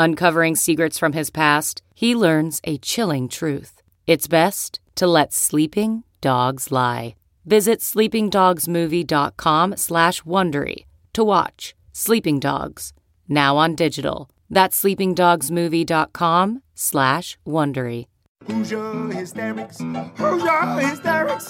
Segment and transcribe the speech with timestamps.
[0.00, 3.82] Uncovering secrets from his past, he learns a chilling truth.
[4.06, 7.16] It's best to let sleeping dogs lie.
[7.44, 12.92] Visit sleepingdogsmovie.com slash Wondery to watch Sleeping Dogs,
[13.28, 14.30] now on digital.
[14.48, 18.06] That's sleepingdogsmovie.com slash Wondery.
[18.46, 19.78] Hoosier hysterics.
[19.80, 21.48] Hoosier hysterics.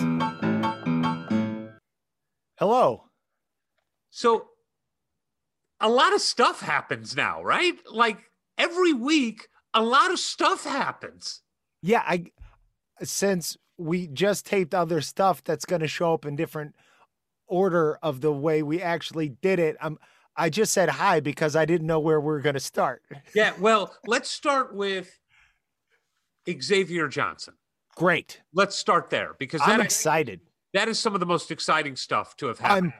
[2.58, 3.04] Hello.
[4.08, 4.46] So
[5.80, 7.74] a lot of stuff happens now, right?
[7.92, 8.27] Like
[8.58, 11.42] every week, a lot of stuff happens.
[11.82, 12.26] Yeah, I
[13.02, 16.74] since we just taped other stuff that's going to show up in different
[17.46, 19.76] order of the way we actually did it.
[19.80, 19.98] I'm
[20.36, 23.02] I just said hi because I didn't know where we are going to start.
[23.34, 25.18] Yeah, well, let's start with
[26.48, 27.54] Xavier Johnson.
[27.96, 28.40] Great.
[28.54, 30.40] Let's start there because I'm excited.
[30.74, 32.92] That is some of the most exciting stuff to have happened.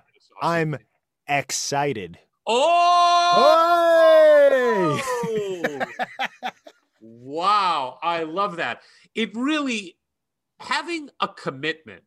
[0.42, 0.80] I'm I'm
[1.28, 2.18] excited.
[2.46, 3.78] Oh!
[5.24, 5.44] Hey!
[7.00, 8.82] wow, I love that.
[9.14, 9.96] It really
[10.60, 12.02] having a commitment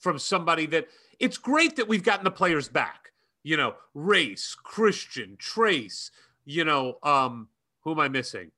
[0.00, 3.12] from somebody that it's great that we've gotten the players back.
[3.42, 6.10] You know, Race, Christian, Trace,
[6.44, 7.48] you know, um,
[7.80, 8.50] who am I missing?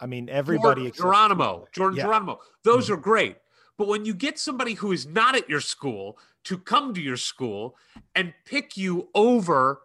[0.00, 0.90] I mean, everybody.
[0.90, 2.04] Jordan Geronimo, Jordan Yeah.
[2.04, 2.40] Geronimo.
[2.64, 3.36] Those are great.
[3.76, 7.16] But when you get somebody who is not at your school to come to your
[7.16, 7.76] school
[8.14, 9.82] and pick you over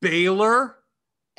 [0.00, 0.76] Baylor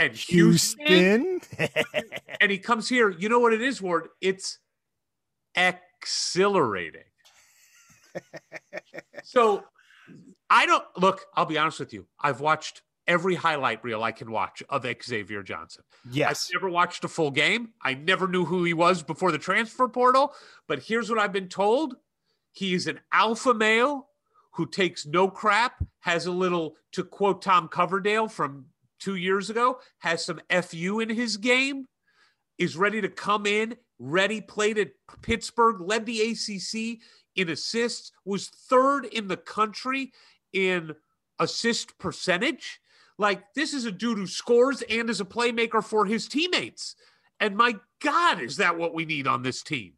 [0.02, 1.42] and Houston, Houston.
[2.42, 4.08] and he comes here, you know what it is, Ward?
[4.20, 4.60] It's
[5.56, 7.04] exhilarating.
[9.24, 9.64] so
[10.50, 12.08] I don't look, I'll be honest with you.
[12.20, 15.84] I've watched every highlight reel I can watch of Xavier Johnson.
[16.10, 16.50] yes.
[16.50, 17.70] I've never watched a full game.
[17.82, 20.34] I never knew who he was before the transfer portal.
[20.68, 21.96] But here's what I've been told
[22.54, 24.08] he is an alpha male
[24.54, 28.66] who takes no crap, has a little, to quote Tom Coverdale from
[29.02, 31.86] two years ago, has some FU in his game,
[32.58, 34.92] is ready to come in, ready, played at
[35.22, 37.00] Pittsburgh, led the ACC
[37.36, 40.12] in assists, was third in the country
[40.54, 40.94] in
[41.40, 42.80] assist percentage.
[43.18, 46.96] Like, this is a dude who scores and is a playmaker for his teammates.
[47.40, 49.94] And my God, is that what we need on this team?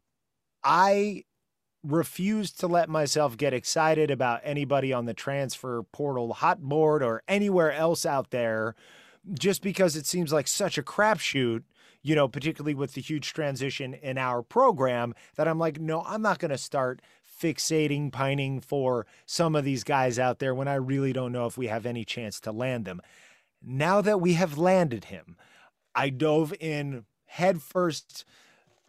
[0.62, 1.24] I
[1.84, 7.22] refuse to let myself get excited about anybody on the transfer portal hot board or
[7.28, 8.74] anywhere else out there
[9.32, 11.62] just because it seems like such a crapshoot,
[12.02, 16.22] you know, particularly with the huge transition in our program that I'm like, no, I'm
[16.22, 17.00] not going to start
[17.40, 21.58] fixating, pining for some of these guys out there when I really don't know if
[21.58, 23.00] we have any chance to land them.
[23.62, 25.36] Now that we have landed him,
[25.94, 28.24] I dove in headfirst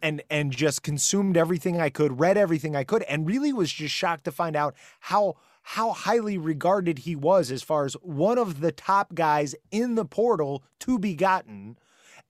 [0.00, 3.94] and and just consumed everything I could, read everything I could, and really was just
[3.94, 8.60] shocked to find out how how highly regarded he was as far as one of
[8.60, 11.76] the top guys in the portal to be gotten.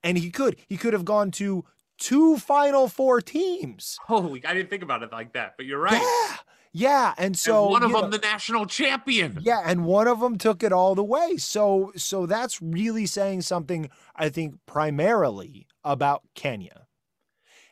[0.02, 1.64] And he could he could have gone to
[1.98, 3.98] two final four teams.
[4.06, 6.00] Holy, I didn't think about it like that, but you're right.
[6.00, 6.36] Yeah.
[6.72, 7.14] Yeah.
[7.16, 9.38] And so and one of them, know- the national champion.
[9.40, 11.38] yeah, and one of them took it all the way.
[11.38, 16.85] So so that's really saying something I think primarily about Kenya.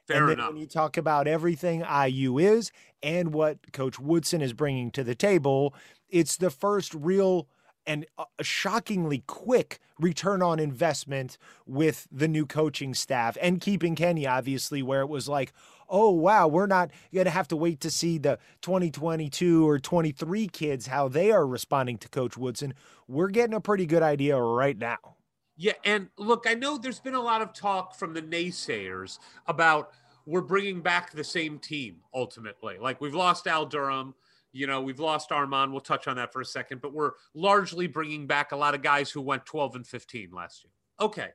[0.07, 0.49] Fair and then enough.
[0.51, 2.71] when you talk about everything IU is
[3.03, 5.75] and what Coach Woodson is bringing to the table,
[6.11, 7.49] it's the first real
[7.87, 14.29] and uh, shockingly quick return on investment with the new coaching staff and keeping Kenya,
[14.29, 15.53] obviously, where it was like,
[15.89, 20.49] oh, wow, we're not going to have to wait to see the 2022 or 23
[20.49, 22.75] kids, how they are responding to Coach Woodson.
[23.07, 25.14] We're getting a pretty good idea right now.
[25.57, 29.93] Yeah, and look, I know there's been a lot of talk from the naysayers about
[30.27, 32.79] we're bringing back the same team ultimately.
[32.79, 34.15] Like we've lost Al Durham,
[34.53, 35.71] you know, we've lost Armaan.
[35.71, 38.83] We'll touch on that for a second, but we're largely bringing back a lot of
[38.83, 40.73] guys who went 12 and 15 last year.
[41.01, 41.31] Okay,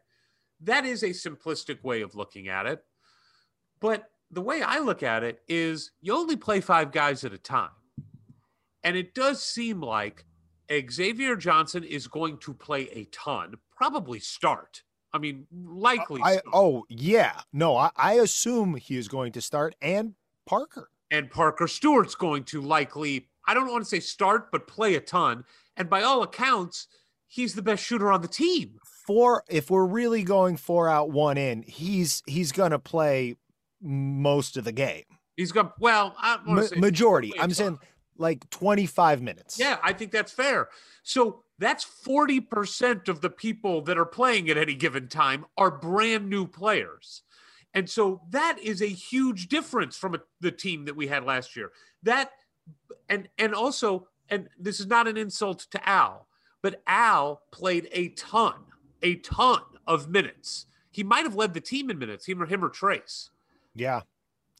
[0.61, 2.83] that is a simplistic way of looking at it.
[3.79, 7.37] But the way I look at it is you only play five guys at a
[7.37, 7.71] time.
[8.83, 10.25] And it does seem like
[10.89, 14.83] Xavier Johnson is going to play a ton, probably start.
[15.11, 16.21] I mean, likely.
[16.23, 20.13] I, oh yeah, no, I, I assume he is going to start, and
[20.45, 20.89] Parker.
[21.09, 24.99] and Parker Stewart's going to likely, I don't want to say start, but play a
[24.99, 25.45] ton.
[25.77, 26.87] And by all accounts,
[27.27, 28.77] he's the best shooter on the team.
[29.07, 29.43] Four.
[29.49, 33.35] If we're really going four out, one in, he's he's gonna play
[33.81, 35.05] most of the game.
[35.37, 37.31] He's got, well, I don't want Ma- say majority.
[37.39, 37.79] I'm saying
[38.19, 39.57] like 25 minutes.
[39.59, 40.69] Yeah, I think that's fair.
[41.03, 46.29] So that's 40% of the people that are playing at any given time are brand
[46.29, 47.23] new players.
[47.73, 51.55] And so that is a huge difference from a, the team that we had last
[51.55, 51.71] year.
[52.03, 52.31] That
[53.07, 56.27] and and also and this is not an insult to Al,
[56.61, 58.55] but Al played a ton,
[59.01, 60.65] a ton of minutes.
[60.91, 63.29] He might have led the team in minutes, him or him or Trace
[63.75, 64.01] Yeah.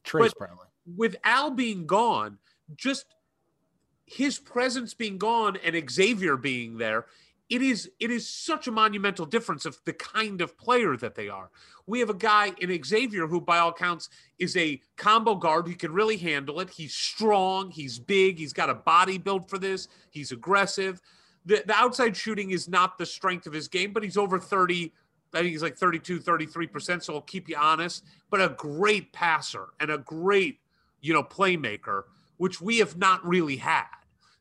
[0.04, 0.66] Trace But- probably.
[0.96, 2.38] with Al being gone,
[2.76, 3.06] just
[4.10, 7.06] his presence being gone and Xavier being there,
[7.48, 11.28] it is it is such a monumental difference of the kind of player that they
[11.28, 11.48] are.
[11.86, 14.08] We have a guy in Xavier who, by all counts,
[14.40, 16.70] is a combo guard who can really handle it.
[16.70, 21.00] He's strong, he's big, he's got a body built for this, he's aggressive.
[21.46, 24.92] The, the outside shooting is not the strength of his game, but he's over 30.
[25.32, 27.02] I think he's like 32, 33%.
[27.02, 28.04] So I'll keep you honest.
[28.28, 30.58] But a great passer and a great,
[31.00, 32.02] you know, playmaker,
[32.38, 33.86] which we have not really had.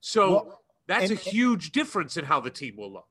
[0.01, 3.07] So Well, that's and- a huge difference in how the team will look.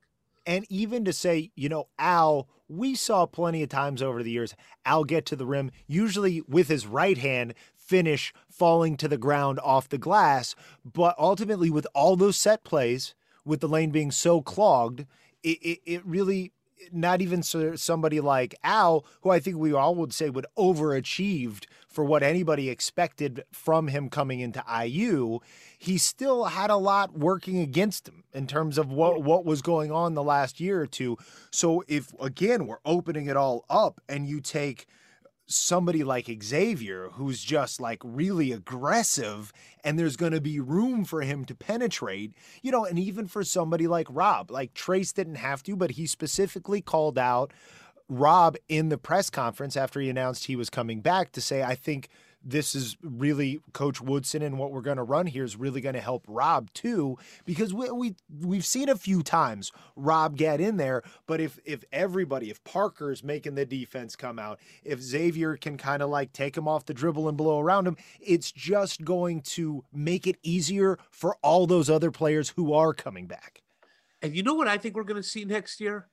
[0.46, 4.54] And even to say, you know, Al, we saw plenty of times over the years,
[4.86, 9.60] Al get to the rim, usually with his right hand, finish falling to the ground
[9.62, 10.54] off the glass.
[10.84, 13.14] But ultimately, with all those set plays,
[13.44, 15.04] with the lane being so clogged,
[15.42, 16.52] it, it, it really,
[16.92, 21.66] not even so- somebody like Al, who I think we all would say would overachieved
[21.88, 25.40] for what anybody expected from him coming into IU,
[25.78, 29.90] he still had a lot working against him in terms of what what was going
[29.90, 31.16] on the last year or two.
[31.50, 34.86] So if again we're opening it all up and you take
[35.50, 39.50] somebody like Xavier who's just like really aggressive
[39.82, 43.42] and there's going to be room for him to penetrate, you know, and even for
[43.42, 47.52] somebody like Rob, like Trace didn't have to, but he specifically called out
[48.08, 51.74] Rob in the press conference after he announced he was coming back to say, I
[51.74, 52.08] think
[52.42, 55.96] this is really Coach Woodson and what we're going to run here is really going
[55.96, 60.76] to help Rob too, because we, we we've seen a few times Rob get in
[60.76, 65.76] there, but if if everybody, if Parker's making the defense come out, if Xavier can
[65.76, 69.42] kind of like take him off the dribble and blow around him, it's just going
[69.42, 73.62] to make it easier for all those other players who are coming back.
[74.22, 76.06] And you know what I think we're going to see next year?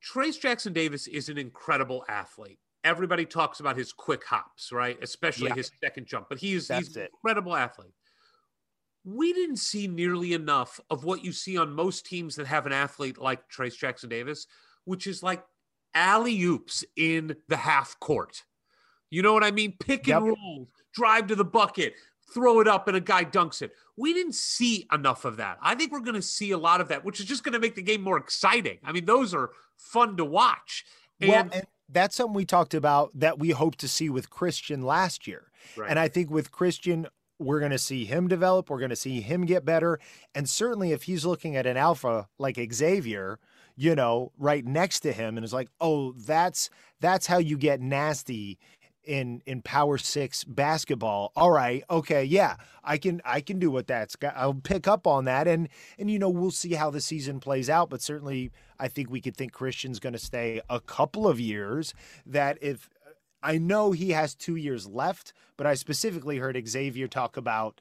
[0.00, 2.58] Trace Jackson Davis is an incredible athlete.
[2.84, 4.98] Everybody talks about his quick hops, right?
[5.02, 5.54] Especially Yeah.
[5.56, 7.92] his second jump, but he's, That's he's an incredible athlete.
[9.04, 12.72] We didn't see nearly enough of what you see on most teams that have an
[12.72, 14.46] athlete like Trace Jackson Davis,
[14.84, 15.44] which is like
[15.94, 18.44] alley oops in the half court.
[19.10, 19.74] You know what I mean?
[19.78, 20.36] Pick and Yep.
[20.36, 21.94] roll, drive to the bucket,
[22.32, 23.72] throw it up, and a guy dunks it.
[23.96, 25.58] We didn't see enough of that.
[25.62, 27.58] I think we're going to see a lot of that, which is just going to
[27.58, 28.78] make the game more exciting.
[28.84, 30.84] I mean, those are fun to watch.
[31.20, 34.82] And, well, and that's something we talked about that we hope to see with Christian
[34.82, 35.50] last year.
[35.76, 35.90] Right.
[35.90, 37.06] And I think with Christian,
[37.38, 38.70] we're going to see him develop.
[38.70, 39.98] We're going to see him get better.
[40.34, 43.38] And certainly if he's looking at an alpha like Xavier,
[43.76, 46.68] you know, right next to him and is like, oh, that's
[47.00, 48.58] that's how you get nasty
[49.04, 51.32] in in power six basketball.
[51.36, 55.06] All right okay yeah i can i can do what that's got i'll pick up
[55.06, 55.48] on that.
[55.48, 59.10] And and you know we'll see how the season plays out but certainly i think
[59.10, 61.94] we could think christian's going to stay a couple of years
[62.26, 62.88] that if
[63.42, 67.80] i know he has two years left but i specifically heard xavier talk about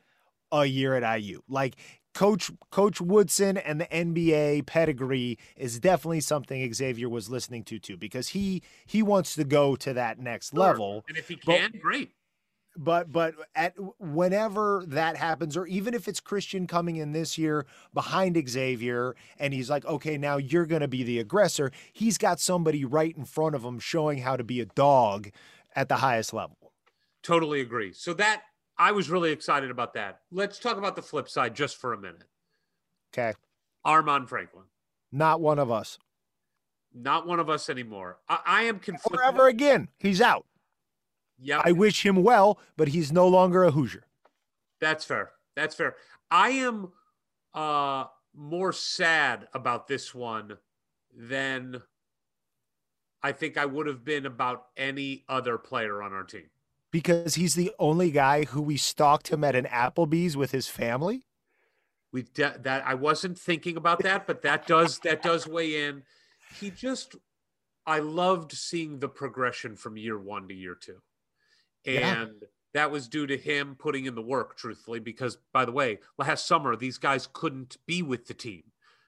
[0.51, 1.75] a year at iu like
[2.19, 7.95] Coach Coach Woodson and the NBA pedigree is definitely something Xavier was listening to too
[7.95, 10.59] because he he wants to go to that next Sure.
[10.59, 11.05] level.
[11.07, 12.11] And if he But- can, great.
[12.75, 17.65] But but at whenever that happens, or even if it's Christian coming in this year
[17.93, 21.71] behind Xavier, and he's like, okay, now you're going to be the aggressor.
[21.93, 25.29] He's got somebody right in front of him showing how to be a dog
[25.73, 26.73] at the highest level.
[27.23, 27.93] Totally agree.
[27.93, 28.43] So that
[28.79, 30.21] I was really excited about that.
[30.31, 32.23] Let's talk about the flip side just for a minute.
[33.13, 33.33] Okay,
[33.85, 34.65] Armaan Franklin,
[35.11, 35.97] not one of us.
[36.93, 38.17] not one of us anymore.
[38.29, 39.19] I, I am conflicted.
[39.19, 40.45] Forever again, he's out.
[41.37, 44.05] Yeah, I wish him well, but he's no longer a Hoosier.
[44.79, 45.31] That's fair.
[45.55, 45.95] That's fair.
[46.31, 46.91] I am
[47.53, 48.05] uh
[48.35, 50.57] more sad about this one
[51.13, 51.81] than
[53.23, 56.49] I think I would have been about any other player on our team.
[56.91, 61.25] Because he's the only guy who we stalked him at an Applebee's with his family?
[62.11, 66.03] We de- that I wasn't thinking about that, but that does that does weigh in.
[66.59, 67.15] He just
[67.85, 71.01] I loved seeing the progression from year one to year two.
[71.85, 72.47] And Yeah.
[72.73, 76.47] that was due to him putting in the work, truthfully, because by the way, last
[76.47, 78.63] summer these guys couldn't be with the team.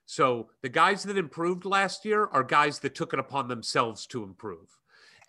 [0.05, 4.23] So the guys that improved last year are guys that took it upon themselves to
[4.23, 4.77] improve.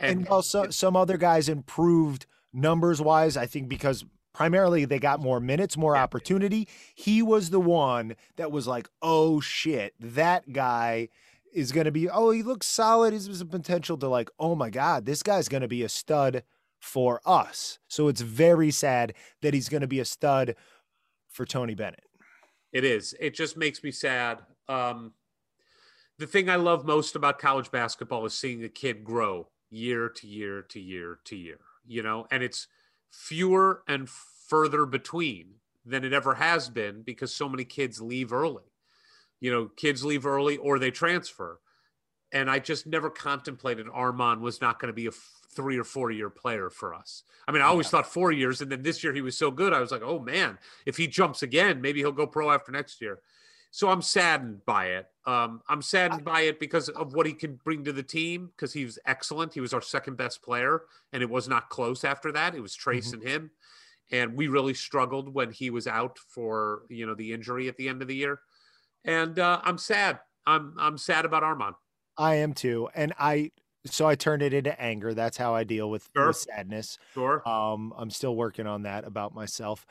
[0.01, 4.05] And, while so, some other guys improved numbers wise, I think because
[4.35, 6.69] primarily they got more minutes, more opportunity.
[6.95, 11.09] He was the one that was like, oh shit, that guy
[11.53, 13.13] is going to be, oh, he looks solid.
[13.13, 16.45] He's a potential to like, oh my God, this guy's going to be a stud
[16.81, 17.79] for us.
[17.89, 20.57] So it's very sad that he's going to be a stud
[21.29, 22.05] for Tony Bennett.
[22.73, 23.15] It is.
[23.21, 24.39] It just makes me sad.
[24.69, 25.13] Um,
[26.19, 30.27] the thing I love most about college basketball is seeing a kid grow year to
[30.27, 32.69] year to year to year, you know, and it's
[33.11, 38.63] fewer and further between than it ever has been because so many kids leave early.
[39.41, 41.59] You know, kids leave early or they transfer.
[42.33, 45.85] And I just never contemplated Armaan was not going to be a f- three or
[45.85, 47.25] four year player for us.
[47.47, 49.75] I mean, I always thought four years, and then this year he was so good.
[49.75, 53.03] I was like, oh man, if he jumps again, maybe he'll go pro after next
[53.03, 53.19] year.
[53.71, 55.07] So I'm saddened by it.
[55.25, 58.51] Um, I'm saddened by it because of what he can bring to the team.
[58.57, 59.55] Because he was excellent.
[59.55, 62.55] He was our second best player, and it was not close after that.
[62.55, 63.51] It was Trace and him,
[64.11, 67.89] and we really struggled when he was out for you know the injury at the
[67.89, 68.41] end of the year.
[69.05, 70.21] And uh, I'm sad.
[70.47, 71.75] I'm I'm sad about Armaan.
[72.19, 72.89] I am too.
[72.95, 73.53] And I,
[73.87, 75.15] so I turned it into anger.
[75.15, 76.27] That's how I deal with, Sure.
[76.29, 76.99] with sadness.
[77.15, 77.49] Sure.
[77.49, 79.87] Um, I'm still working on that about myself.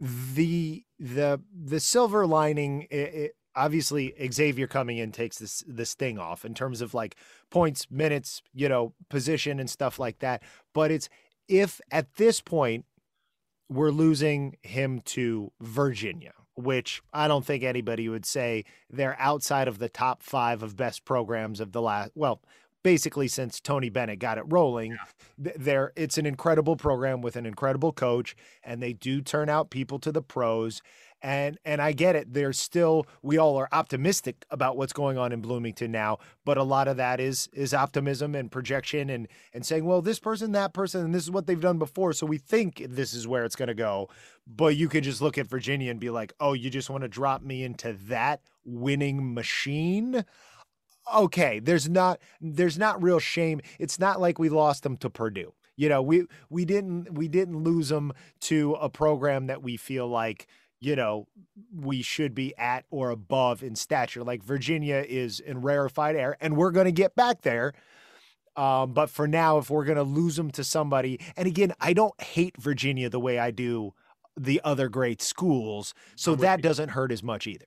[0.00, 6.18] The the the silver lining, i it, obviously, Xavier coming in takes this the sting
[6.18, 7.16] off in terms of like
[7.50, 10.42] points, minutes, you know, position and stuff like that.
[10.72, 11.08] But it's
[11.48, 12.86] if at this point
[13.68, 19.78] we're losing him to Virginia, which I don't think anybody would say they're outside of
[19.78, 22.12] the top five of best programs of the last.
[22.14, 22.40] Well,
[22.82, 24.96] basically since Tony Bennett got it rolling,
[25.42, 29.70] th- there it's an incredible program with an incredible coach, and they do turn out
[29.70, 30.82] people to the pros.
[31.22, 32.32] And and I get it.
[32.32, 36.62] There's still we all are optimistic about what's going on in Bloomington now, but a
[36.62, 40.72] lot of that is is optimism and projection and and saying, well, this person, that
[40.72, 43.56] person, and this is what they've done before, so we think this is where it's
[43.56, 44.08] going to go.
[44.46, 47.08] But you could just look at Virginia and be like, oh, you just want to
[47.08, 50.24] drop me into that winning machine?
[51.12, 55.52] okay there's not there's not real shame it's not like we lost them to purdue
[55.76, 60.06] you know we we didn't we didn't lose them to a program that we feel
[60.06, 60.46] like
[60.80, 61.26] you know
[61.74, 66.56] we should be at or above in stature like virginia is in rarefied air and
[66.56, 67.72] we're going to get back there
[68.56, 71.92] um, but for now if we're going to lose them to somebody and again i
[71.92, 73.92] don't hate virginia the way i do
[74.36, 76.62] the other great schools so that you.
[76.62, 77.66] doesn't hurt as much either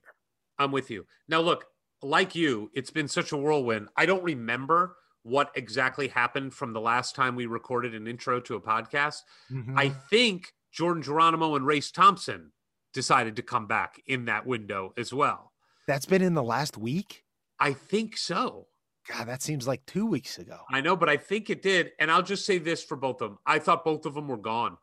[0.58, 1.06] I'm with you.
[1.28, 1.66] Now, look,
[2.02, 3.88] like you, it's been such a whirlwind.
[3.96, 8.56] I don't remember what exactly happened from the last time we recorded an intro to
[8.56, 9.22] a podcast.
[9.74, 12.52] I think Jordan Geronimo and Race Thompson
[12.94, 15.52] decided to come back in that window as well.
[15.86, 17.24] that's been in the last week
[17.58, 18.66] I think so.
[19.08, 20.58] God, that seems like two weeks ago.
[20.70, 21.92] I know, but I think it did.
[21.98, 23.38] And I'll just say this for both of them.
[23.44, 24.78] I thought both of them were gone.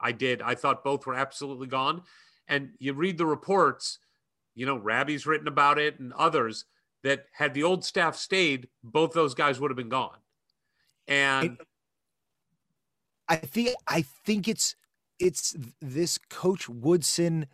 [0.00, 0.40] I did.
[0.42, 2.02] I thought both were absolutely gone.
[2.48, 3.98] And you read the reports,
[4.54, 6.64] you know, Rabbi's written about it and others
[7.02, 10.18] that had the old staff stayed, both those guys would have been gone.
[11.06, 11.58] And
[13.28, 14.74] I think I think it's
[15.18, 17.46] it's this Coach Woodson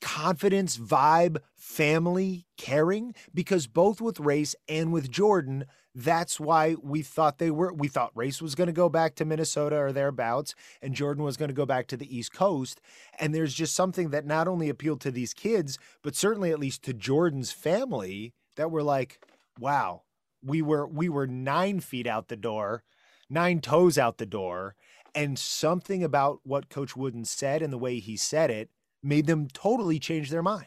[0.00, 7.38] confidence, vibe, family, caring, because both with Race and with Jordan, that's why we thought
[7.38, 10.94] they were we thought Race was going to go back to Minnesota or thereabouts, and
[10.94, 12.80] Jordan was going to go back to the East Coast.
[13.18, 16.82] And there's just something that not only appealed to these kids, but certainly at least
[16.84, 19.20] to Jordan's family that were like,
[19.58, 20.02] wow,
[20.42, 22.84] we were we were nine feet out the door,
[23.28, 24.76] nine toes out the door,
[25.14, 28.70] and something about what Coach Wooden said and the way he said it
[29.02, 30.66] made them totally change their mind.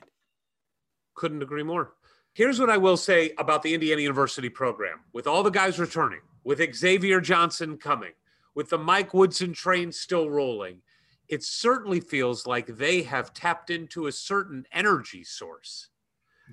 [1.15, 1.93] couldn't agree more.
[2.33, 6.21] Here's what I will say about the Indiana University program with all the guys returning,
[6.43, 8.13] with Xavier Johnson coming,
[8.55, 10.81] with the Mike Woodson train still rolling.
[11.27, 15.89] It certainly feels like they have tapped into a certain energy source.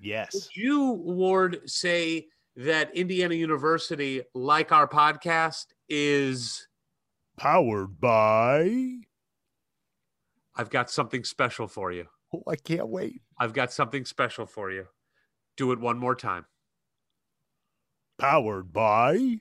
[0.01, 0.35] Yes.
[0.35, 6.68] Would you, Ward, say that Indiana University, like our podcast, is
[7.39, 8.99] Powered by.
[10.57, 12.07] I've got something special for you.
[12.35, 13.23] Oh, I can't wait.
[13.39, 14.87] I've got something special for you.
[15.57, 16.47] Do it one more time.
[18.19, 19.39] Powered by.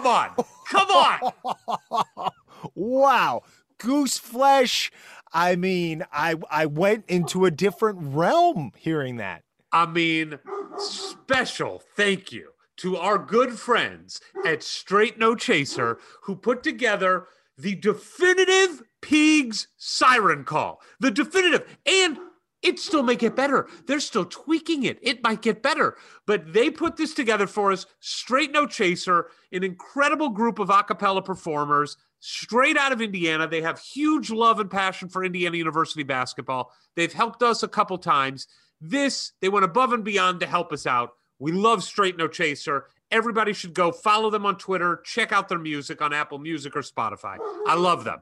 [0.00, 0.34] Come on.
[0.70, 2.30] Come on.
[2.74, 3.42] wow.
[3.78, 4.90] Goose flesh.
[5.32, 9.42] I mean, I I went into a different realm hearing that.
[9.72, 10.38] I mean,
[10.78, 17.26] special thank you to our good friends at Straight No Chaser who put together
[17.58, 20.80] the definitive Pigs siren call.
[20.98, 21.78] The definitive.
[21.86, 22.18] And
[22.62, 23.68] it still may get better.
[23.86, 24.98] They're still tweaking it.
[25.02, 25.96] It might get better.
[26.26, 27.86] But they put this together for us.
[28.00, 33.48] Straight No Chaser, an incredible group of a cappella performers straight out of Indiana.
[33.48, 36.72] They have huge love and passion for Indiana University basketball.
[36.96, 38.46] They've helped us a couple times.
[38.80, 41.12] This, they went above and beyond to help us out.
[41.38, 42.86] We love Straight No Chaser.
[43.10, 46.82] Everybody should go follow them on Twitter, check out their music on Apple Music or
[46.82, 47.38] Spotify.
[47.66, 48.20] I love them.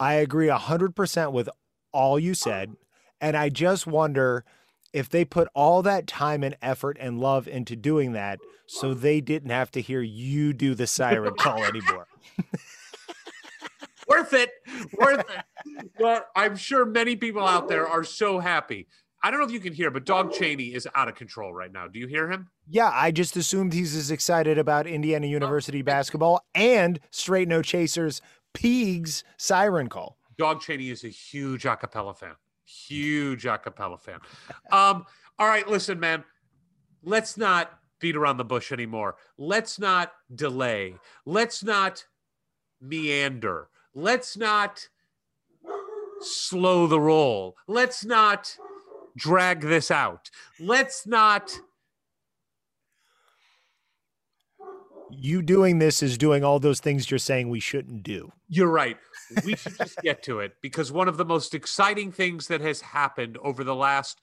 [0.00, 1.48] I agree 100% with
[1.92, 2.76] all you said.
[3.20, 4.44] And I just wonder
[4.92, 9.20] if they put all that time and effort and love into doing that so they
[9.20, 12.06] didn't have to hear you do the siren call anymore.
[14.08, 14.50] worth it.
[14.98, 15.90] Worth it.
[15.98, 18.86] But I'm sure many people out there are so happy.
[19.22, 21.72] I don't know if you can hear, but Dog Cheney is out of control right
[21.72, 21.88] now.
[21.88, 22.48] Do you hear him?
[22.68, 27.60] Yeah, I just assumed he's as excited about Indiana oh, University basketball and Straight No
[27.60, 28.22] Chasers
[28.54, 30.18] Pigs siren call.
[30.38, 32.34] Dog Cheney is a huge acapella fan.
[32.68, 34.20] Huge acapella fan.
[34.70, 35.06] Um,
[35.38, 36.22] all right, listen, man.
[37.02, 39.16] Let's not beat around the bush anymore.
[39.38, 40.96] Let's not delay.
[41.24, 42.04] Let's not
[42.80, 43.68] meander.
[43.94, 44.88] Let's not
[46.20, 47.56] slow the roll.
[47.66, 48.56] Let's not
[49.16, 50.30] drag this out.
[50.60, 51.58] Let's not.
[55.10, 58.30] You doing this is doing all those things you're saying we shouldn't do.
[58.48, 58.98] You're right.
[59.44, 62.80] We should just get to it because one of the most exciting things that has
[62.80, 64.20] happened over the last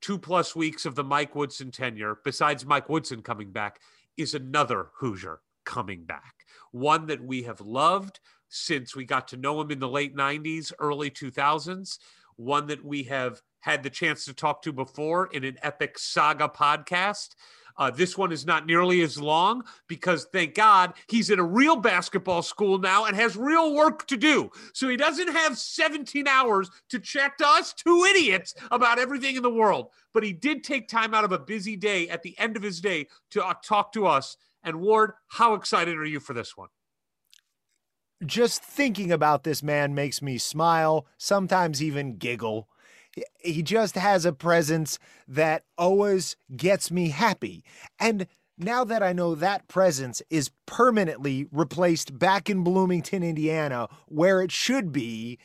[0.00, 3.80] two plus weeks of the Mike Woodson tenure, besides Mike Woodson coming back,
[4.16, 6.34] is another Hoosier coming back.
[6.72, 10.72] One that we have loved since we got to know him in the late 90s,
[10.78, 11.98] early 2000s.
[12.36, 16.48] One that we have had the chance to talk to before in an epic saga
[16.48, 17.30] podcast.
[17.76, 21.76] Uh, this one is not nearly as long because, thank God, he's in a real
[21.76, 24.50] basketball school now and has real work to do.
[24.72, 29.42] So he doesn't have 17 hours to chat to us two idiots about everything in
[29.42, 29.90] the world.
[30.12, 32.80] But he did take time out of a busy day at the end of his
[32.80, 34.36] day to uh, talk to us.
[34.62, 36.68] And Ward, how excited are you for this one?
[38.24, 42.68] Just thinking about this man makes me smile, sometimes even giggle
[43.38, 44.98] he just has a presence
[45.28, 47.64] that always gets me happy.
[47.98, 54.40] And now that I know that presence is permanently replaced back in Bloomington, Indiana, where
[54.40, 55.38] it should be,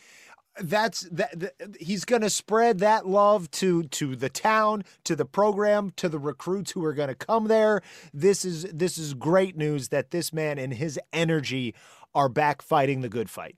[0.62, 5.92] that's that, he's going to spread that love to to the town to the program
[5.96, 7.82] to the recruits who are going to come there.
[8.14, 11.76] This is this is great news that this man and his energy
[12.14, 13.56] are back fighting the good fight.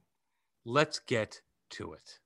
[0.64, 2.21] Let's get to it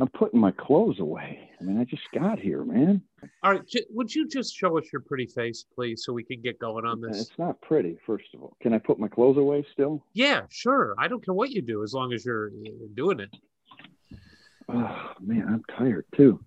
[0.00, 1.50] I'm putting my clothes away.
[1.60, 3.02] I mean, I just got here, man.
[3.42, 6.58] All right, would you just show us your pretty face, please, so we can get
[6.58, 7.20] going on this?
[7.20, 8.56] It's not pretty, first of all.
[8.62, 10.02] Can I put my clothes away still?
[10.14, 10.94] Yeah, sure.
[10.98, 12.50] I don't care what you do as long as you're
[12.94, 13.36] doing it.
[14.68, 16.40] Oh man, I'm tired too.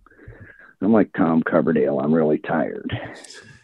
[0.81, 1.99] I'm like Tom Coverdale.
[1.99, 2.91] I'm really tired.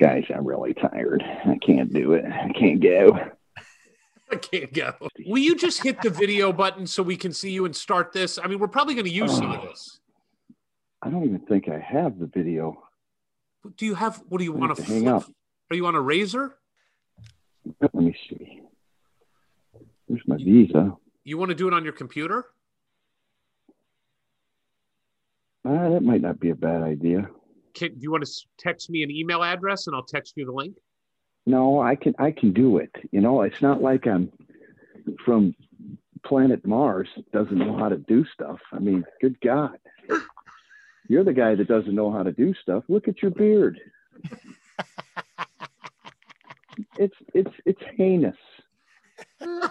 [0.00, 1.22] Guys, I'm really tired.
[1.22, 2.24] I can't do it.
[2.24, 3.16] I can't go.
[4.32, 4.94] I can't go.
[5.26, 8.38] Will you just hit the video button so we can see you and start this?
[8.38, 10.00] I mean, we're probably going to use some of this.
[11.02, 12.82] I don't even think I have the video.
[13.76, 14.22] Do you have?
[14.28, 15.24] What do you want to hang up?
[15.70, 16.56] Are you on a razor?
[17.80, 18.60] Let me see.
[20.06, 20.94] Where's my visa?
[21.24, 22.44] You want to do it on your computer?
[25.66, 27.28] Uh, that might not be a bad idea.
[27.72, 30.52] Can, do you want to text me an email address and I'll text you the
[30.52, 30.76] link?
[31.46, 32.90] No, I can I can do it.
[33.10, 34.32] You know, it's not like I'm
[35.24, 35.54] from
[36.24, 38.58] planet Mars doesn't know how to do stuff.
[38.72, 39.78] I mean, good God.
[41.08, 42.84] You're the guy that doesn't know how to do stuff.
[42.88, 43.78] Look at your beard.
[46.98, 48.36] it's it's it's heinous.
[49.42, 49.70] All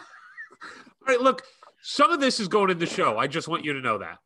[1.08, 1.42] right, look,
[1.82, 3.18] some of this is going in the show.
[3.18, 4.20] I just want you to know that.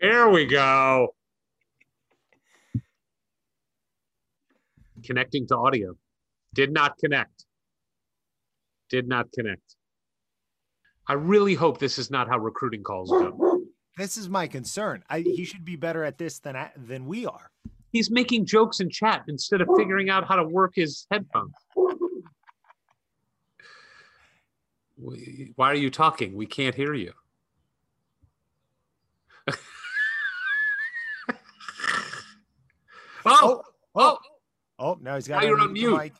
[0.00, 1.14] There we go.
[5.04, 5.96] Connecting to audio.
[6.54, 7.44] Did not connect.
[8.90, 9.76] Did not connect.
[11.08, 13.62] I really hope this is not how recruiting calls go.
[13.96, 15.02] This is my concern.
[15.10, 17.50] I, he should be better at this than than we are.
[17.90, 21.52] He's making jokes in chat instead of figuring out how to work his headphones.
[24.96, 26.34] Why are you talking?
[26.34, 27.12] We can't hear you.
[33.24, 33.62] Oh, oh,
[33.94, 34.32] oh, oh,
[34.82, 35.42] Oh, now he's got.
[35.42, 36.12] Now you're on mute.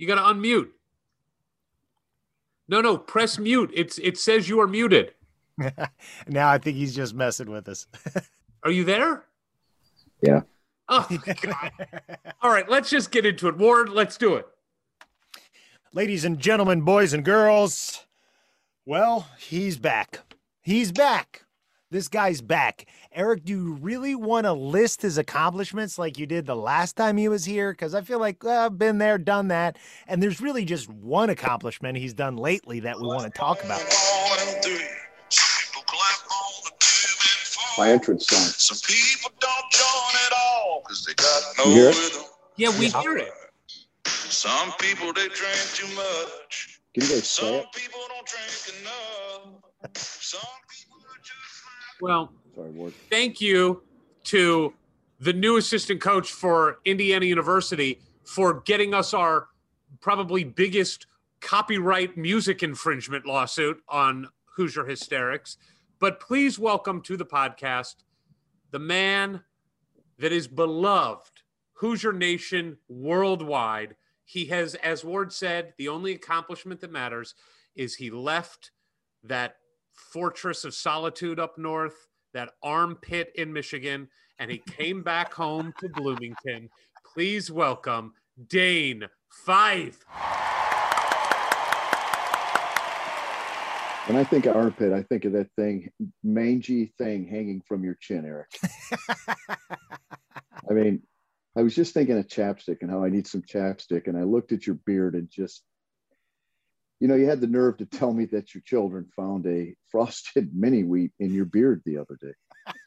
[0.00, 0.68] You got to unmute.
[2.68, 3.70] No, no, press mute.
[3.74, 5.12] It's it says you are muted.
[6.26, 7.86] now I think he's just messing with us.
[8.64, 9.26] are you there?
[10.22, 10.40] Yeah.
[10.88, 11.06] Oh,
[11.42, 11.70] God.
[12.42, 13.58] All right, let's just get into it.
[13.58, 14.46] Ward, let's do it.
[15.92, 18.06] Ladies and gentlemen, boys and girls,
[18.86, 20.20] well, he's back.
[20.62, 21.44] He's back.
[21.92, 22.86] This guy's back.
[23.12, 27.16] Eric, do you really want to list his accomplishments like you did the last time
[27.16, 27.72] he was here?
[27.72, 29.76] Because I feel like well, I've been there, done that.
[30.06, 33.80] And there's really just one accomplishment he's done lately that we want to talk about.
[37.76, 38.38] My entrance song.
[38.38, 41.96] Some people don't join at all because they got no You hear it?
[41.96, 42.22] rhythm.
[42.56, 43.32] Yeah, we hear it.
[44.06, 46.80] Some people they drink too much.
[46.94, 47.66] Can you guys say Some it?
[47.74, 49.62] people don't drink enough.
[49.96, 50.79] Some people are just like
[52.00, 52.94] Well, Sorry, Ward.
[53.10, 53.82] thank you
[54.24, 54.72] to
[55.20, 59.48] the new assistant coach for Indiana University for getting us our
[60.00, 61.06] probably biggest
[61.40, 65.56] copyright music infringement lawsuit on Hoosier Hysterics.
[65.98, 67.96] But please welcome to the podcast
[68.70, 69.42] the man
[70.18, 71.42] that is beloved
[71.74, 73.96] Hoosier Nation worldwide.
[74.24, 77.34] He has, as Ward said, the only accomplishment that matters
[77.74, 78.70] is he left
[79.24, 79.56] that
[80.12, 84.08] fortress of solitude up north, that armpit in Michigan,
[84.38, 86.68] and he came back home to Bloomington.
[87.14, 88.14] Please welcome
[88.48, 90.04] Dane Fife.
[94.06, 95.90] When I think of armpit, I think of that thing,
[96.24, 98.48] mangy thing hanging from your chin, Eric.
[99.28, 101.02] I mean,
[101.56, 104.08] I was just thinking of chapstick and how I need some chapstick.
[104.08, 105.62] And I looked at your beard and just,
[107.00, 110.50] you know, you had the nerve to tell me that your children found a frosted
[110.54, 112.34] mini wheat in your beard the other day,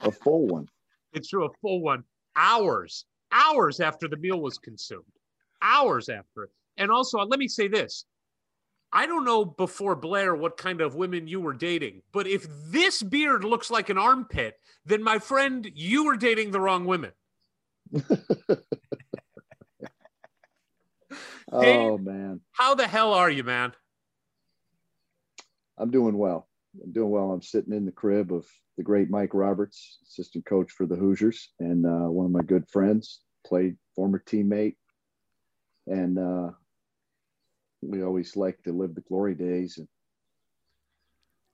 [0.02, 0.68] a full one.
[1.14, 2.04] It's true, a full one.
[2.36, 5.04] Hours, hours after the meal was consumed.
[5.62, 6.50] Hours after it.
[6.78, 8.06] And also, let me say this.
[8.92, 13.02] I don't know before Blair what kind of women you were dating, but if this
[13.02, 17.12] beard looks like an armpit, then my friend, you were dating the wrong women.
[21.52, 22.42] Oh, man.
[22.52, 23.74] How the hell are you, man?
[25.84, 26.48] I'm doing well.
[26.82, 27.32] I'm doing well.
[27.32, 31.50] I'm sitting in the crib of the great Mike Roberts, assistant coach for the Hoosiers,
[31.60, 34.78] and uh, one of my good friends, played former teammate,
[35.86, 36.52] and uh,
[37.82, 39.78] we always like to live the glory days.
[39.78, 39.90] And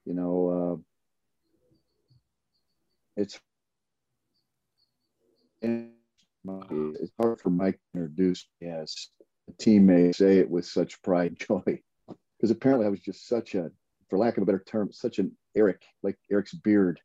[0.06, 3.40] you know, uh, it's
[5.64, 9.08] it's hard for Mike to introduce me as
[9.50, 11.82] a teammate, say it with such pride and joy,
[12.38, 13.72] because apparently I was just such a
[14.10, 17.00] for lack of a better term, such an Eric, like Eric's beard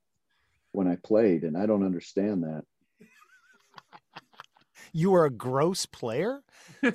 [0.72, 1.44] when I played.
[1.44, 2.64] And I don't understand that.
[4.96, 6.44] You were a gross player?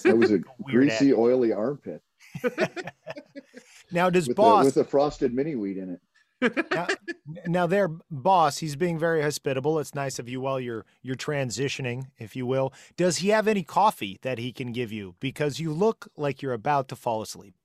[0.06, 2.02] I was a greasy, oily armpit
[3.92, 5.90] Now, does with, boss a, with a frosted mini wheat in
[6.42, 6.72] it.
[6.72, 6.88] now,
[7.46, 12.06] now there boss he's being very hospitable it's nice of you while you're you're transitioning
[12.18, 15.74] if you will does he have any coffee that he can give you because you
[15.74, 17.56] look like you're about to fall asleep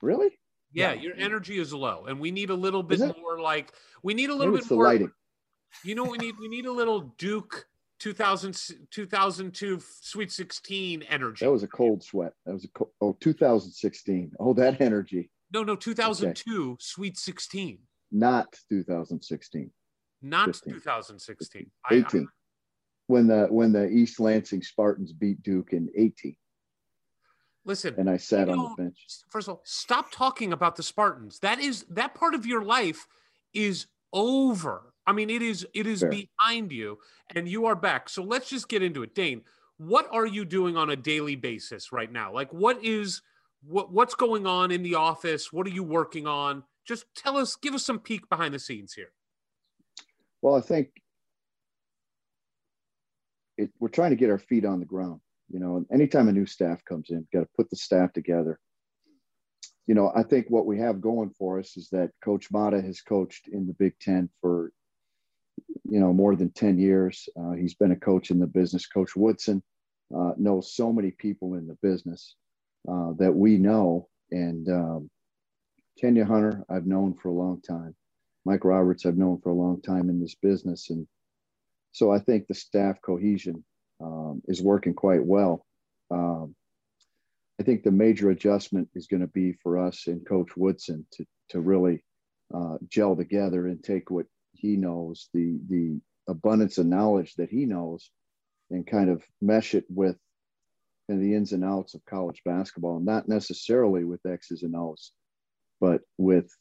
[0.00, 0.37] Really?
[0.72, 1.00] Yeah, Yeah.
[1.00, 4.34] your energy is low, and we need a little bit more like we need a
[4.34, 4.84] little Maybe bit more.
[4.84, 5.12] lighting.
[5.84, 7.66] You know, we need we need a little Duke
[8.00, 8.54] 2000,
[8.90, 11.44] 2002 Sweet 16 energy.
[11.44, 12.32] That was a cold sweat.
[12.46, 14.32] That was a co- oh 2016.
[14.38, 15.30] Oh, that energy.
[15.52, 17.78] no, no, 2002 Sweet 16,
[18.12, 19.70] Not 2016.
[20.22, 20.74] not 15.
[20.74, 21.70] 2016.
[21.90, 22.28] I- I- 18.
[23.06, 26.36] when the when the East Lansing Spartans beat Duke in 18,
[27.64, 28.96] listen, and I sat on the bench.
[29.28, 31.38] first of all, stop talking about the Spartans.
[31.40, 33.06] That is that part of your life
[33.54, 34.92] is over.
[35.06, 36.10] I mean, it is it is Fair.
[36.10, 36.98] behind you,
[37.34, 38.08] and you are back.
[38.08, 39.42] So let's just get into it, Dane.
[39.78, 42.32] What are you doing on a daily basis right now?
[42.32, 43.22] Like, what is
[43.66, 45.52] what what's going on in the office?
[45.52, 46.64] What are you working on?
[46.86, 49.12] Just tell us, give us some peek behind the scenes here.
[50.40, 50.88] Well, I think
[53.58, 55.20] it, we're trying to get our feet on the ground.
[55.50, 58.58] You know, anytime a new staff comes in, got to put the staff together.
[59.86, 63.00] You know, I think what we have going for us is that Coach Mata has
[63.00, 64.70] coached in the Big Ten for,
[65.88, 67.26] you know, more than 10 years.
[67.40, 68.86] Uh, he's been a coach in the business.
[68.86, 69.62] Coach Woodson
[70.14, 72.36] uh, knows so many people in the business
[72.86, 74.08] uh, that we know.
[74.30, 75.10] And um,
[75.98, 77.96] Kenya Hunter, I've known for a long time.
[78.44, 80.90] Mike Roberts, I've known for a long time in this business.
[80.90, 81.06] And
[81.92, 83.64] so I think the staff cohesion
[84.00, 85.64] um, is working quite well.
[86.10, 86.54] Um,
[87.60, 91.26] I think the major adjustment is going to be for us and Coach Woodson to,
[91.50, 92.04] to really
[92.54, 97.66] uh, gel together and take what he knows, the, the abundance of knowledge that he
[97.66, 98.10] knows,
[98.70, 100.16] and kind of mesh it with
[101.08, 105.12] and the ins and outs of college basketball, not necessarily with X's and O's,
[105.80, 106.54] but with,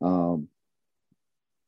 [0.00, 0.48] um,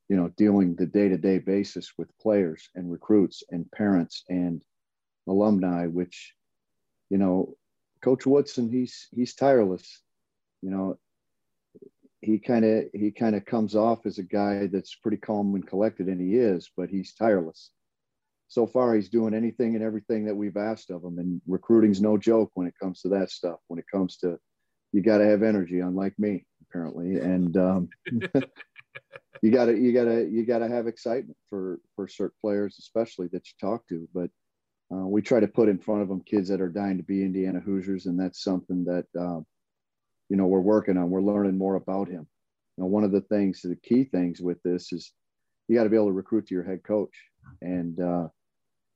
[0.08, 4.62] you know, dealing the day to day basis with players and recruits and parents and
[5.26, 6.34] alumni, which,
[7.10, 7.56] you know,
[8.02, 10.02] Coach Woodson, he's he's tireless.
[10.62, 10.98] You know,
[12.20, 15.66] he kind of he kind of comes off as a guy that's pretty calm and
[15.66, 17.70] collected, and he is, but he's tireless.
[18.48, 22.16] So far, he's doing anything and everything that we've asked of him, and recruiting's no
[22.18, 23.58] joke when it comes to that stuff.
[23.68, 24.38] When it comes to,
[24.92, 27.88] you got to have energy, unlike me, apparently, and um,
[29.42, 32.76] you got to you got to you got to have excitement for for certain players,
[32.78, 34.08] especially that you talk to.
[34.14, 34.30] But
[34.92, 37.22] uh, we try to put in front of them kids that are dying to be
[37.22, 39.46] Indiana Hoosiers, and that's something that um,
[40.28, 41.10] you know we're working on.
[41.10, 42.26] We're learning more about him.
[42.76, 45.12] You know, one of the things, the key things with this is
[45.68, 47.14] you got to be able to recruit to your head coach,
[47.62, 48.28] and uh,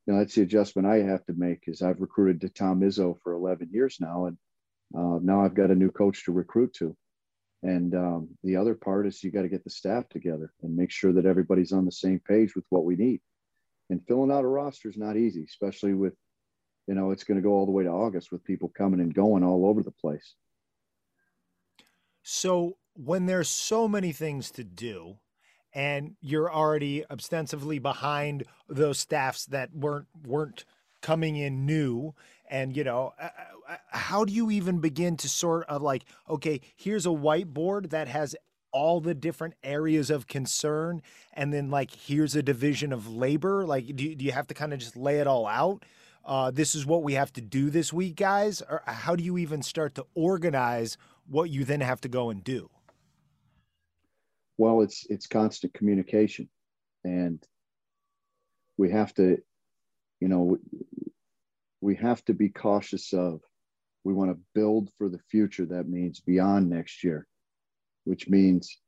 [0.07, 1.64] you know that's the adjustment I have to make.
[1.66, 4.37] Is I've recruited to Tom Izzo for 11 years now, and
[4.96, 6.96] uh, now I've got a new coach to recruit to.
[7.62, 10.92] And um, the other part is you got to get the staff together and make
[10.92, 13.20] sure that everybody's on the same page with what we need.
[13.90, 16.14] And filling out a roster is not easy, especially with,
[16.87, 19.14] you know, it's going to go all the way to August with people coming and
[19.14, 20.35] going all over the place.
[22.22, 25.16] So when there's so many things to do,
[25.72, 30.64] and you're already ostensibly behind those staffs that weren't weren't
[31.01, 32.14] coming in new
[32.51, 33.12] and you know
[33.90, 38.35] how do you even begin to sort of like okay here's a whiteboard that has
[38.72, 41.02] all the different areas of concern
[41.33, 44.54] and then like here's a division of labor like do you, do you have to
[44.54, 45.85] kind of just lay it all out?
[46.24, 49.38] Uh, this is what we have to do this week guys or how do you
[49.38, 52.70] even start to organize what you then have to go and do?
[54.59, 56.48] Well it's it's constant communication
[57.04, 57.42] and
[58.76, 59.38] we have to
[60.20, 60.59] you know
[61.81, 63.40] we have to be cautious of
[64.04, 67.26] we want to build for the future that means beyond next year
[68.08, 68.78] which means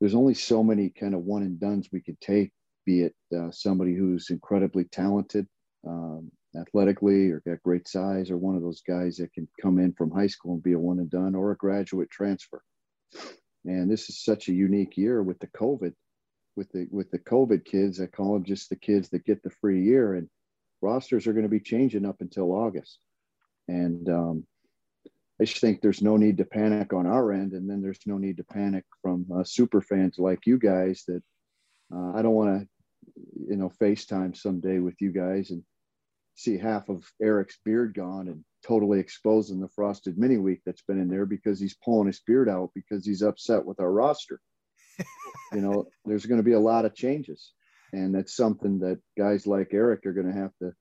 [0.00, 2.52] there's only so many kind of one and dones we could take
[2.86, 5.46] be it uh, somebody who's incredibly talented
[5.86, 9.92] um, athletically or got great size or one of those guys that can come in
[9.92, 12.62] from high school and be a one and done or a graduate transfer
[13.64, 15.92] and this is such a unique year with the covid
[16.56, 19.50] with the with the covid kids i call them just the kids that get the
[19.60, 20.28] free year and
[20.82, 22.98] rosters are going to be changing up until August.
[23.68, 24.46] And um,
[25.40, 27.52] I just think there's no need to panic on our end.
[27.52, 31.22] And then there's no need to panic from uh, super fans like you guys that
[31.94, 32.68] uh, I don't want to,
[33.48, 35.62] you know, FaceTime someday with you guys and
[36.34, 41.00] see half of Eric's beard gone and totally exposing the frosted mini wheat that's been
[41.00, 44.40] in there because he's pulling his beard out because he's upset with our roster.
[45.52, 47.52] you know, there's going to be a lot of changes
[47.92, 50.72] and that's something that guys like Eric are going to have to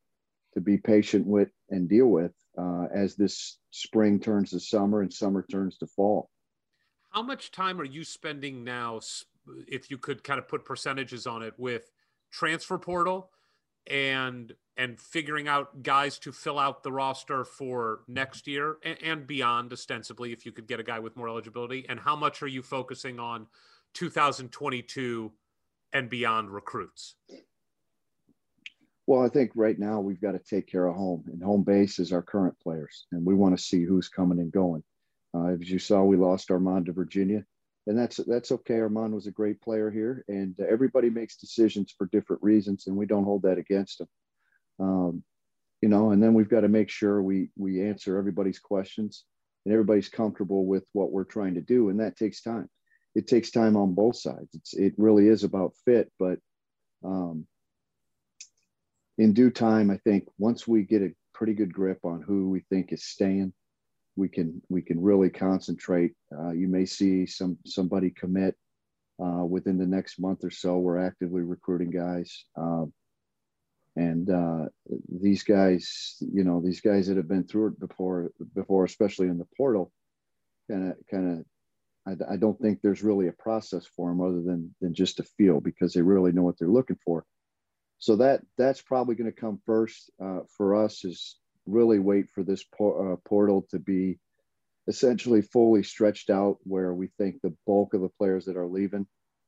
[0.56, 5.13] to be patient with and deal with uh, as this spring turns to summer and
[5.13, 6.30] summer turns to fall.
[7.12, 9.00] How much time are you spending now,
[9.67, 11.91] if you could kind of put percentages on it, with
[12.32, 13.32] transfer portal
[13.88, 19.28] and and figuring out guys to fill out the roster for next year and, and
[19.28, 21.86] beyond, ostensibly, if you could get a guy with more eligibility?
[21.89, 23.48] And how much are you focusing on
[23.93, 25.32] 2022?
[25.93, 27.15] and beyond recruits?
[29.10, 31.98] Well, I think right now we've got to take care of home, and home base
[31.98, 34.84] is our current players, and we want to see who's coming and going.
[35.34, 37.43] Uh, as you saw, we lost Armaan to Virginia,
[37.88, 38.76] and that's that's okay.
[38.76, 43.08] Armaan was a great player here, and everybody makes decisions for different reasons, and we
[43.08, 44.08] don't hold that against them.
[44.80, 45.24] Um,
[45.82, 49.24] you know, and then we've got to make sure we we answer everybody's questions,
[49.65, 52.69] and everybody's comfortable with what we're trying to do, and that takes time
[53.15, 54.50] it takes time on both sides.
[54.54, 56.38] It's, it really is about fit, but
[57.04, 57.48] um,
[59.19, 62.62] in due time, I think once we get a pretty good grip on who we
[62.69, 63.53] think is staying,
[64.15, 66.13] we can we can really concentrate.
[66.32, 68.55] Uh, you may see some somebody commit
[69.21, 70.77] uh, within the next month or so.
[70.77, 72.93] We're actively recruiting guys, um,
[73.97, 74.65] and uh,
[75.10, 79.38] these guys, you know, these guys that have been through it before, before especially in
[79.38, 79.91] the portal,
[80.71, 81.45] kind of kind of
[82.29, 85.23] I, I, don't think there's really a process for them other than than just a
[85.23, 87.25] feel because they really know what they're looking for.
[87.99, 92.43] So that that's probably going to come first uh, for us is really wait for
[92.43, 94.19] this por- uh, portal to be
[94.88, 99.05] essentially fully stretched out where we think the bulk of the players that are leaving.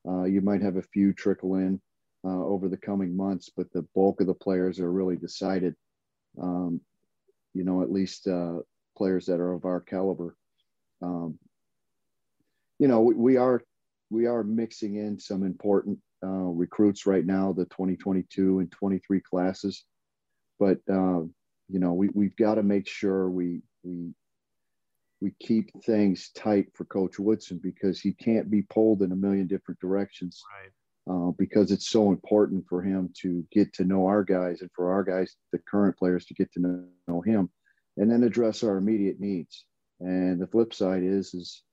[0.08, 1.82] Uh, you might have a few trickle in
[2.26, 5.76] uh, over the coming months, but the bulk of the players are really decided.
[6.42, 6.82] Um,
[7.54, 8.60] you know, at least uh,
[8.98, 10.36] players that are of our caliber.
[11.02, 11.40] Um,
[12.80, 13.62] you know, we, we are
[14.10, 19.84] we are mixing in some important uh, recruits right now, the 2022 and 23 classes.
[20.60, 21.22] But uh,
[21.70, 24.14] you know, we we've got to make sure we we
[25.22, 29.48] we keep things tight for Coach Woodson because he can't be pulled in a million
[29.48, 30.42] different directions.
[30.62, 30.72] Right.
[31.10, 34.92] Uh, because it's so important for him to get to know our guys and for
[34.92, 37.50] our guys, the current players, to get to know, know him,
[37.98, 39.66] and then address our immediate needs.
[40.00, 41.64] And the flip side is, is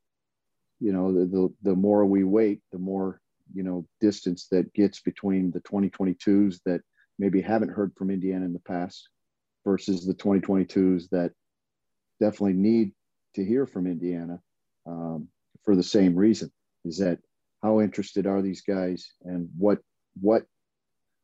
[0.81, 3.21] you know, the, the the more we wait, the more
[3.55, 6.81] you know distance that gets between the 2022s that
[7.19, 9.09] maybe haven't heard from Indiana in the past
[9.65, 11.33] versus the 2022s that
[12.21, 12.93] definitely need
[13.35, 14.41] to hear from Indiana
[14.87, 15.29] um,
[15.65, 16.51] for the same reason
[16.85, 17.19] is that
[17.63, 19.79] how interested are these guys and what
[20.21, 20.45] what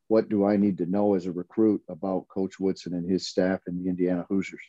[0.08, 3.60] what do I need to know as a recruit about Coach Woodson and his staff
[3.66, 4.62] and the Indiana Hoosiers?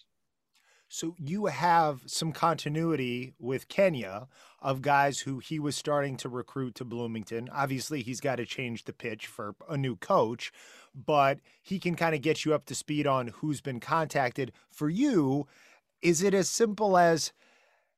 [0.95, 4.29] So you have some continuity with Kenya
[4.61, 7.49] of guys who he was starting to recruit to Bloomington.
[7.51, 10.53] Obviously, he's got to change the pitch for a new coach,
[10.95, 14.53] but he can kind of get you up to speed on who's been contacted.
[14.71, 15.47] For you,
[16.01, 17.33] is it as simple as,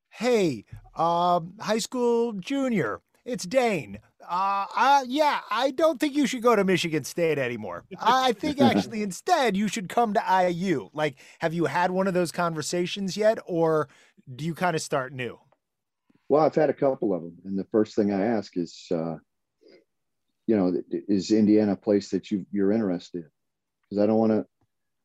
[0.10, 4.00] hey, um, high school junior, it's Dane.
[4.28, 7.84] Uh, uh, yeah, I don't think you should go to Michigan State anymore.
[8.00, 10.90] I think actually instead you should come to IU.
[10.94, 13.90] Like, have you had one of those conversations yet, or
[14.34, 15.38] do you kind of start new?
[16.30, 19.16] Well, I've had a couple of them, and the first thing I ask is, uh,
[20.46, 23.30] you know, is Indiana a place that you you're interested in?
[23.90, 24.46] Because I don't want to.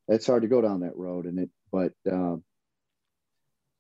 [0.09, 1.51] It's hard to go down that road, and it.
[1.71, 2.43] But um,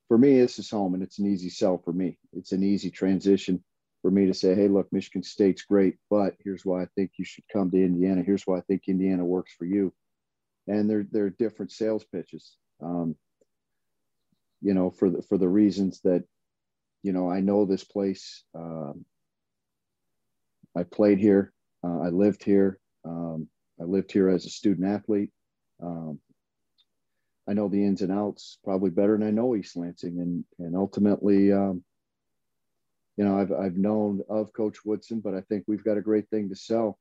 [0.08, 2.18] for me, this is home, and it's an easy sell for me.
[2.32, 3.62] It's an easy transition
[4.02, 7.24] for me to say, hey, look, Michigan State's great, but here's why I think you
[7.24, 8.22] should come to Indiana.
[8.22, 9.94] Here's why I think Indiana works for you.
[10.66, 12.56] And they're they're different sales pitches.
[12.82, 13.16] Um,
[14.60, 16.24] you know, for the for the reasons that,
[17.02, 18.44] you know, I know this place.
[18.54, 19.04] Um,
[20.76, 21.52] I played here.
[21.84, 22.78] Uh, I lived here.
[23.04, 23.48] Um,
[23.80, 25.30] I lived here as a student athlete.
[25.82, 26.20] Um,
[27.48, 30.76] I know the ins and outs probably better than I know East Lansing, and and
[30.76, 31.82] ultimately, um,
[33.16, 36.28] you know, I've, I've known of Coach Woodson, but I think we've got a great
[36.30, 36.98] thing to sell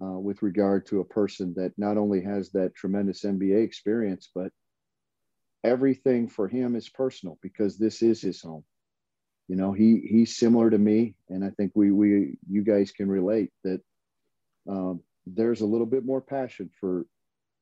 [0.00, 4.52] uh, with regard to a person that not only has that tremendous NBA experience, but
[5.64, 8.64] everything for him is personal because this is his home.
[9.48, 13.08] You know, he he's similar to me, and I think we we you guys can
[13.08, 13.80] relate that
[14.68, 17.06] um, there's a little bit more passion for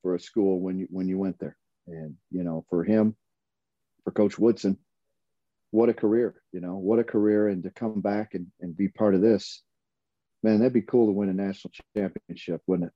[0.02, 1.56] for a school when you when you went there,
[1.86, 3.14] and you know, for him,
[4.02, 4.76] for Coach Woodson,
[5.70, 7.48] what a career, you know, what a career.
[7.48, 9.62] And to come back and, and be part of this,
[10.42, 12.94] man, that'd be cool to win a national championship, wouldn't it?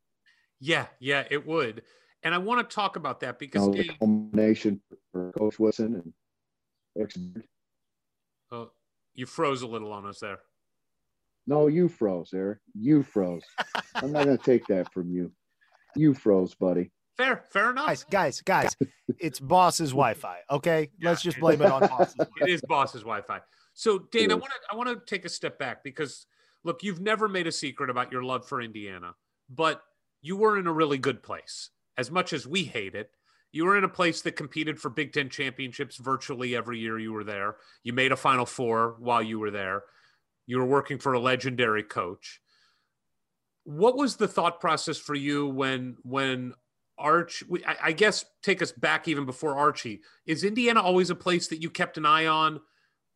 [0.60, 1.82] Yeah, yeah, it would.
[2.22, 4.80] And I want to talk about that because you know, the culmination
[5.12, 6.02] for Coach Woodson
[6.96, 7.42] and
[8.52, 8.70] oh,
[9.14, 10.38] you froze a little on us there.
[11.46, 12.58] No, you froze, Eric.
[12.74, 13.42] You froze.
[13.94, 15.32] I'm not going to take that from you.
[15.96, 16.90] You froze, buddy.
[17.20, 17.86] Fair, fair enough.
[17.86, 18.76] Guys, guys, guys,
[19.18, 20.38] it's boss's Wi-Fi.
[20.50, 22.16] Okay, yeah, let's just blame it on boss's.
[22.40, 23.40] It is boss's Wi-Fi.
[23.74, 26.26] So, Dane, I want to I want to take a step back because
[26.64, 29.16] look, you've never made a secret about your love for Indiana,
[29.50, 29.82] but
[30.22, 31.68] you were in a really good place.
[31.98, 33.10] As much as we hate it,
[33.52, 37.12] you were in a place that competed for Big Ten championships virtually every year you
[37.12, 37.56] were there.
[37.82, 39.82] You made a Final Four while you were there.
[40.46, 42.40] You were working for a legendary coach.
[43.64, 46.54] What was the thought process for you when when
[47.00, 50.02] Arch, I, I guess, take us back even before Archie.
[50.26, 52.60] Is Indiana always a place that you kept an eye on?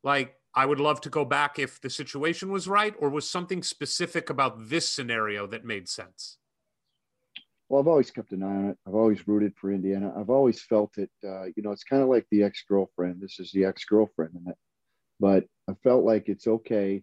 [0.03, 3.63] Like, I would love to go back if the situation was right, or was something
[3.63, 6.39] specific about this scenario that made sense?
[7.69, 8.79] Well, I've always kept an eye on it.
[8.87, 10.13] I've always rooted for Indiana.
[10.17, 11.11] I've always felt it.
[11.27, 13.21] Uh, you know, it's kind of like the ex girlfriend.
[13.21, 14.37] This is the ex girlfriend,
[15.19, 17.03] but I felt like it's okay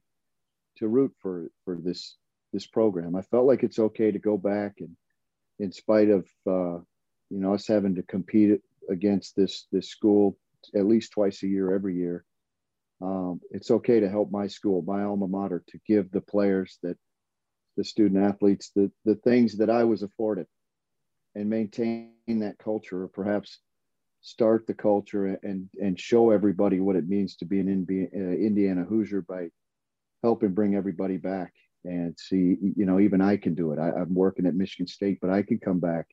[0.77, 2.15] to root for for this
[2.53, 3.15] this program.
[3.15, 4.95] I felt like it's okay to go back and
[5.61, 6.81] in spite of uh,
[7.29, 8.59] you know us having to compete
[8.89, 10.37] against this this school
[10.75, 12.25] at least twice a year every year
[13.01, 16.97] um, it's okay to help my school my alma mater to give the players that
[17.77, 20.47] the student athletes the the things that i was afforded
[21.35, 23.59] and maintain that culture or perhaps
[24.21, 29.21] start the culture and and show everybody what it means to be an indiana hoosier
[29.21, 29.47] by
[30.23, 31.53] helping bring everybody back
[31.83, 33.79] and see, you know, even I can do it.
[33.79, 36.07] I, am working at Michigan State, but I can come back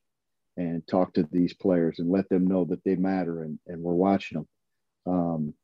[0.56, 3.92] and talk to these players and let them know that they matter and, and we're
[3.92, 4.48] watching them.
[5.14, 5.54] Um,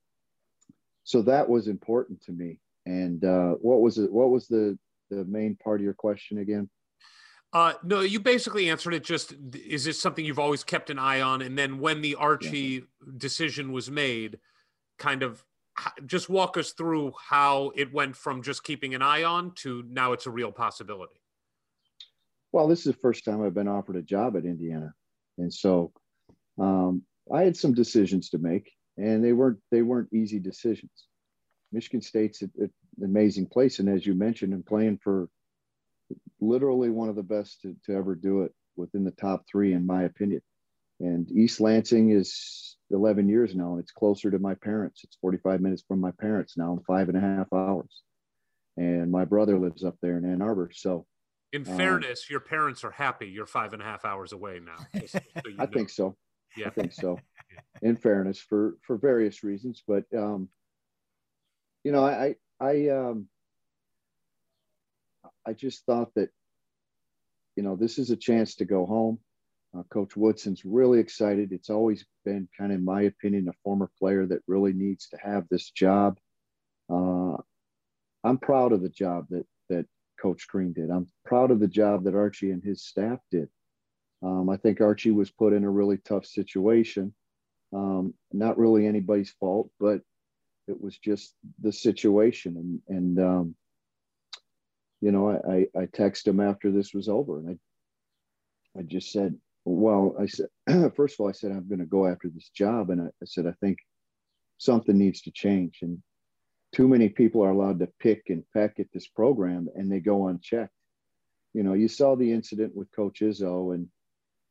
[1.05, 2.61] so that was important to me.
[2.87, 4.13] And uh, what was it?
[4.13, 4.79] What was the
[5.11, 6.69] the main part of your question again?
[7.53, 9.05] Uh, no, you basically answered it.
[9.05, 11.41] Just is this something you've always kept an eye on?
[11.41, 12.81] And then when the Archie yeah.
[13.17, 14.39] decision was made,
[14.99, 15.45] kind of
[16.07, 20.13] just walk us through how it went from just keeping an eye on to now
[20.13, 21.21] it's a real possibility.
[22.53, 24.95] Well, this is the first time I've been offered a job at Indiana.
[25.39, 25.93] And so,
[26.59, 27.03] um,
[27.33, 31.09] I had some decisions to make, and they weren't they weren't easy decisions.
[31.73, 32.65] Michigan State's a- a-
[32.99, 35.29] an amazing place, and as you mentioned, and playing for
[36.41, 39.85] literally one of the best to, to ever do it within the top three, in
[39.85, 40.43] my opinion.
[41.01, 45.03] And East Lansing is 11 years now, and it's closer to my parents.
[45.05, 48.03] It's 45 minutes from my parents now, in five and a half hours.
[48.77, 51.07] And my brother lives up there in Ann Arbor, so
[51.53, 54.77] In Um, fairness, your parents are happy you're five and a half hours away now.
[55.01, 55.71] just so you I know.
[55.73, 56.17] think so.
[56.57, 56.67] Yeah.
[56.69, 57.19] I think so.
[57.83, 60.49] In fairness, for for various reasons, but um,
[61.85, 63.29] you know, I I I, um,
[65.47, 66.31] I just thought that
[67.57, 69.19] you know this is a chance to go home.
[69.77, 71.53] Uh, Coach Woodson's really excited.
[71.53, 75.17] It's always been kind of, in my opinion, a former player that really needs to
[75.17, 76.19] have this job.
[76.89, 77.37] Uh,
[78.23, 79.87] I'm proud of the job that that
[80.21, 80.91] Coach Green did.
[80.91, 83.49] I'm proud of the job that Archie and his staff did.
[84.23, 87.15] Um, I think Archie was put in a really tough situation.
[87.73, 90.01] Um, not really anybody's fault, but
[90.69, 92.81] it was just the situation.
[92.89, 93.57] And, and um,
[95.01, 97.59] you know, I, I, I texted him after this was over and
[98.77, 100.49] I, I just said, well, I said,
[100.95, 102.91] first of all, I said, I'm going to go after this job.
[102.91, 103.79] And I, I said, I think
[104.59, 105.79] something needs to change.
[105.83, 106.03] And
[106.75, 110.29] too many people are allowed to pick and peck at this program and they go
[110.29, 110.73] unchecked.
[111.53, 113.89] You know, you saw the incident with Coach Izzo, and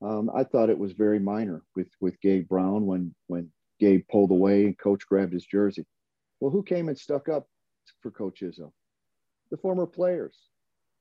[0.01, 4.31] um, I thought it was very minor with with Gabe Brown when when Gabe pulled
[4.31, 5.85] away and Coach grabbed his jersey.
[6.39, 7.49] Well, who came and stuck up
[8.01, 8.71] for Coach Izzo?
[9.51, 10.37] The former players,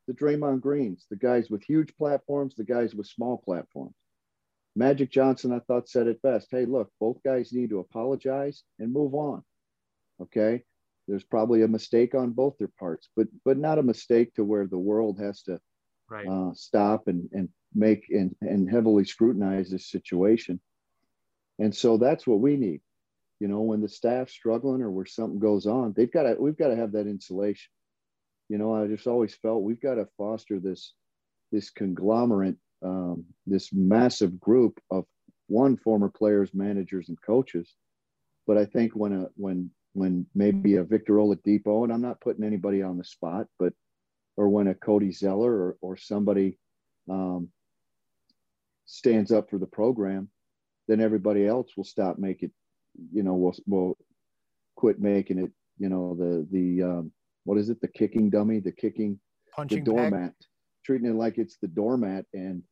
[0.09, 3.95] the Draymond Greens, the guys with huge platforms, the guys with small platforms.
[4.75, 6.49] Magic Johnson, I thought, said it best.
[6.51, 9.43] Hey, look, both guys need to apologize and move on.
[10.21, 10.65] Okay.
[11.09, 14.67] There's probably a mistake on both their parts, but but not a mistake to where
[14.67, 15.61] the world has to
[16.09, 16.29] Right.
[16.29, 20.61] uh, stop and and make and and heavily scrutinize this situation.
[21.59, 22.83] And so that's what we need.
[23.41, 26.57] You know, when the staff's struggling or where something goes on, they've got to we've
[26.57, 27.71] got to have that insulation.
[28.49, 30.95] You know, I just always felt we've got to foster this
[31.51, 35.05] this conglomerate, um, this massive group of
[35.49, 37.75] one former players, managers, and coaches.
[38.47, 42.45] But I think when a when when maybe a Victor Oladipo, and I'm not putting
[42.45, 43.73] anybody on the spot, but
[44.37, 46.59] or when a Cody Zeller or, or somebody
[47.11, 47.49] um,
[48.87, 50.29] stands up for the program,
[50.89, 52.55] then everybody else will stop making, it,
[53.13, 53.99] you know, will will
[54.77, 57.13] quit making it, you know, the the um,
[57.45, 59.21] what is it, the kicking dummy, the kicking
[59.55, 60.33] Punching the bag.
[60.85, 62.63] Treating it like it's the doormat, and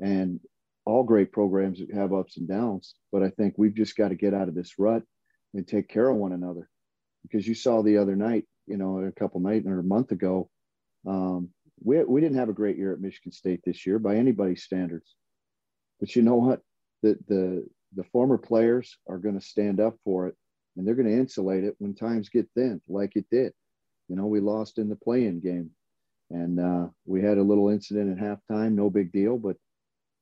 [0.00, 0.40] and
[0.84, 4.34] all great programs have ups and downs, but I think we've just got to get
[4.34, 5.02] out of this rut
[5.54, 6.68] and take care of one another,
[7.22, 10.48] because you saw the other night, you know, a couple nights or a month ago,
[11.06, 11.48] um,
[11.82, 15.14] we we didn't have a great year at Michigan State this year by anybody's standards,
[16.00, 16.60] but you know what,
[17.02, 20.34] the the the former players are going to stand up for it,
[20.76, 23.52] and they're going to insulate it when times get thin, like it did.
[24.08, 25.70] You know, we lost in the play-in game,
[26.30, 29.56] and uh, we had a little incident at halftime, no big deal, but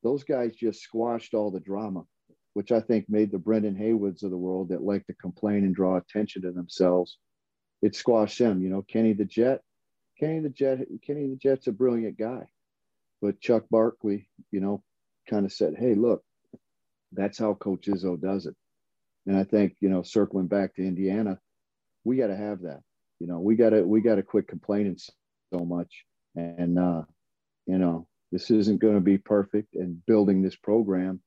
[0.03, 2.03] those guys just squashed all the drama,
[2.53, 5.73] which I think made the Brendan Haywoods of the world that like to complain and
[5.73, 7.17] draw attention to themselves.
[7.81, 8.61] It squashed them.
[8.61, 9.61] You know, Kenny the Jet,
[10.19, 12.47] Kenny the Jet, Kenny the Jet's a brilliant guy,
[13.21, 14.83] but Chuck Barkley, you know,
[15.27, 16.23] kind of said, "Hey, look,
[17.11, 18.55] that's how Coach Izzo does it."
[19.25, 21.39] And I think you know, circling back to Indiana,
[22.03, 22.81] we got to have that.
[23.19, 24.97] You know, we got to we got to quit complaining
[25.53, 27.03] so much, and uh,
[27.65, 29.75] you know, this isn't going to be perfect.
[29.75, 31.21] And building this program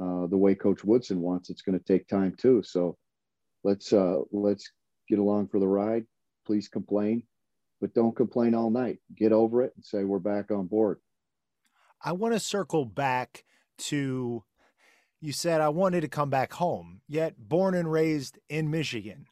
[0.00, 2.62] uh, the way Coach Woodson wants, it's going to take time too.
[2.64, 2.96] So
[3.64, 4.70] let's uh, let's
[5.08, 6.06] get along for the ride.
[6.46, 7.24] Please complain,
[7.80, 8.98] but don't complain all night.
[9.14, 11.00] Get over it and say we're back on board.
[12.02, 13.44] I want to circle back
[13.78, 14.42] to
[15.20, 19.26] you said I wanted to come back home, yet born and raised in Michigan.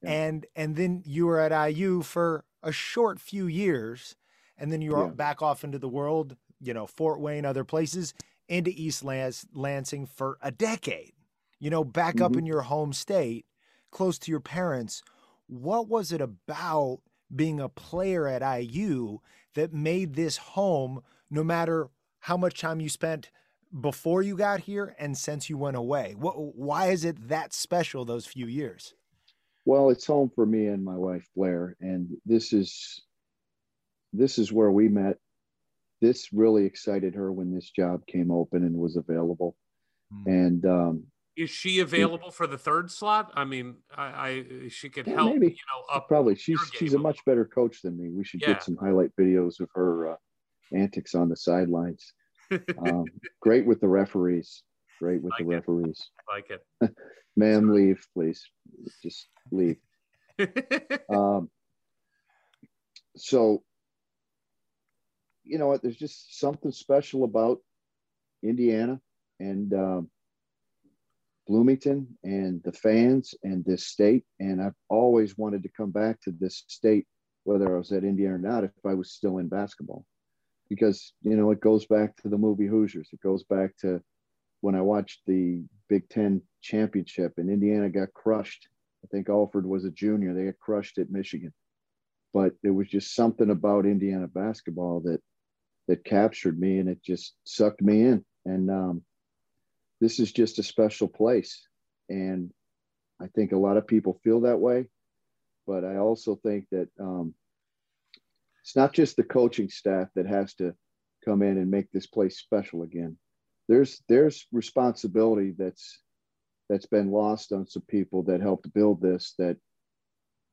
[0.00, 0.10] Yeah.
[0.10, 4.16] And and then you were at IU for a short few years
[4.58, 5.12] and then you're Yeah.
[5.12, 8.14] back off into the world, you know, Fort Wayne, other places,
[8.48, 11.12] into East Lans- Lansing for a decade.
[11.58, 12.38] You know, back up Mhm.
[12.38, 13.46] in your home state,
[13.90, 15.02] close to your parents.
[15.46, 17.00] What was it about
[17.34, 19.18] being a player at IU
[19.54, 21.88] that made this home no matter
[22.20, 23.30] how much time you spent
[23.80, 26.14] before you got here and since you went away?
[26.16, 28.94] What, why is it that special those few years?
[29.64, 33.04] Well, it's home for me and my wife Blair, and this is
[34.12, 35.18] this is where we met.
[36.00, 39.56] This really excited her when this job came open and was available,
[40.10, 40.24] Hmm.
[40.26, 41.06] and um,
[41.36, 43.32] Is she available for the third slot?
[43.34, 44.28] I mean, I,
[44.64, 45.34] I she could Yeah, help.
[45.34, 45.48] maybe.
[45.48, 48.10] You know, up probably she's she's a much better coach than me.
[48.10, 48.48] We should Yeah.
[48.54, 50.16] get some highlight videos of her uh,
[50.74, 52.12] antics on the sidelines.
[52.82, 54.64] Um, great with the referees.
[55.02, 56.10] Right with Like the referees.
[56.28, 56.94] Like it.
[57.36, 58.48] Ma'am, leave, please.
[59.02, 59.76] Just leave.
[61.12, 61.50] Um,
[63.16, 63.62] so,
[65.44, 65.82] you know what?
[65.82, 67.58] There's just something special about
[68.42, 68.98] Indiana
[69.38, 70.10] and um,
[71.46, 74.24] Bloomington and the fans and this state.
[74.40, 77.06] And I've always wanted to come back to this state,
[77.44, 80.06] whether I was at Indiana or not, if I was still in basketball.
[80.70, 83.10] Because, you know, it goes back to the movie Hoosiers.
[83.12, 84.02] It goes back to
[84.62, 88.68] when I watched the Big Ten championship and Indiana got crushed.
[89.04, 90.32] I think Alford was a junior.
[90.32, 91.52] They got crushed at Michigan.
[92.32, 95.20] But there was just something about Indiana basketball that
[95.88, 98.24] that captured me and it just sucked me in.
[98.46, 99.02] And um,
[100.00, 101.66] this is just a special place.
[102.08, 102.52] And
[103.20, 104.86] I think a lot of people feel that way.
[105.66, 107.34] But I also think that um,
[108.62, 110.74] it's not just the coaching staff that has to
[111.24, 113.16] come in and make this place special again.
[113.72, 115.98] There's there's responsibility that's
[116.68, 119.56] that's been lost on some people that helped build this that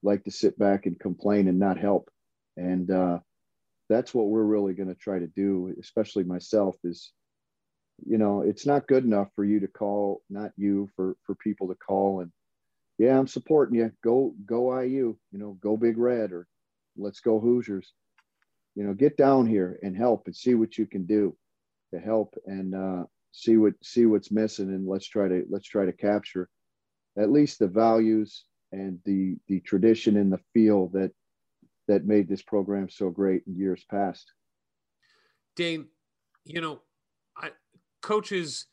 [0.01, 2.09] like to sit back and complain and not help.
[2.55, 3.19] And uh,
[3.89, 7.11] that's what we're really going to try to do, especially myself, is
[8.05, 11.67] you know, it's not good enough for you to call, not you, for for people
[11.67, 12.31] to call and
[12.97, 13.91] yeah, I'm supporting you.
[14.01, 16.47] Go go IU, you know, go Big Red or
[16.95, 17.91] let's go Hoosiers.
[18.75, 21.35] You know, get down here and help and see what you can do
[21.93, 25.85] to help and uh, see what see what's missing and let's try to let's try
[25.85, 26.49] to capture
[27.17, 31.11] at least the values and the the tradition and the feel that
[31.87, 34.31] that made this program so great in years past.
[35.55, 35.87] Dane,
[36.45, 36.81] you know,
[37.35, 37.49] I,
[38.01, 38.67] coaches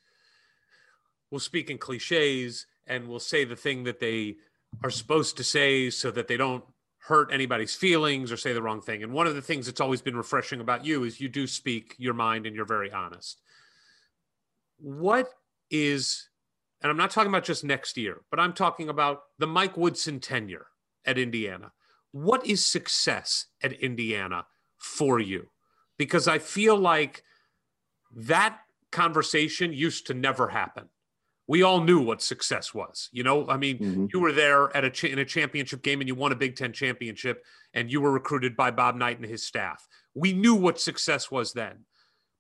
[1.30, 4.36] will speak in cliches and will say the thing that they
[4.84, 6.64] are supposed to say so that they don't
[7.06, 9.04] hurt anybody's feelings or say the wrong thing.
[9.04, 11.94] And one of the things that's always been refreshing about you is you do speak
[11.98, 13.40] your mind and you're very honest.
[14.78, 15.28] What
[15.70, 16.28] is,
[16.82, 20.18] and I'm not talking about just next year, but I'm talking about the Mike Woodson
[20.18, 20.66] tenure
[21.04, 21.70] at Indiana.
[22.10, 24.46] What is success at Indiana
[24.76, 25.48] for you?
[25.98, 27.22] Because I feel like
[28.16, 28.58] that
[28.90, 30.88] conversation used to never happen.
[31.48, 33.08] We all knew what success was.
[33.12, 34.12] You know, I mean, Mhm.
[34.12, 36.72] you were there at a in a championship game and you won a Big Ten
[36.72, 39.86] championship, and you were recruited by Bob Knight and his staff.
[40.14, 41.84] We knew what success was then.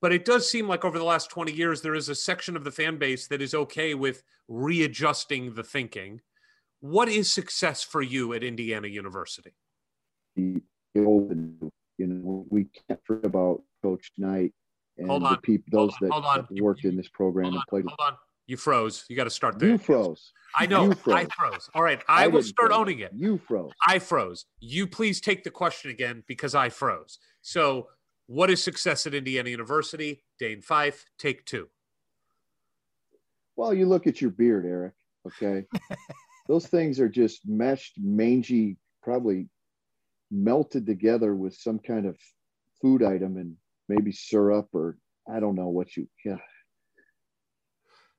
[0.02, 2.64] But it does seem like over the last 20 years, there is a section of
[2.64, 6.20] the fan base that is okay with readjusting the thinking.
[6.80, 9.54] What is success for you at Indiana University?
[10.36, 10.60] The
[10.96, 11.30] old,
[11.98, 14.52] you know, we can't forget about Coach Knight
[14.98, 16.46] and Hold the on, people, hold those on, that hold on.
[16.50, 17.84] You- worked you- in this program Hold and played.
[17.86, 18.18] hold on.
[18.46, 19.04] You froze.
[19.08, 19.70] You got to start there.
[19.70, 20.32] You froze.
[20.56, 20.84] I know.
[20.84, 21.28] You I froze.
[21.36, 21.70] froze.
[21.74, 22.02] All right.
[22.08, 22.78] I, will start froze.
[22.78, 23.12] owning it.
[23.14, 23.72] You froze.
[23.86, 24.46] I froze.
[24.60, 27.18] You please take the question again because I froze.
[27.42, 27.88] So,
[28.26, 30.24] what is success at Indiana University?
[30.38, 31.68] Dane Fife, take two.
[33.54, 34.94] Well, you look at your beard, Eric.
[35.26, 35.64] Okay,
[36.48, 39.48] those things are just meshed, mangy, probably
[40.30, 42.16] melted together with some kind of
[42.82, 43.54] food item and
[43.88, 44.98] maybe syrup or
[45.32, 46.08] I don't know what you.
[46.24, 46.38] Yeah.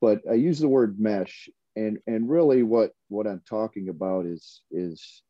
[0.02, 4.62] But I use the word mesh, and and really what what I'm talking about is
[4.72, 5.24] is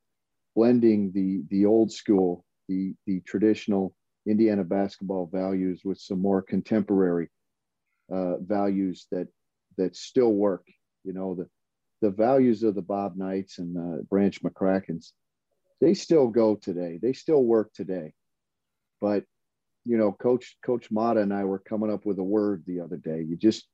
[0.55, 3.93] blending the the old school, the the traditional
[4.27, 7.29] Indiana basketball values with some more contemporary
[8.11, 9.27] uh, values that
[9.77, 10.65] that still work.
[11.03, 11.47] You know, the
[12.01, 15.11] the values of the Bob Knights and uh, Branch McCrackens,
[15.81, 16.99] they still go today.
[17.01, 18.13] They still work today.
[18.99, 19.23] But
[19.85, 22.97] you know, Coach Coach Matta and I were coming up with a word the other
[22.97, 23.23] day.
[23.27, 23.65] You just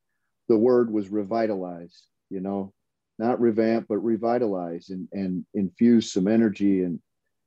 [0.47, 2.03] the word was revitalize.
[2.29, 2.73] You know,
[3.19, 6.99] not revamp, but revitalize and and infuse some energy and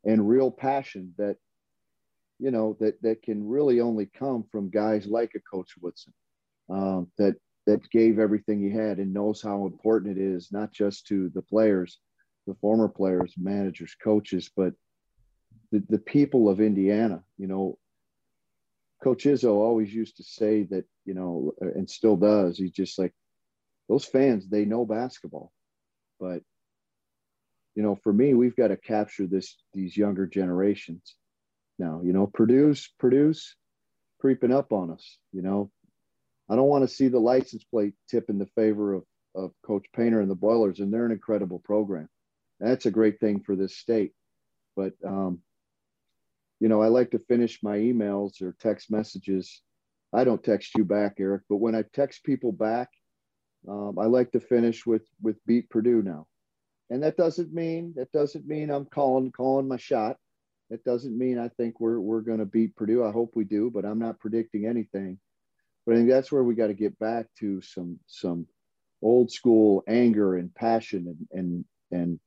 [0.04, 1.36] and real passion that
[2.38, 6.12] you know that that can really only come from guys like a Coach Woodson
[6.70, 7.36] um, that
[7.66, 11.42] that gave everything he had and knows how important it is, not just to the
[11.42, 11.98] players,
[12.46, 14.72] the former players, managers, coaches, but
[15.72, 17.22] the, the people of Indiana.
[17.38, 17.78] You know,
[19.02, 22.58] Coach Izzo always used to say that, you know, and still does.
[22.58, 23.12] He's just like,
[23.88, 25.52] those fans, they know basketball.
[26.18, 26.42] But,
[27.74, 31.14] you know, for me, we've got to capture this, these younger generations
[31.78, 33.54] now, you know, Purdue's, Purdue's
[34.18, 35.70] creeping up on us, you know,
[36.48, 39.02] I don't want to see the license plate tip in the favor of,
[39.34, 42.08] of Coach Painter and the Boilers, and they're an incredible program.
[42.60, 44.12] That's a great thing for this state.
[44.74, 45.40] But, um,
[46.60, 49.62] you know, I like to finish my emails or text messages.
[50.12, 52.88] I don't text you back, Eric, but when I text people back,
[53.68, 56.26] um, I like to finish with with beat Purdue now,
[56.88, 60.16] and that doesn't mean that doesn't mean I'm calling calling my shot.
[60.70, 63.04] That doesn't mean I think we're we're going to beat Purdue.
[63.04, 65.18] I hope we do, but I'm not predicting anything.
[65.84, 68.46] But I think that's where we got to get back to some some
[69.02, 72.20] old school anger and passion and and and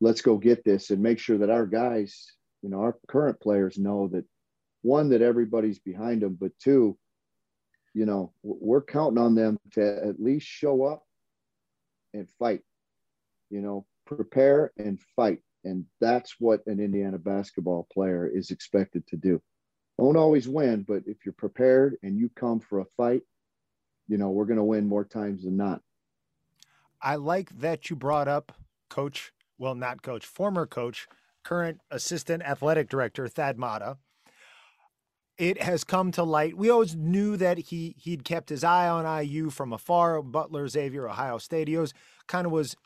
[0.00, 2.32] let's go get this and make sure that our guys,
[2.64, 4.24] you know, our current players know that
[4.80, 6.96] one that everybody's behind them, but two,
[7.92, 11.02] you know, we're counting on them to at least show up
[12.14, 12.62] and fight.
[13.50, 15.40] You know, prepare and fight.
[15.64, 19.42] And that's what an Indiana basketball player is expected to do.
[19.98, 23.22] Won't always win, but if you're prepared and you come for a fight,
[24.08, 25.82] you know, we're going to win more times than not.
[27.02, 28.52] I like that you brought up
[28.88, 31.06] coach, well, not coach, former coach,
[31.44, 33.98] current assistant athletic director, Thad Matta.
[35.36, 36.56] It has come to light.
[36.56, 40.22] We always knew that he he'd kept his eye on IU from afar.
[40.22, 41.38] Butler, Xavier, Ohio.
[41.38, 41.76] He
[42.28, 42.76] kind of was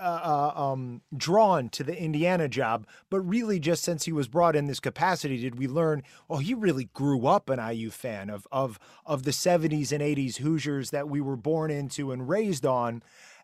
[0.00, 4.56] uh, uh, um, drawn to the Indiana job, but really just since he was brought
[4.56, 6.02] in this capacity, did we learn?
[6.30, 10.38] Oh, he really grew up an IU fan of of of the '70s and '80s
[10.38, 13.02] Hoosiers that we were born into and raised on.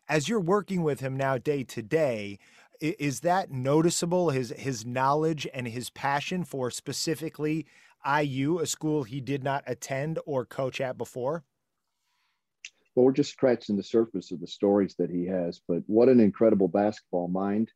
[0.09, 2.39] As you're working with him now, day to day,
[2.81, 4.31] is that noticeable?
[4.31, 7.67] His his knowledge and his passion for specifically
[8.07, 11.45] IU, a school he did not attend or coach at before
[12.97, 15.61] well, we're just scratching the surface of the stories that he has.
[15.69, 17.71] But what an incredible basketball mind!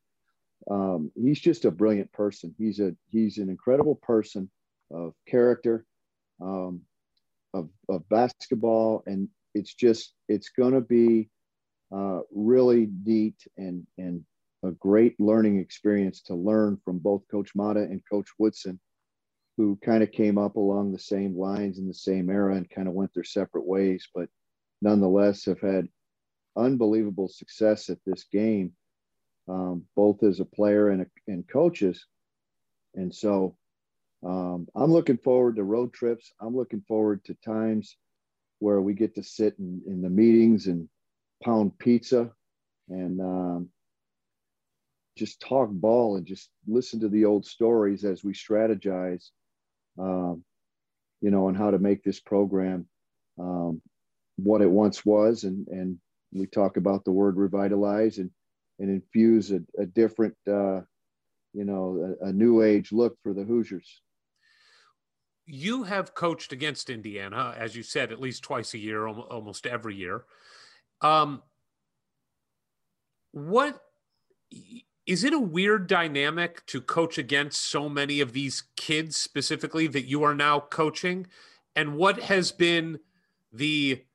[0.69, 2.55] Um, he's just a brilliant person.
[2.57, 4.49] He's a he's an incredible person
[4.91, 5.85] of character,
[6.41, 6.81] um,
[7.53, 11.29] of of basketball, and it's just it's going to be
[11.95, 14.25] uh, really neat and and
[14.63, 18.79] a great learning experience to learn from both Coach Matta and Coach Woodson,
[19.57, 22.87] who kind of came up along the same lines in the same era and kind
[22.87, 24.29] of went their separate ways, but
[24.81, 25.87] nonetheless have had
[26.55, 28.73] unbelievable success at this game,
[29.47, 32.05] um, both as a player and, a, and coaches.
[32.95, 33.55] And so
[34.23, 36.31] um, I'm looking forward to road trips.
[36.39, 37.97] I'm looking forward to times
[38.59, 40.87] where we get to sit in, in the meetings and
[41.43, 42.31] pound pizza
[42.89, 43.69] and um,
[45.17, 49.29] just talk ball and just listen to the old stories as we strategize,
[49.99, 50.43] um,
[51.21, 52.87] you know, on how to make this program
[53.39, 53.81] um,
[54.37, 55.43] what it once was.
[55.43, 55.97] And and
[56.31, 58.31] we talk about the word revitalize and
[58.79, 60.81] and infuse a, a different uh,
[61.53, 64.01] you know a, a, new age look for the hoosiers.
[65.45, 69.95] You have coached against indiana as you said at least twice a year almost every
[69.95, 70.23] year.
[71.01, 71.41] Um,
[73.31, 73.79] what
[75.11, 80.05] is it a weird dynamic to coach against so many of these kids specifically that
[80.05, 81.27] you are now coaching?
[81.75, 82.97] And what has been
[83.51, 84.05] the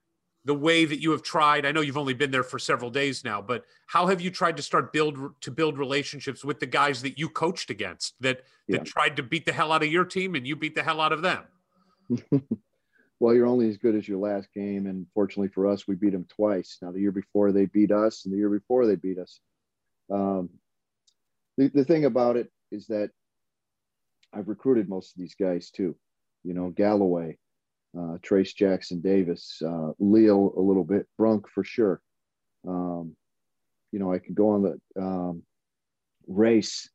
[0.46, 1.66] the way that you have tried?
[1.66, 4.56] I know you've only been there for several days now but how have you tried
[4.56, 8.86] to start build to build relationships with the guys that you coached against that that
[8.86, 11.12] tried to beat the hell out of your team and you beat the hell out
[11.12, 11.42] of them?
[13.18, 16.12] Well you're only as good as your last game and fortunately for us we beat
[16.12, 16.76] them twice.
[16.82, 19.40] Now the year before they beat us and the year before they beat us.
[20.10, 20.50] Um,
[21.56, 23.10] the, the thing about it is that
[24.32, 25.96] i've recruited most of these guys too
[26.44, 27.36] you know galloway
[27.96, 32.00] uh, Trayce Jackson Davis, uh, Leo a little bit, Brunk for sure.
[32.66, 33.16] Um,
[33.92, 35.42] you know, I can go on the um,
[36.26, 36.90] race.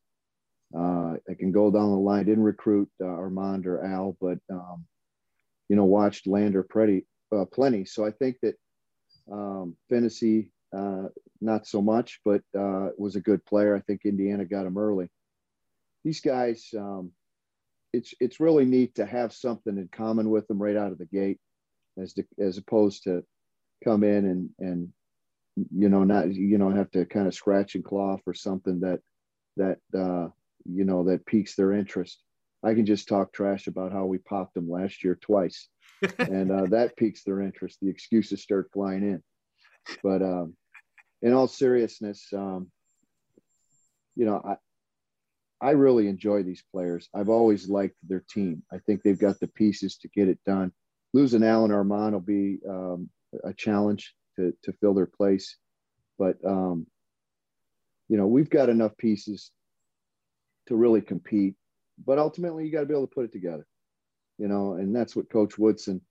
[0.75, 2.25] Uh, I can go down the line.
[2.25, 4.85] Didn't recruit uh, Armaan or Al, but um,
[5.69, 7.85] you know, watched Lander pretty uh, plenty.
[7.85, 8.55] So I think that
[9.31, 11.07] um, Phinisee, uh,
[11.41, 13.75] not so much, but uh, was a good player.
[13.75, 15.09] I think Indiana got him early.
[16.03, 17.11] These guys, um,
[17.93, 21.05] it's it's really neat to have something in common with them right out of the
[21.05, 21.39] gate,
[22.01, 23.23] as to, as opposed to
[23.83, 24.89] come in and and
[25.75, 28.99] you know not you know have to kind of scratch and claw for something that
[29.57, 30.29] that uh,
[30.65, 32.21] you know that piques their interest.
[32.63, 35.67] I can just talk trash about how we popped them last year twice,
[36.19, 37.79] and uh, that piques their interest.
[37.81, 39.23] The excuses start flying in,
[40.03, 40.55] but um,
[41.21, 42.71] in all seriousness, um,
[44.15, 44.55] you know, I,
[45.61, 47.07] I really enjoy these players.
[47.13, 48.63] I've always liked their team.
[48.71, 50.71] I think they've got the pieces to get it done.
[51.13, 53.09] Losing Alan Armaan will be um,
[53.43, 55.57] a challenge to, to fill their place.
[56.17, 56.87] But, um,
[58.09, 59.51] you know, we've got enough pieces
[60.67, 61.55] to really compete.
[62.03, 63.67] But ultimately, you got to be able to put it together,
[64.39, 66.01] you know, and that's what Coach Woodson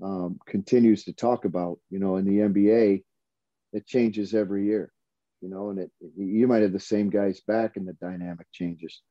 [0.00, 1.78] um, continues to talk about.
[1.90, 3.02] You know, in the NBA,
[3.72, 4.92] it changes every year
[5.42, 9.02] you know, and it, you might have the same guys back and the dynamic changes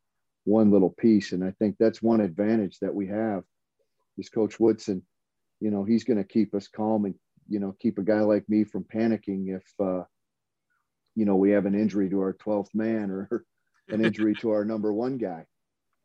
[0.45, 1.33] one little piece.
[1.33, 3.43] And I think that's one advantage that we have
[4.17, 5.03] is Coach Woodson.
[5.59, 7.15] You know, he's going to keep us calm and,
[7.47, 10.03] you know, keep a guy like me from panicking if, uh,
[11.15, 13.45] you know, we have an injury to our 12th man or
[13.89, 15.45] an injury to our number one guy.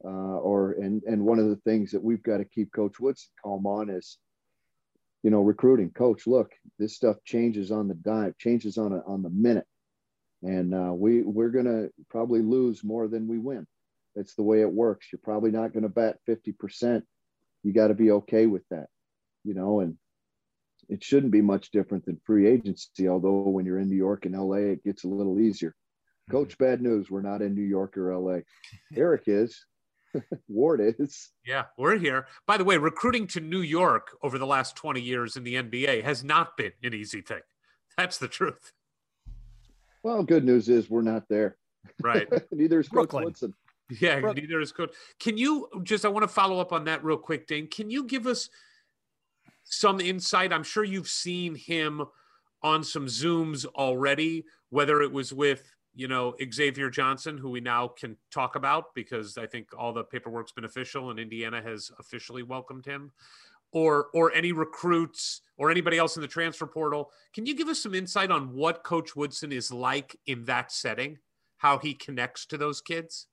[0.04, 3.30] Uh, or, and, and one of the things that we've got to keep Coach Woodson
[3.42, 4.18] calm on is,
[5.26, 9.24] you know, recruiting coach, look, this stuff changes on the dime, changes on a, on
[9.24, 9.66] the minute.
[10.44, 13.66] And uh, we, we're going to probably lose more than we win.
[14.14, 15.08] That's the way it works.
[15.10, 17.02] You're probably not going to bat 50%.
[17.64, 18.86] You got to be okay with that,
[19.42, 19.96] you know, and
[20.88, 23.08] it shouldn't be much different than free agency.
[23.08, 25.74] Although when you're in New York and LA, it gets a little easier.
[26.30, 27.10] Coach, bad news.
[27.10, 28.42] We're not in New York or LA.
[28.94, 29.66] Eric is.
[30.48, 31.30] Ward is.
[31.44, 32.26] Yeah, we're here.
[32.46, 36.02] By the way, recruiting to New York over the last 20 years in the NBA
[36.02, 37.40] has not been an easy thing.
[37.96, 38.72] That's the truth.
[40.02, 41.56] Well, good news is we're not there.
[42.02, 42.28] Right.
[42.52, 43.24] Neither is Coach Brooklyn.
[43.24, 43.54] Woodson.
[44.00, 44.92] Yeah, Brooke- neither is coach.
[45.20, 46.04] Can you just?
[46.04, 47.68] I want to follow up on that real quick, Dane.
[47.68, 48.50] Can you give us
[49.62, 50.52] some insight?
[50.52, 52.04] I'm sure you've seen him
[52.62, 57.88] on some Zooms already, whether it was with you know Xavier Johnson, who we now
[57.88, 62.42] can talk about because I think all the paperwork's been official and Indiana has officially
[62.44, 63.10] welcomed him,
[63.72, 67.10] or or any recruits or anybody else in the transfer portal.
[67.34, 71.18] Can you give us some insight on what Coach Woodson is like in that setting?
[71.58, 73.26] How he connects to those kids?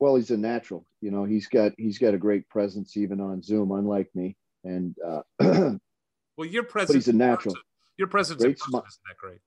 [0.00, 0.86] Well, he's a natural.
[1.02, 4.36] You know, he's got he's got a great presence even on Zoom, unlike me.
[4.64, 5.22] And uh,
[6.38, 6.94] Well, your presence.
[6.94, 7.54] he's a natural.
[7.98, 9.40] Your presence Great smi- isn't that great.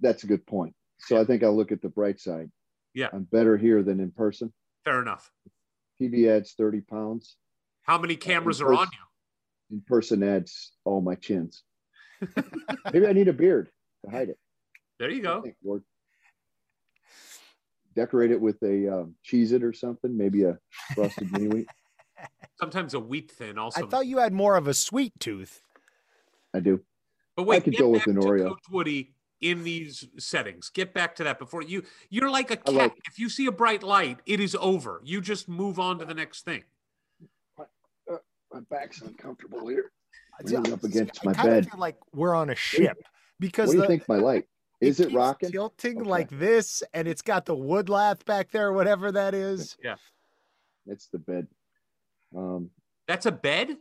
[0.00, 0.74] that's a good point.
[0.98, 2.50] So I think I'll look at the bright side.
[2.94, 3.08] Yeah.
[3.12, 4.52] I'm better here than in person.
[4.84, 5.30] Fair enough.
[6.00, 7.36] TV adds 30 pounds.
[7.82, 9.76] How many cameras in are on you?
[9.76, 11.62] In person adds all my chins.
[12.92, 13.68] Maybe I need a beard
[14.04, 14.38] to hide it.
[14.98, 15.42] There you go.
[15.42, 15.82] think, Lord.
[17.94, 20.58] Decorate it with a um, cheese it or something, maybe a
[20.94, 21.68] frosted mini wheat.
[22.60, 23.86] Sometimes a wheat thin also.
[23.86, 25.62] I thought you had more of a sweet tooth.
[26.54, 26.82] I do.
[27.36, 28.48] but wait, I could go with an Oreo.
[28.48, 30.70] Coach Woody in these settings.
[30.70, 31.82] Get back to that before you.
[32.10, 32.74] You're like a cat.
[32.74, 35.00] like- if you see a bright light, it is over.
[35.04, 36.64] You just move on to the next thing.
[38.52, 39.90] My back's uncomfortable here.
[40.38, 41.70] I Leaning up against my I bed.
[41.70, 42.96] feel like we're on a ship
[43.40, 44.46] because What do you the- think my light?
[44.80, 45.52] Is it keeps rocking?
[45.52, 46.08] tilting Okay.
[46.10, 49.76] like this, and it's got the wood lath back there, whatever that is.
[49.82, 49.96] Yeah,
[50.86, 51.48] it's the bed.
[52.36, 52.70] Um,
[53.08, 53.78] That's a bed.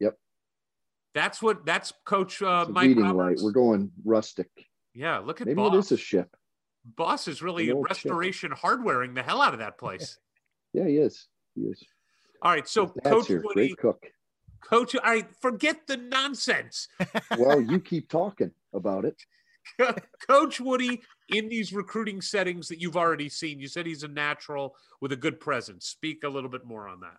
[0.00, 0.18] Yep.
[1.14, 1.64] That's what.
[1.64, 3.40] That's Coach uh, it's Mike reading Roberts.
[3.40, 3.44] light.
[3.44, 4.48] We're going rustic.
[4.96, 5.74] Yeah, look at Maybe Boss.
[5.74, 6.34] it is a ship.
[6.96, 7.96] Boss is really An old ship.
[8.06, 10.18] restoration hardwaring the hell out of that place.
[10.72, 11.28] Yeah, he is.
[11.54, 11.82] He is.
[12.42, 13.40] All right, so Coach here.
[13.42, 14.06] Woody, Great cook.
[14.62, 16.88] Coach, all right, forget the nonsense.
[17.38, 19.16] Well, you keep talking about it.
[20.28, 23.58] Coach Woody in these recruiting settings that you've already seen.
[23.58, 25.86] You said he's a natural with a good presence.
[25.88, 27.16] Speak a little bit more on that.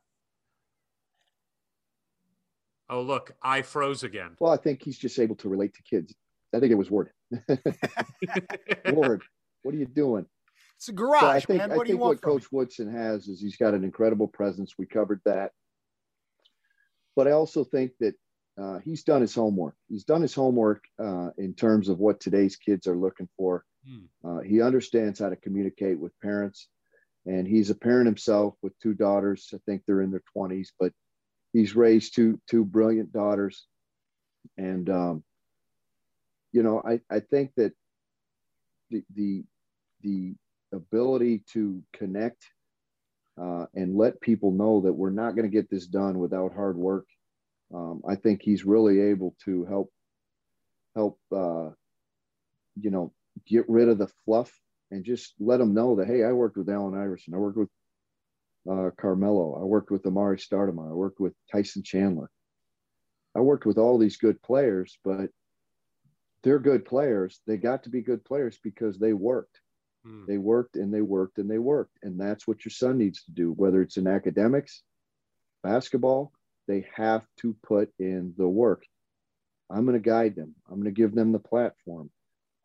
[2.89, 4.35] Oh, look, I froze again.
[4.39, 6.13] Well, I think he's just able to relate to kids.
[6.53, 7.11] I think it was Ward.
[8.89, 9.23] Ward,
[9.63, 10.25] what are you doing?
[10.77, 11.71] It's a So garage, I think man.
[11.71, 12.41] I What do you think want what from me?
[12.41, 14.75] Coach Woodson has is he's got an incredible presence.
[14.77, 15.51] We covered that,
[17.15, 18.15] but I also think that
[18.61, 19.75] uh, he's done his homework.
[19.89, 23.63] He's done his homework uh, in terms of what today's kids are looking for.
[23.87, 24.05] Hmm.
[24.27, 26.67] Uh, he understands how to communicate with parents,
[27.25, 29.49] and he's a parent himself with two daughters.
[29.53, 30.91] I think they're in their twenties, but
[31.53, 33.67] he's raised two two brilliant daughters,
[34.57, 35.23] and um,
[36.57, 37.71] you know, I I think that
[38.89, 39.43] the the
[40.01, 40.33] the
[40.73, 42.47] ability to connect
[43.39, 46.75] uh, and let people know that we're not going to get this done without hard
[46.75, 47.05] work.
[47.71, 49.91] Um, I think he's really able to help
[50.95, 51.69] help uh,
[52.81, 53.13] you know
[53.45, 54.51] get rid of the fluff
[54.89, 57.69] and just let them know that hey, I worked with Allen Iverson, I worked with
[58.67, 62.31] uh, Carmelo, I worked with Amar'e Stoudemire, I worked with Tyson Chandler,
[63.35, 65.29] I worked with all these good players, but
[66.43, 67.39] they're good players.
[67.47, 69.59] They got to be good players because they worked.
[70.05, 70.25] Hmm.
[70.27, 71.97] They worked and they worked and they worked.
[72.03, 74.83] And that's what your son needs to do, whether it's in academics,
[75.63, 76.31] basketball,
[76.67, 78.83] they have to put in the work.
[79.69, 80.55] I'm going to guide them.
[80.69, 82.09] I'm going to give them the platform.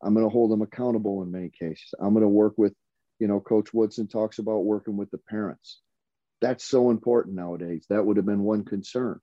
[0.03, 1.95] I'm going to hold them accountable in many cases.
[2.01, 2.75] I'm going to work with,
[3.19, 5.81] you know, Coach Woodson talks about working with the parents.
[6.41, 7.87] That's so important nowadays.
[7.89, 9.21] That would have been one concern.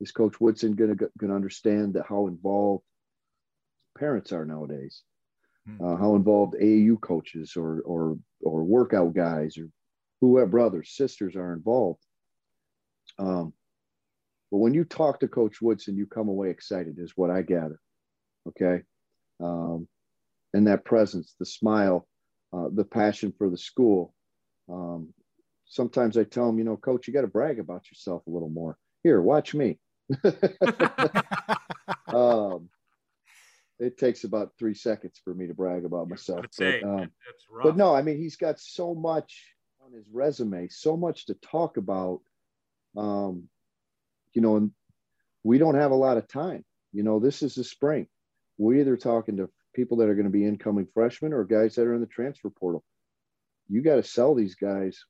[0.00, 2.84] Is Coach Woodson going to going to understand that how involved
[4.02, 5.02] parents are nowadays?
[5.80, 9.68] uh, how involved AAU coaches or or or workout guys or
[10.20, 12.00] whoever brothers sisters are involved.
[13.18, 13.52] Um,
[14.50, 17.78] but when you talk to Coach Woodson, you come away excited, is what I gather.
[18.48, 18.82] Okay,
[19.40, 19.86] um,
[20.52, 22.08] and that presence, the smile,
[22.52, 24.14] uh, the passion for the school.
[24.68, 25.14] Um,
[25.66, 28.50] sometimes I tell him, you know, Coach, you got to brag about yourself a little
[28.50, 28.76] more.
[29.02, 29.78] Here, watch me.
[32.08, 32.68] um,
[33.78, 36.44] it takes about three seconds for me to brag about myself.
[36.82, 37.10] But, um,
[37.62, 39.54] but no, I mean, he's got so much
[39.84, 42.20] on his resume, so much to talk about.
[42.96, 43.48] Um,
[44.34, 44.70] you know, and
[45.42, 46.64] we don't have a lot of time.
[46.92, 48.06] You know, this is the spring.
[48.58, 51.86] We're either talking to people that are going to be incoming freshmen or guys that
[51.86, 52.84] are in the transfer portal.
[53.68, 55.04] You got to sell these guys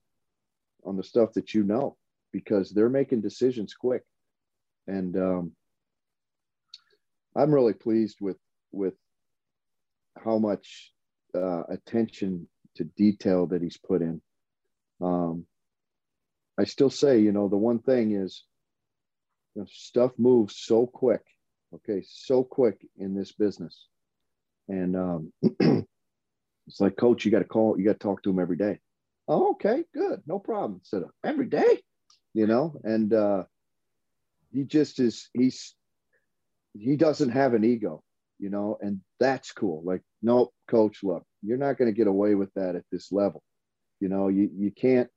[0.85, 1.97] on the stuff that you know
[2.33, 4.03] because they're making decisions quick.
[4.87, 5.53] And um,
[7.37, 8.37] I'm really pleased with
[8.73, 8.95] with
[10.23, 10.93] how much
[11.35, 14.21] uh, attention to detail that he's put in.
[15.01, 15.47] Um,
[16.59, 18.45] I still say, you know, the one thing is
[19.55, 21.23] you know, stuff moves so quick.
[21.75, 23.87] Okay, so quick in this business,
[24.69, 28.39] and um, it's like, coach, you got to call, you got to talk to him
[28.39, 28.79] every day.
[29.27, 30.83] Oh, okay, good, no problem.
[30.85, 31.81] Said every day,
[32.35, 33.45] you know, and uh,
[34.53, 35.31] he just is.
[35.33, 35.75] He's
[36.75, 38.03] he doesn't have an ego,
[38.43, 39.83] you know, and that's cool.
[39.85, 43.41] Like, no, coach, look, you're not going to get away with that at this level.
[44.01, 45.09] You know, you you can't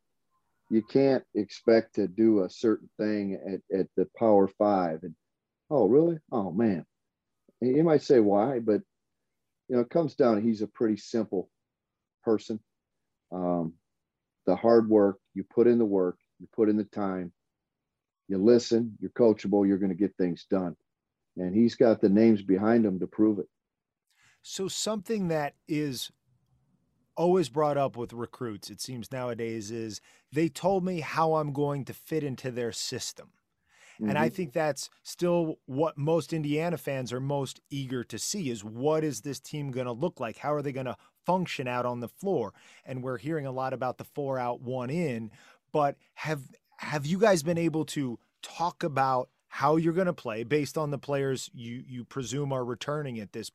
[0.70, 5.16] you can't expect to do a certain thing at, at the power five and
[5.70, 6.86] oh really oh man
[7.62, 8.82] and you might say why but
[9.68, 11.50] you know it comes down he's a pretty simple
[12.24, 12.60] person
[13.32, 13.74] um,
[14.46, 17.32] the hard work you put in the work you put in the time
[18.28, 20.76] you listen you're coachable you're going to get things done
[21.38, 23.50] and he's got the names behind him to prove it
[24.42, 26.12] So something that is
[27.18, 31.86] always brought up with recruits, it seems nowadays, is they told me how I'm going
[31.86, 33.32] to fit into their system.
[34.06, 34.32] And I Mhm.
[34.32, 39.22] think that's still what most Indiana fans are most eager to see is what is
[39.22, 40.38] this team going to look like?
[40.40, 42.54] How are they going to function out on the floor?
[42.86, 45.32] And we're hearing a lot about the four out, one in,
[45.74, 50.44] but have have you guys been able to talk about how you're going to play
[50.44, 53.50] based on the players you you presume are returning at this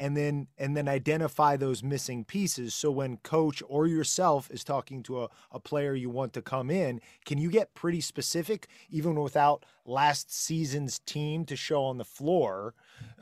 [0.00, 5.02] and then and then identify those missing pieces so when coach or yourself is talking
[5.02, 9.14] to a, a player you want to come in can you get pretty specific even
[9.14, 12.74] without last season's team to show on the floor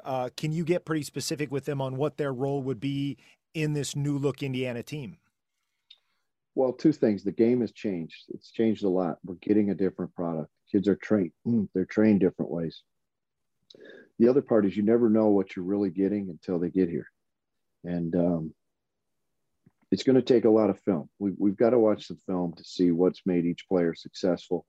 [0.05, 3.17] uh, can you get pretty specific with them on what their role would be
[3.55, 5.19] in this new look indiana team
[6.57, 7.23] Well, two things.
[7.23, 8.25] The game has changed.
[8.29, 9.19] It's changed a lot.
[9.23, 10.51] We're getting a different product.
[10.71, 11.33] Kids are trained.
[11.47, 12.83] mm, They're trained different ways.
[14.19, 17.09] The other part is you never know what you're really getting until they get here,
[17.85, 18.55] and um,
[19.91, 21.09] it's going to take a lot of film.
[21.19, 24.67] We, we've got to watch the film to see what's made each player successful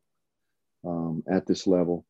[0.85, 2.05] um, at this level,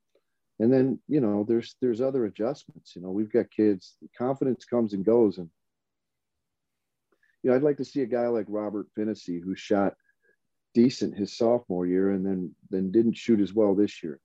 [0.60, 2.96] and then you know there's there's other adjustments.
[2.96, 3.96] You know we've got kids.
[4.18, 5.50] Confidence comes and goes, and
[7.44, 9.94] you know, I'd like to see a guy like Robert Phinisee who shot
[10.78, 14.20] decent his sophomore year and then then didn't shoot as well this year.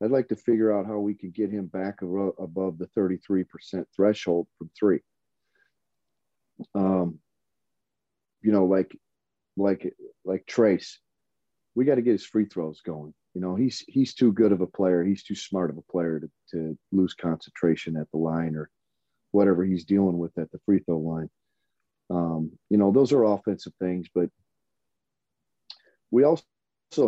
[0.00, 3.44] I'd like to figure out how we can get him back above the 33%
[3.94, 5.00] threshold from three.
[6.76, 7.18] Um,
[8.40, 8.96] you know, like
[9.56, 9.92] like
[10.24, 10.98] like Trayce,
[11.74, 13.12] we got to get his free throws going.
[13.34, 15.02] You know, he's he's too good of a player.
[15.02, 18.70] He's too smart of a player to, to lose concentration at the line or
[19.32, 21.30] whatever he's dealing with at the free throw line.
[22.10, 24.30] Um, you know, those are offensive things, but
[26.10, 26.44] we also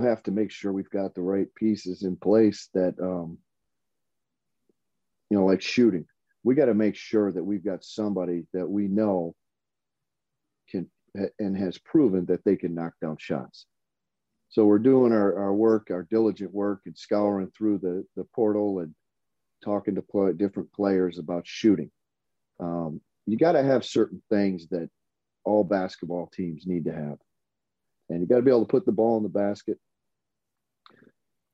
[0.00, 3.38] have to make sure we've got the right pieces in place that, um,
[5.30, 6.06] you know, like shooting.
[6.44, 9.34] We got to make sure that we've got somebody that we know
[10.68, 10.88] can
[11.38, 13.66] and has proven that they can knock down shots.
[14.48, 18.80] So we're doing our, our work, our diligent work, and scouring through the, the portal
[18.80, 18.94] and
[19.64, 21.90] talking to play, different players about shooting.
[22.60, 24.90] Um, you got to have certain things that
[25.44, 27.18] all basketball teams need to have.
[28.12, 29.78] And you got to be able to put the ball in the basket.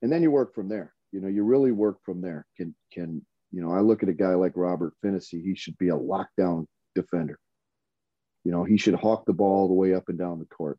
[0.03, 0.93] And then you work from there.
[1.13, 2.47] You know, you really work from there.
[2.57, 5.89] Can, can, you know, I look at a guy like Robert Phinisee, he should be
[5.89, 7.39] a lockdown defender.
[8.45, 10.79] You know, he should hawk the ball all the way up and down the court.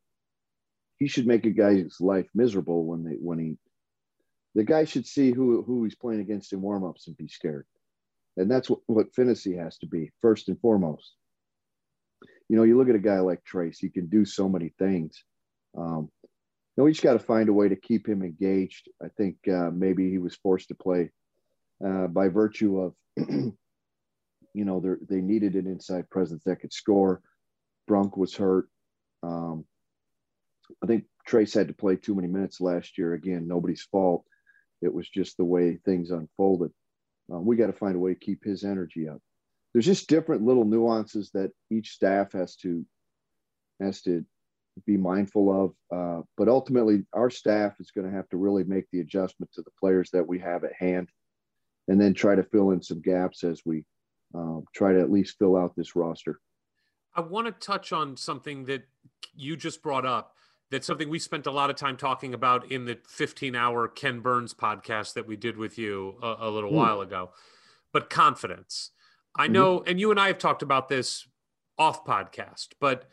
[0.98, 3.58] He should make a guy's life miserable when they, when he,
[4.56, 7.66] the guy should see who, who he's playing against in warmups and be scared.
[8.36, 11.14] And that's what, what has to be first and foremost.
[12.50, 15.24] You know, you look at a guy like Trayce, he can do so many things.
[15.78, 16.30] Um, you
[16.78, 18.90] know, we just got to find a way to keep him engaged.
[19.04, 21.12] I think uh, maybe he was forced to play
[21.86, 23.56] uh, by virtue of, you
[24.54, 27.22] know, they needed an inside presence that could score.
[27.88, 28.70] Brunk was hurt.
[29.24, 29.66] Um,
[30.84, 33.14] I think Trayce had to play too many minutes last year.
[33.14, 34.24] Again, nobody's fault.
[34.82, 36.72] It was just the way things unfolded.
[37.32, 39.22] Um, we got to find a way to keep his energy up.
[39.74, 42.86] There's just different little nuances that each staff has to
[43.80, 44.26] has to
[44.86, 45.98] be mindful of.
[45.98, 49.62] Uh, but ultimately, our staff is going to have to really make the adjustment to
[49.62, 51.10] the players that we have at hand,
[51.88, 53.84] and then try to fill in some gaps as we
[54.36, 56.40] um, try to at least fill out this roster.
[57.16, 58.84] I want to touch on something that
[59.34, 60.36] you just brought up.
[60.72, 64.20] That's something we spent a lot of time talking about in the 15 hour Ken
[64.20, 66.76] Burns podcast that we did with you a, a little Hmm.
[66.78, 67.32] while ago.
[67.92, 68.92] but confidence.
[69.36, 69.54] I Mm-hmm.
[69.54, 71.28] know, and you and I have talked about this
[71.80, 73.10] off podcast, but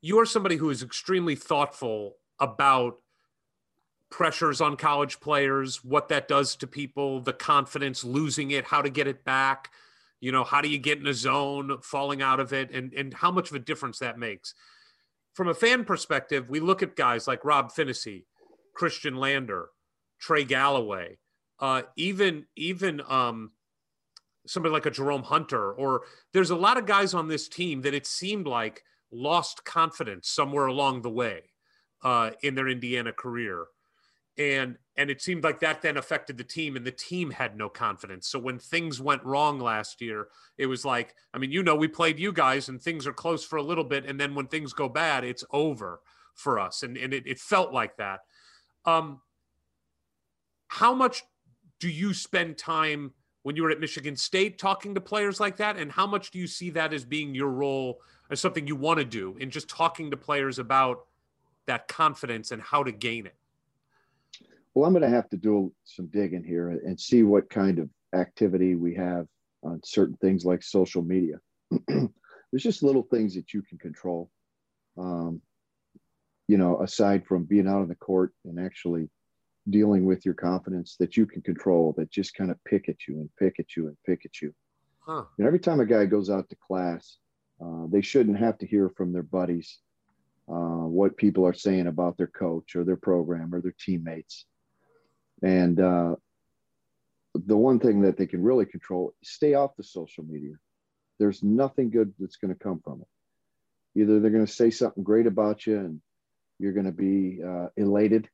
[0.00, 2.98] you are somebody who is extremely thoughtful about
[4.10, 8.90] pressures on college players, what that does to people, the confidence, losing it, how to
[8.90, 9.70] get it back.
[10.20, 13.14] You know, how do you get in a zone, falling out of it, and, and
[13.14, 14.54] how much of a difference that makes.
[15.34, 18.24] From a fan perspective, we look at guys like Rob Phinisee,
[18.78, 19.68] Khristian Lander,
[20.18, 21.18] Trey Galloway,
[21.60, 23.52] uh, even even um,
[24.46, 27.94] somebody like a Jerome Hunter, or there's a lot of guys on this team that
[27.94, 28.82] it seemed like
[29.12, 31.42] lost confidence somewhere along the way
[32.02, 33.66] uh, in their Indiana career.
[34.38, 37.68] And and it seemed like that then affected the team, and the team had no
[37.68, 38.28] confidence.
[38.28, 41.88] So when things went wrong last year, it was like, I mean, you know, we
[41.88, 44.72] played you guys, and things are close for a little bit, and then when things
[44.72, 46.00] go bad, it's over
[46.34, 48.20] for us, and and it, it felt like that.
[48.84, 49.20] Um,
[50.68, 51.22] how much
[51.80, 55.76] do you spend time when you were at Michigan State talking to players like that?
[55.76, 58.98] And how much do you see that as being your role as something you want
[58.98, 61.06] to do in just talking to players about
[61.66, 63.34] that confidence and how to gain it?
[64.74, 67.88] Well, I'm going to have to do some digging here and see what kind of
[68.14, 69.26] activity we have
[69.62, 71.36] on certain things like social media.
[71.88, 74.30] There's just little things that you can control.
[74.98, 75.40] Um,
[76.48, 79.08] you know, aside from being out on the court and actually
[79.68, 83.16] dealing with your confidence that you can control that just kind of pick at you
[83.20, 84.54] and pick at you and pick at you.
[85.00, 85.24] Huh.
[85.38, 87.18] And every time a guy goes out to class,
[87.62, 89.78] uh, they shouldn't have to hear from their buddies
[90.48, 94.46] uh, what people are saying about their coach or their program or their teammates.
[95.42, 96.16] And uh,
[97.34, 100.54] the one thing that they can really control stay off the social media.
[101.18, 104.00] There's nothing good that's going to come from it.
[104.00, 106.00] Either they're going to say something great about you and
[106.58, 108.28] you're going to be uh, elated,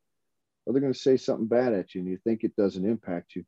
[0.66, 3.36] or they're going to say something bad at you and you think it doesn't impact
[3.36, 3.44] you.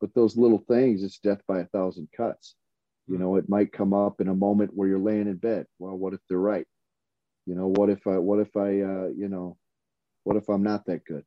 [0.00, 2.54] But those little things, it's death by a thousand cuts.
[3.08, 5.66] You know, it might come up in a moment where you're laying in bed.
[5.78, 6.66] Well, what if they're right?
[7.46, 9.56] You know, what if I, what if I, uh, you know,
[10.24, 11.24] what if I'm not that good?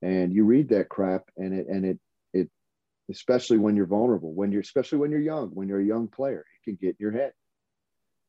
[0.00, 1.98] And you read that crap, and it, and it,
[2.32, 2.48] it,
[3.10, 6.40] especially when you're vulnerable, when you're, especially when you're young, when you're a young player,
[6.40, 7.32] it can get in your head.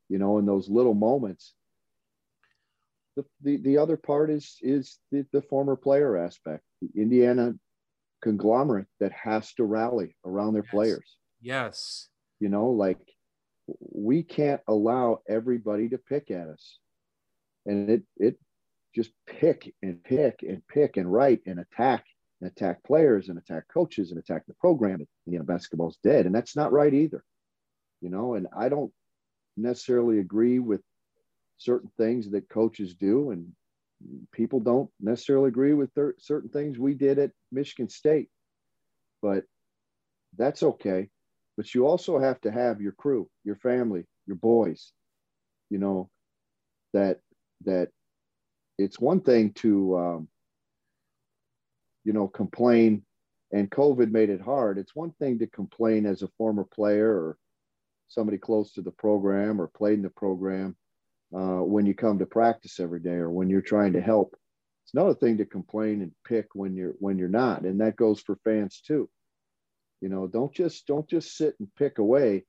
[0.09, 1.53] You know, in those little moments.
[3.16, 7.53] The, the, the other part is is the, the former player aspect, the Indiana
[8.24, 10.72] conglomerate that has to rally around their Yes.
[10.72, 12.07] players Yes.
[12.39, 12.97] you know like
[13.80, 16.80] we can't allow everybody to pick at us
[17.66, 18.39] and it it
[18.95, 22.05] just pick and pick and pick and write and attack
[22.39, 26.26] and attack players and attack coaches and attack the program and you know basketball's dead
[26.26, 27.24] and that's not right either
[27.99, 28.93] you know and i don't
[29.57, 30.82] necessarily agree with
[31.58, 33.51] certain things that coaches do and
[34.32, 38.30] people don't necessarily agree with cer- certain things we did at michigan state
[39.22, 39.45] but
[40.38, 41.10] that's okay.
[41.56, 44.91] But you also have to have your crew your family your boys
[45.70, 46.10] you know
[46.93, 47.20] that
[47.66, 47.89] that
[48.78, 50.28] it's one thing to um,
[52.04, 53.04] you know complain
[53.51, 54.78] and covid made it hard.
[54.78, 57.38] It's one thing to complain as a former player or
[58.08, 60.76] somebody close to the program or played in the program
[61.36, 64.36] uh, when you come to practice every day or when you're trying to help.
[64.84, 68.20] It's another thing to complain and pick when you're when you're not and that goes
[68.22, 69.10] for fans too.
[70.02, 72.46] You know don't just don't just sit and pick away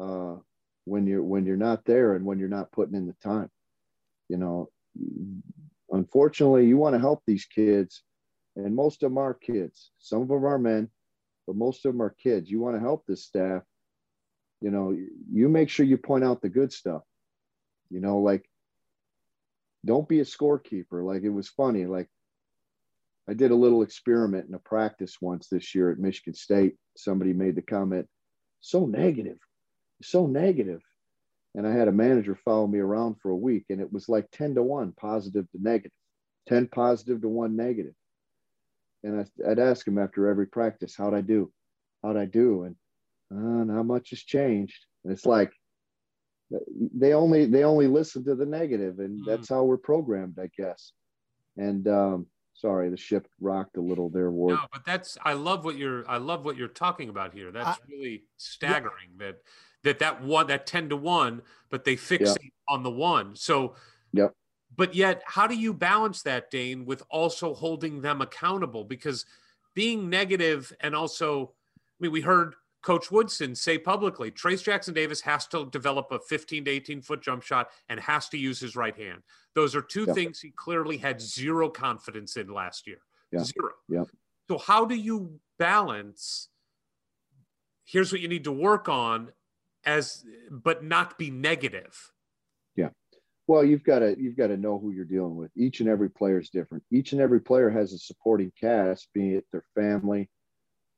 [0.00, 0.36] uh,
[0.84, 3.50] when you're when you're not there and when you're not putting in the time.
[4.28, 4.68] You know
[5.90, 8.02] unfortunately you want to help these kids
[8.54, 9.90] and most of them are kids.
[9.98, 10.90] Some of them are men
[11.46, 12.48] but most of them are kids.
[12.48, 13.62] You want to help this staff.
[14.60, 14.96] You know
[15.32, 17.02] you make sure you point out the good stuff
[17.92, 18.44] you know like
[19.84, 22.08] don't be a scorekeeper like it was funny like
[23.28, 26.74] I did a little experiment in a practice once this year at Michigan State.
[26.96, 28.08] Somebody made the comment,
[28.60, 29.38] so negative,
[30.02, 30.82] so negative.
[31.54, 34.30] And I had a manager follow me around for a week, and it was like
[34.32, 35.92] 10 to 1 positive to negative,
[36.48, 37.94] 10 positive to 1 negative.
[39.04, 41.52] And I, I'd ask him after every practice, How'd I do?
[42.02, 42.64] How'd I do?
[42.64, 42.76] And
[43.30, 44.86] uh, not much has changed.
[45.04, 45.52] And it's like,
[46.94, 50.92] they only they only listen to the negative and that's how we're programmed i guess
[51.56, 55.64] and um sorry the ship rocked a little there ward No, but that's I love
[55.64, 57.50] what you're I love what you're talking about here.
[57.50, 59.38] That's really staggering that
[59.84, 63.36] that that one that 10 to 1 but they fixate on the one.
[63.36, 63.74] So
[64.12, 64.34] Yep.
[64.74, 69.24] But yet how do you balance that Dane with also holding them accountable because
[69.74, 71.54] being negative and also
[72.00, 76.18] I mean we heard Coach Woodson say publicly Trayce Jackson Davis has to develop a
[76.18, 79.22] 15 to 18 foot jump shot and has to use his right hand.
[79.54, 80.14] Those are two Yep.
[80.14, 82.98] things he clearly had zero confidence in last year.
[83.30, 83.44] Yeah.
[83.44, 83.70] Zero.
[83.88, 84.04] Yeah.
[84.48, 86.48] So how do you balance
[87.84, 89.32] here's what you need to work on
[89.84, 92.10] as but not be negative
[92.76, 92.88] yeah
[93.46, 95.50] Well, you've got to you've got to know who you're dealing with.
[95.56, 96.84] Each and every player is different.
[96.90, 100.28] Each and every player has a supporting cast, be it their family,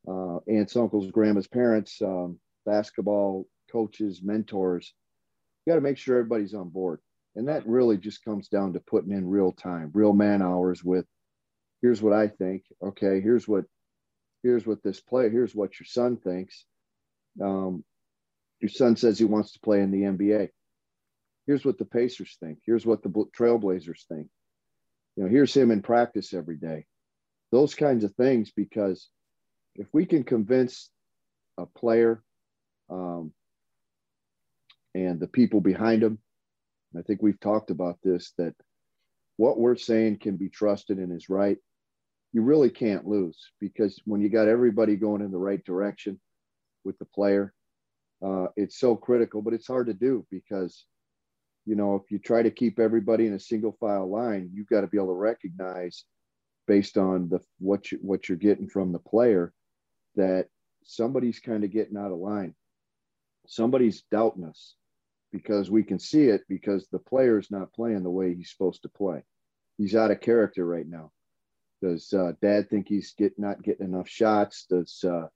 [0.08, 4.92] uh, aunts, uncles, grandmas, parents, um, basketball coaches, mentors.
[5.64, 7.00] You got to make sure everybody's on board,
[7.36, 10.84] and that really just comes down to putting in real time, real man hours.
[10.84, 11.06] With
[11.82, 12.64] here's what I think.
[12.82, 13.64] Okay, here's what
[14.42, 15.30] here's what this player.
[15.30, 16.64] Here's what your son thinks.
[17.42, 17.84] Um,
[18.60, 20.50] your son says he wants to play in the NBA
[21.46, 22.58] here's what the Pacers think.
[22.64, 24.28] Here's what the Trailblazers think.
[25.16, 26.86] You know, here's him in practice every day.
[27.52, 29.08] Those kinds of things, because
[29.76, 30.90] if we can convince
[31.58, 32.22] a player
[32.90, 33.32] um,
[34.94, 36.18] and the people behind him,
[36.96, 38.54] I think we've talked about this, that
[39.36, 41.58] what we're saying can be trusted and is right,
[42.32, 43.50] you really can't lose.
[43.60, 46.20] Because when you got everybody going in the right direction
[46.84, 47.52] with the player,
[48.24, 50.84] uh, it's so critical, but it's hard to do because
[51.66, 54.82] you know, if you try to keep everybody in a single file line, you've got
[54.82, 56.04] to be able to recognize
[56.66, 59.52] based on the what you what you're getting from the player
[60.16, 60.46] that
[60.84, 62.54] somebody's kind of getting out of line.
[63.46, 64.74] Somebody's doubting us
[65.32, 68.88] because we can see it because the player's not playing the way he's supposed to
[68.88, 69.22] play.
[69.76, 71.10] He's out of character right now.
[71.82, 74.66] Does uh, Dad think he's get not getting enough shots?
[74.70, 75.26] Does uh,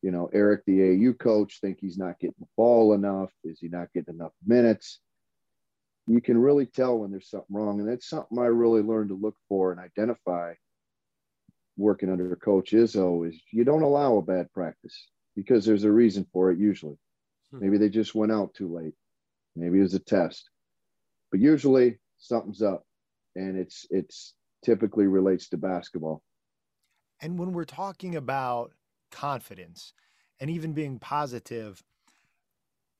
[0.00, 3.30] you know Eric, the AU coach, think he's not getting the ball enough?
[3.44, 5.00] Is he not getting enough minutes?
[6.06, 7.80] you can really tell when there's something wrong.
[7.80, 10.54] And that's something I really learned to look for and identify
[11.76, 16.26] working under Coach Izzo is you don't allow a bad practice because there's a reason
[16.32, 16.96] for it usually.
[17.50, 17.60] Hmm.
[17.60, 18.94] Maybe they just went out too late.
[19.56, 20.48] Maybe it was a test.
[21.30, 22.84] But usually something's up
[23.34, 26.22] and it's it's typically relates to basketball.
[27.20, 28.72] And when we're talking about
[29.10, 29.92] confidence
[30.40, 31.82] and even being positive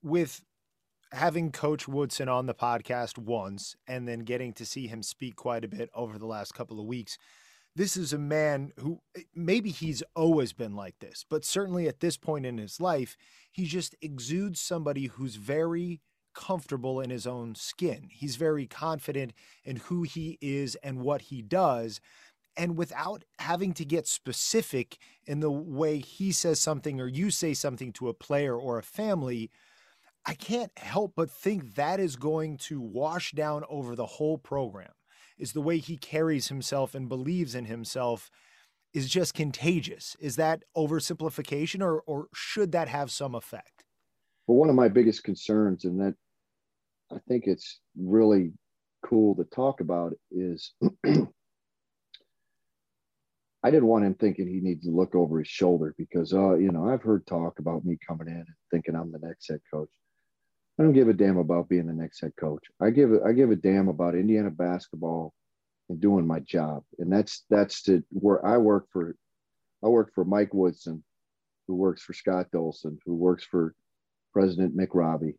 [0.02, 0.42] with
[1.12, 5.64] having Coach Woodson on the podcast once and then getting to see him speak quite
[5.64, 7.18] a bit over the last couple of weeks,
[7.74, 9.00] this is a man who
[9.34, 13.16] maybe he's always been like this, but certainly at this point in his life,
[13.50, 16.00] he just exudes somebody who's very
[16.34, 18.08] comfortable in his own skin.
[18.10, 19.32] He's very confident
[19.64, 22.00] in who he is and what he does.
[22.56, 27.54] And without having to get specific in the way he says something or you say
[27.54, 29.50] something to a player or a family,
[30.26, 34.92] I can't help but think that is going to wash down over the whole program.
[35.38, 38.30] Is the way he carries himself and believes in himself
[38.92, 40.16] is just contagious.
[40.20, 43.84] Is that oversimplification or or should that have some effect?
[44.46, 46.14] Well, one of my biggest concerns, and that
[47.12, 48.52] I think it's really
[49.04, 50.74] cool to talk about, is
[53.64, 56.72] I didn't want him thinking he needs to look over his shoulder because, uh, you
[56.72, 59.90] know, I've heard talk about me coming in and thinking I'm the next head coach.
[60.78, 62.64] I don't give a damn about being the next head coach.
[62.80, 65.34] I give a, I give a damn about Indiana basketball
[65.88, 66.82] and doing my job.
[66.98, 69.14] And that's that's to where I work for
[69.84, 71.04] I work for Mike Woodson,
[71.66, 73.74] who works for Scott Dolson, who works for
[74.32, 75.34] President McRobbie.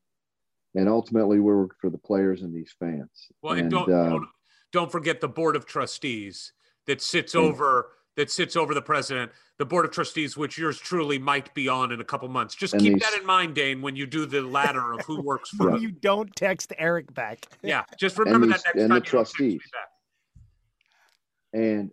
[0.75, 3.27] And ultimately we work for the players and these fans.
[3.41, 4.27] Well, and, don't, uh, don't
[4.71, 6.53] don't forget the board of trustees
[6.85, 11.17] that sits over that sits over the president, the board of trustees, which yours truly
[11.17, 12.53] might be on in a couple months.
[12.55, 15.21] Just And keep these- that in mind, Dane, when you do the ladder of who
[15.21, 15.81] works for Right.
[15.81, 15.89] you.
[15.89, 17.45] You don't text Eric back.
[17.63, 19.71] Yeah, just remember these- that next and time the you don't text me trustees.
[19.71, 21.59] back.
[21.61, 21.91] And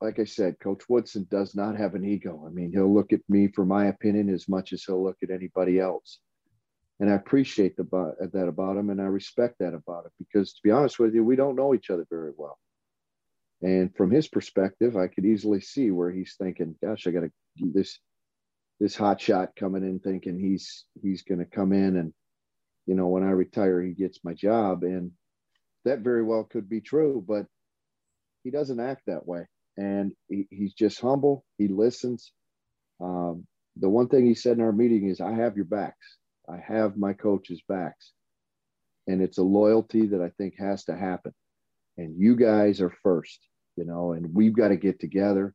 [0.00, 2.44] like I said, Coach Woodson does not have an ego.
[2.46, 5.30] I mean, he'll look at me for my opinion as much as he'll look at
[5.30, 6.18] anybody else.
[7.00, 7.84] And I appreciate the,
[8.32, 11.24] that about him and I respect that about him because to be honest with you,
[11.24, 12.58] we don't know each other very well.
[13.64, 17.30] And from his perspective, I could easily see where he's thinking, gosh, I got to
[17.58, 17.98] this
[18.78, 22.12] this hot shot coming in thinking he's he's going to come in and
[22.86, 25.12] you know when I retire he gets my job and
[25.84, 27.46] that very well could be true, but
[28.42, 29.46] he doesn't act that way.
[29.76, 31.44] And he, he's just humble.
[31.58, 32.32] He listens.
[33.00, 33.46] Um,
[33.76, 36.18] the one thing he said in our meeting is, I have your backs.
[36.48, 38.12] I have my coach's backs.
[39.06, 41.32] And it's a loyalty that I think has to happen.
[41.96, 43.40] And you guys are first,
[43.76, 45.54] you know, and we've got to get together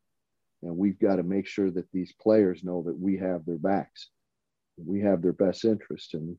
[0.62, 4.10] and we've got to make sure that these players know that we have their backs.
[4.78, 6.14] We have their best interest.
[6.14, 6.38] And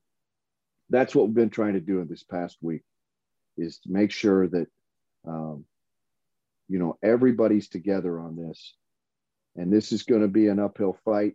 [0.91, 2.83] that's what we've been trying to do in this past week
[3.57, 4.67] is to make sure that
[5.27, 5.65] um,
[6.71, 8.75] you know everybody's together on this
[9.57, 11.35] and this is going to be an uphill fight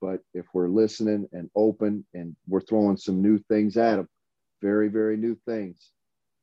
[0.00, 4.08] but if we're listening and open and we're throwing some new things at them
[4.60, 5.90] very very new things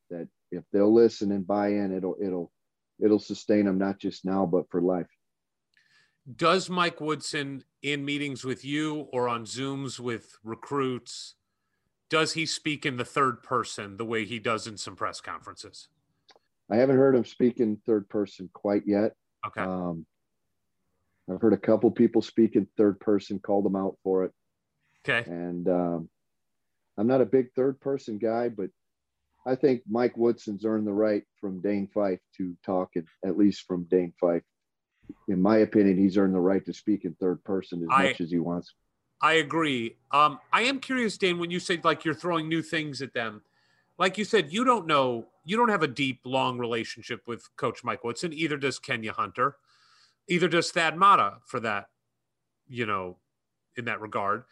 [0.09, 2.51] that if they'll listen and buy in it'll it'll
[3.03, 5.07] it'll sustain them not just now but for life
[6.33, 11.35] does Mike Woodson in meetings with you or on Zooms with recruits,
[12.09, 15.87] does he speak in the third person the way he does in some press conferences?
[16.71, 19.13] I haven't heard him speak in third person quite yet.
[19.45, 19.61] Okay.
[19.61, 20.05] Um,
[21.29, 24.31] I've heard a couple people speak in third person, called them out for it.
[25.07, 25.29] Okay.
[25.29, 26.09] And um,
[26.97, 28.69] I'm not a big third person guy, but
[29.45, 33.65] I think Mike Woodson's earned the right from Dane Fife to talk, at, at least
[33.67, 34.41] from Dane Fife.
[35.27, 38.21] In my opinion, he's earned the right to speak in third person as I- much
[38.21, 38.73] as he wants.
[39.21, 39.95] I agree.
[40.11, 43.43] Um, I am curious, Dane, when you say like you're throwing new things at them,
[43.97, 47.81] like you said, you don't know, you don't have a deep, long relationship with Coach
[47.83, 48.33] Mike Woodson.
[48.33, 49.55] Either does Kenya Hunter,
[50.27, 51.85] either does Thad Matta for that,
[52.67, 53.17] you know,
[53.77, 54.43] in that regard.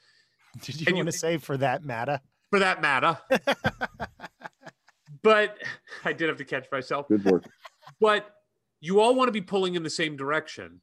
[0.61, 2.21] Did you And you- want to say for that matter?
[2.49, 3.17] For that matter.
[5.23, 5.57] but
[6.05, 7.07] I did have to catch myself.
[7.07, 7.45] Good work.
[7.99, 8.29] But
[8.81, 10.81] you all want to be pulling in the same direction.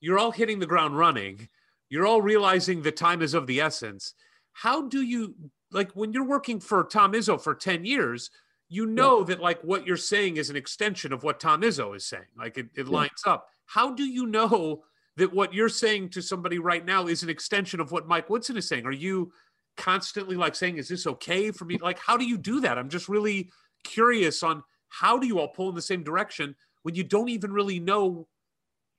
[0.00, 1.48] You're all hitting the ground running.
[1.88, 4.14] You're all realizing the time is of the essence.
[4.52, 5.34] How do you
[5.72, 8.30] like when you're working for Tom Izzo for 10 years,
[8.68, 12.04] you know that like what you're saying is an extension of what Tom Izzo is
[12.04, 12.24] saying.
[12.36, 12.92] Like it, it Yeah.
[12.92, 13.46] lines up.
[13.66, 14.84] How do you know
[15.16, 18.56] that what you're saying to somebody right now is an extension of what Mike Woodson
[18.56, 18.86] is saying?
[18.86, 19.32] Are you
[19.76, 21.78] constantly like saying, is this okay for me?
[21.78, 22.78] Like, how do you do that?
[22.78, 23.50] I'm just really
[23.84, 27.52] curious on how do you all pull in the same direction when you don't even
[27.52, 28.26] really know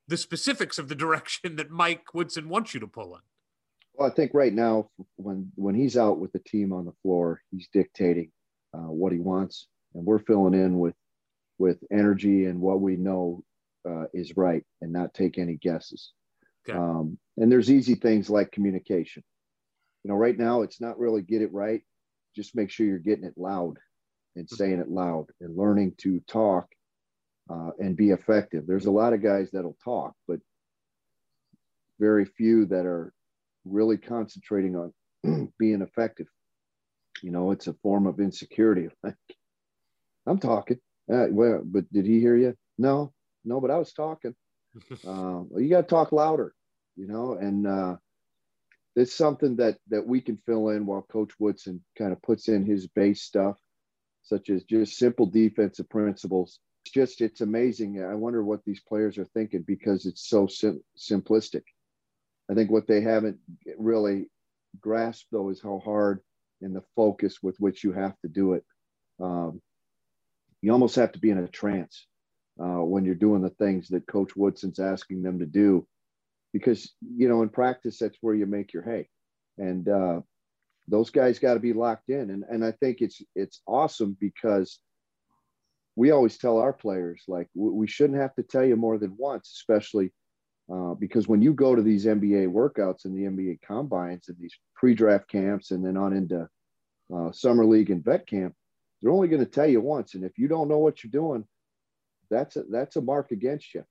[0.08, 3.22] the specifics of the direction that Mike Woodson wants you to pull in?
[3.94, 7.42] Well, I think right now, when when he's out with the team on the floor,
[7.52, 8.32] he's dictating
[8.74, 10.96] uh, what he wants, and we're filling in with
[11.58, 13.44] with energy and what we know
[13.88, 16.14] uh, is right, and not take any guesses.
[16.68, 16.78] Okay.
[16.78, 19.24] Um, and there's easy things like communication.
[20.04, 21.82] You know, right now it's not really get it right.
[22.36, 23.80] Just make sure you're getting it loud
[24.36, 26.68] and saying it loud and learning to talk
[27.50, 28.66] uh, and be effective.
[28.68, 30.40] There's a lot of guys that'll talk, but
[32.00, 33.14] very few that are
[33.66, 36.28] really concentrating on being effective.
[37.22, 38.90] You know, it's a form of insecurity.
[39.04, 39.16] Like,
[40.26, 40.78] I'm talking.
[41.12, 42.56] Uh, well, but did he hear you?
[42.78, 44.36] No, no, but I was talking.
[44.92, 46.54] uh, well, you got to talk louder,
[46.96, 47.96] you know, and uh,
[48.96, 52.64] it's something that that we can fill in while Coach Woodson kind of puts in
[52.66, 53.58] his base stuff,
[54.24, 56.60] such as just simple defensive principles.
[56.86, 58.04] It's just it's amazing.
[58.04, 61.64] I wonder what these players are thinking because it's so sim- simplistic.
[62.50, 63.38] I think what they haven't
[63.78, 64.30] really
[64.80, 66.22] grasped though is how hard
[66.62, 68.66] and the focus with which you have to do it.
[69.20, 69.62] Um,
[70.62, 72.06] you almost have to be in a trance
[72.62, 75.88] uh, when you're doing the things that Coach Woodson's asking them to do,
[76.52, 79.08] because you know in practice that's where you make your hay,
[79.58, 80.22] and uh,
[80.90, 82.30] those guys got to be locked in.
[82.32, 84.80] And and I think it's it's awesome because
[85.96, 89.52] we always tell our players like we shouldn't have to tell you more than once,
[89.54, 90.12] especially
[90.72, 94.56] uh, because when you go to these NBA workouts and the NBA combines and these
[94.76, 96.48] pre-draft camps and then on into
[97.14, 98.54] uh, summer league and vet camp,
[99.02, 100.14] they're only going to tell you once.
[100.14, 101.46] And if you don't know what you're doing,
[102.30, 103.84] that's a, that's a mark against you,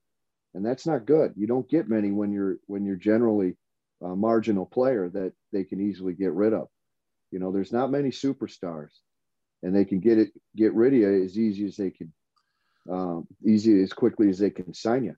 [0.54, 1.34] and that's not good.
[1.36, 3.56] You don't get many when you're when you're generally
[4.00, 6.68] a marginal player that they can easily get rid of.
[7.30, 8.90] You know, there's not many superstars,
[9.62, 12.12] and they can get it get rid of you as easy as they can,
[12.90, 15.14] um, easy as quickly as they can sign you.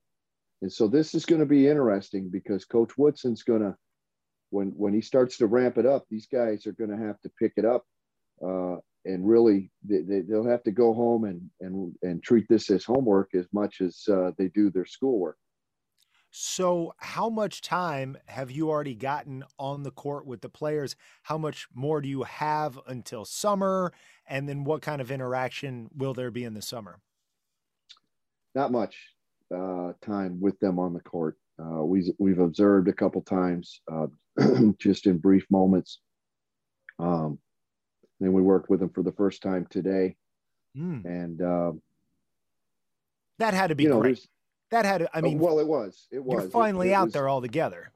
[0.62, 3.74] And so this is going to be interesting because Coach Woodson's going to,
[4.51, 7.31] when when he starts to ramp it up, these guys are going to have to
[7.39, 7.85] pick it up,
[8.45, 12.70] uh, and really they, they, they'll have to go home and and and treat this
[12.70, 15.39] as homework as much as uh, they do their schoolwork.
[16.32, 20.94] So, how much time have you already gotten on the court with the players?
[21.23, 23.93] How much more do you have until summer?
[24.27, 27.01] And then, what kind of interaction will there be in the summer?
[28.55, 28.97] Not much
[29.55, 31.36] uh, time with them on the court.
[31.59, 34.07] Uh, we we've observed a couple times, uh,
[34.78, 36.01] just in brief moments.
[37.01, 37.39] Um,
[38.20, 40.16] then we worked with them for the first time today,
[40.74, 41.82] Hmm, and um,
[43.39, 44.24] that had to be you know, great.
[44.70, 46.06] There's- That had I oh, mean, well, it was.
[46.10, 46.42] It was.
[46.42, 47.90] you're finally it out was- there all together.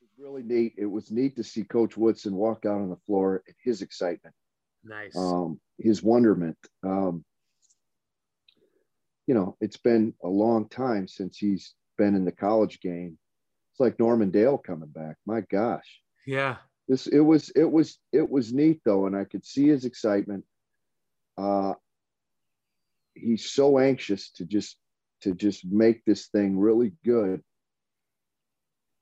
[0.00, 0.74] It was really neat.
[0.76, 4.34] It was neat to see Coach Woodson walk out on the floor and his excitement,
[4.84, 5.16] Nice.
[5.16, 6.58] um, his wonderment.
[6.82, 7.24] Um,
[9.26, 13.18] you know, it's been a long time since he's been in the college game.
[13.70, 15.16] It's like Norman Dale coming back.
[15.26, 16.56] My gosh, yeah.
[16.86, 20.44] this it was it was it was neat though, and I could see his excitement.
[21.38, 21.74] Uh,
[23.14, 24.76] he's so anxious to just
[25.24, 27.42] to just make this thing really good,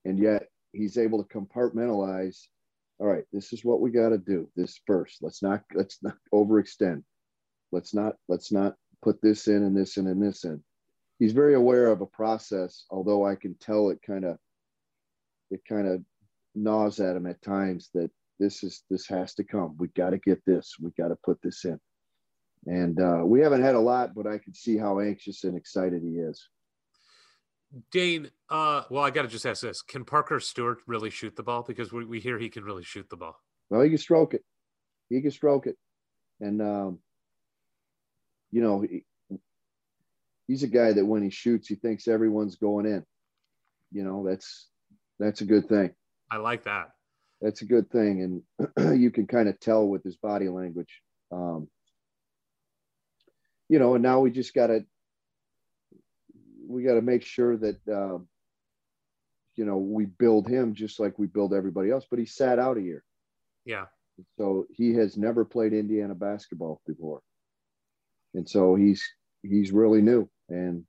[0.05, 2.39] and yet he's able to compartmentalize.
[2.99, 4.49] All right, this is what we got to do.
[4.57, 5.19] This first.
[5.20, 7.03] Let's not let's not overextend.
[7.73, 10.62] Let's not let's not put this in and this in and this in.
[11.19, 14.39] he's very aware of a process, although I can tell it kind of
[15.51, 16.03] it kind of
[16.55, 19.77] gnaws at him at times that this is this has to come.
[19.78, 20.74] We got to get this.
[20.81, 21.78] We got to put this in.
[22.66, 26.02] And uh, we haven't had a lot, but I can see how anxious and excited
[26.02, 26.48] he is.
[27.90, 31.43] Dane, uh, well, I got to just ask this: Can Parker Stewart really shoot the
[31.43, 31.62] ball?
[31.62, 33.40] Because we, we hear he can really shoot the ball.
[33.70, 34.44] Well, he can stroke it.
[35.09, 35.76] He can stroke it,
[36.40, 36.98] and um,
[38.51, 39.05] you know, he,
[40.47, 43.05] he's a guy that when he shoots, he thinks everyone's going in.
[43.90, 44.68] You know, that's
[45.18, 45.90] that's a good thing.
[46.30, 46.90] I like that.
[47.40, 48.43] That's a good thing,
[48.78, 51.01] and you can kind of tell with his body language.
[51.32, 51.68] Um,
[53.68, 54.84] you know, and now we just got to
[56.66, 58.28] we got to make sure that um,
[59.56, 62.06] you know we build him just like we build everybody else.
[62.09, 63.05] But he sat out a year,
[63.64, 63.86] Yeah.
[64.39, 67.20] so he has never played Indiana basketball before,
[68.34, 69.02] and so he's
[69.43, 70.28] he's really new.
[70.48, 70.84] And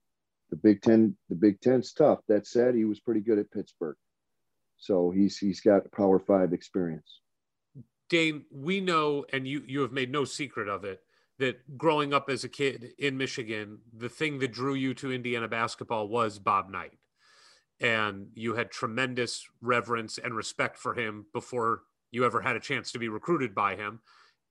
[0.49, 2.19] the Big Ten, the Big Ten's tough.
[2.27, 3.97] That said, he was pretty good at Pittsburgh,
[4.77, 7.21] so he's he's got Power Five experience.
[8.09, 11.01] Dane, we know, and you you have made no secret of it,
[11.43, 15.49] that growing up as a kid in Michigan, the thing that drew you to Indiana
[15.49, 16.97] basketball was Bob Knight.
[17.81, 22.93] And you had tremendous reverence and respect for him before you ever had a chance
[22.93, 23.99] to be recruited by him.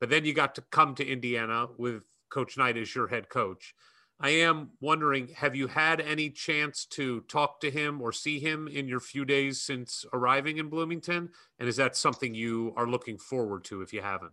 [0.00, 3.74] But then you got to come to Indiana with Coach Knight as your head coach.
[4.20, 8.68] I am wondering have you had any chance to talk to him or see him
[8.68, 11.30] in your few days since arriving in Bloomington?
[11.58, 14.32] And is that something you are looking forward to if you haven't?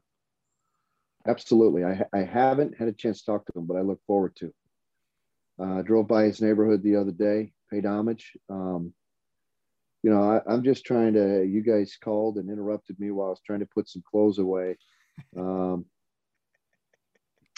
[1.30, 1.84] Absolutely.
[1.85, 4.53] I, I haven't had a chance to talk to him, but I look forward to.
[5.61, 8.31] Uh, drove by his neighborhood the other day, paid homage.
[8.49, 8.93] Um,
[10.03, 11.43] you know, I, I'm just trying to.
[11.45, 14.77] You guys called and interrupted me while I was trying to put some clothes away,
[15.38, 15.85] um,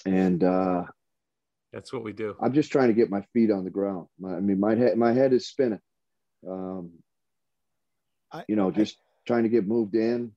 [0.06, 0.84] and uh,
[1.72, 2.36] That's what we do.
[2.42, 4.08] I'm just trying to get my feet on the ground.
[4.20, 5.80] My, I mean, my head my head is spinning.
[6.48, 6.92] Um,
[8.32, 10.32] I- you know, I- just trying to get moved in,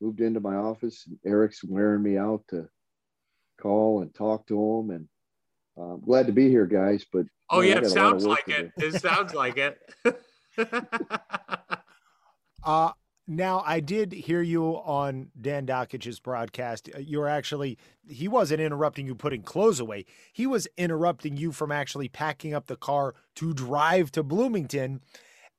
[0.00, 1.06] moved into my office.
[1.06, 2.68] And Eric's wearing me out to
[3.60, 5.08] call and talk to him, and
[5.78, 7.04] uh, I'm glad to be here, guys.
[7.12, 8.72] But Oh man, yeah, it got a lot of sounds like it.
[8.78, 8.86] do.
[8.86, 9.78] It sounds like it.
[12.62, 12.92] Uh,
[13.26, 16.88] now I did hear you on Dan Dakich's broadcast.
[16.94, 20.06] Uh, You were actually he wasn't interrupting you putting clothes away.
[20.32, 25.02] He was interrupting you from actually packing up the car to drive to Bloomington.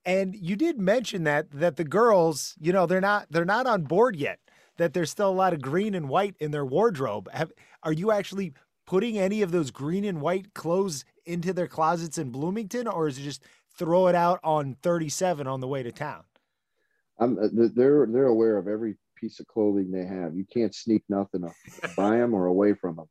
[0.06, 3.82] And you did mention that that the girls, you know, they're not they're not on
[3.82, 4.38] board yet.
[4.78, 7.28] That there's still a lot of green and white in their wardrobe.
[7.32, 7.50] Have,
[7.82, 8.52] are you actually
[8.86, 13.18] putting any of those green and white clothes into their closets in Bloomington, or is
[13.18, 13.42] it just
[13.76, 16.22] throw it out on 37 on the way to town?
[17.18, 20.36] I'm uh, they're they're aware of every piece of clothing they have.
[20.36, 21.54] You can't sneak nothing up
[21.96, 23.08] by them or away from them.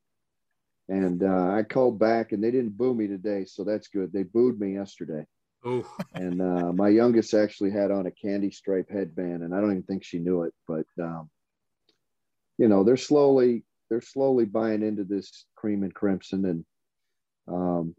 [0.88, 4.14] And uh, I called back, and they didn't boo me today, so that's good.
[4.14, 5.26] They booed me yesterday,
[5.68, 9.72] Ooh, and uh, my youngest actually had on a candy stripe headband, and I don't
[9.72, 10.54] even think she knew it.
[10.68, 11.30] But um,
[12.58, 16.66] you know, they're slowly they're slowly buying into this cream and crimson, and
[17.48, 17.96] um,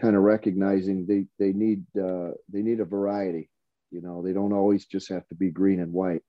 [0.00, 3.50] kind of recognizing they they need uh, they need a variety.
[3.90, 6.22] You know, they don't always just have to be green and white.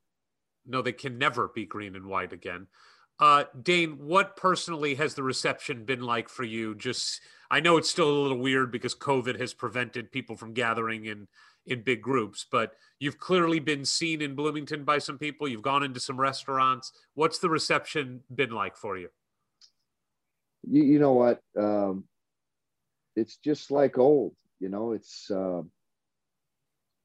[0.65, 2.67] no, they can never be green and white again.
[3.19, 6.73] Uh, Dane, what personally has the reception been like for you?
[6.73, 7.21] Just,
[7.51, 11.27] I know it's still a little weird because COVID has prevented people from gathering in
[11.67, 15.47] in big groups, but you've clearly been seen in Bloomington by some people.
[15.47, 16.91] You've gone into some restaurants.
[17.13, 19.09] What's the reception been like for you?
[20.67, 22.03] you, you know what um,
[23.15, 25.61] it's just like old you know it's uh,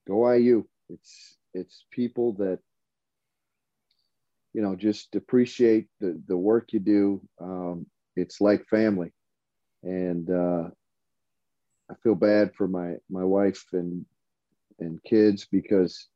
[0.06, 2.58] go iu it's it's people that
[4.52, 9.12] you know just appreciate the the work you do um, it's like family
[9.86, 10.70] and uh,
[11.90, 14.06] i feel bad for my my wife and
[14.80, 16.08] and kids because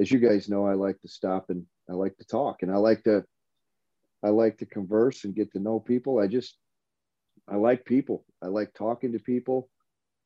[0.00, 2.76] as you guys know i like to stop and i like to talk and i
[2.76, 3.24] like to
[4.24, 6.58] i like to converse and get to know people i just
[7.48, 8.24] I like people.
[8.42, 9.70] I like talking to people.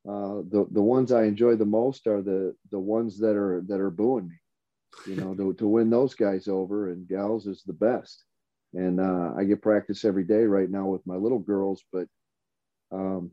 [0.09, 3.81] Uh, the the ones I enjoy the most are the the ones that are that
[3.81, 4.37] are booing me.
[5.07, 8.25] You know, to, to win those guys over and gals is the best.
[8.75, 11.85] And uh, I get practice every day right now with my little girls.
[11.93, 12.09] But
[12.93, 13.31] um,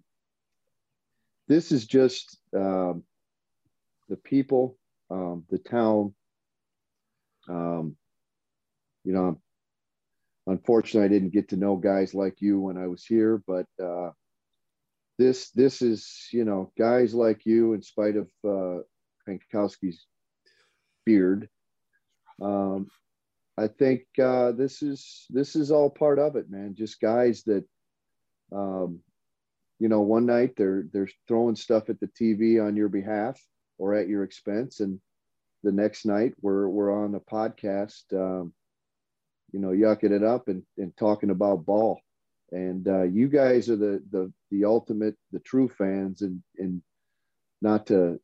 [1.48, 3.04] this is just um,
[4.10, 4.78] the people,
[5.10, 6.14] um, the town.
[7.50, 7.96] Um,
[9.04, 9.40] you know,
[10.48, 14.12] unfortunately, I didn't get to know guys like you when I was here, but uh,
[15.18, 18.82] this this is you know guys like you, in spite of uh,
[19.28, 20.06] Pankowski's
[21.06, 21.50] beard.
[22.42, 22.88] Um,
[23.58, 26.76] I think uh, this is this is all part of it, man.
[26.76, 27.66] Just guys that
[28.52, 29.02] um,
[29.80, 33.42] you know, one night they're they're throwing stuff at the TV on your behalf
[33.78, 35.00] or at your expense, and
[35.64, 38.54] the next night we're we're on a podcast, um,
[39.52, 42.00] you know, yucking it up and, and talking about ball.
[42.52, 46.82] And uh, you guys are the the the ultimate, the true fans, and and
[47.62, 48.20] not to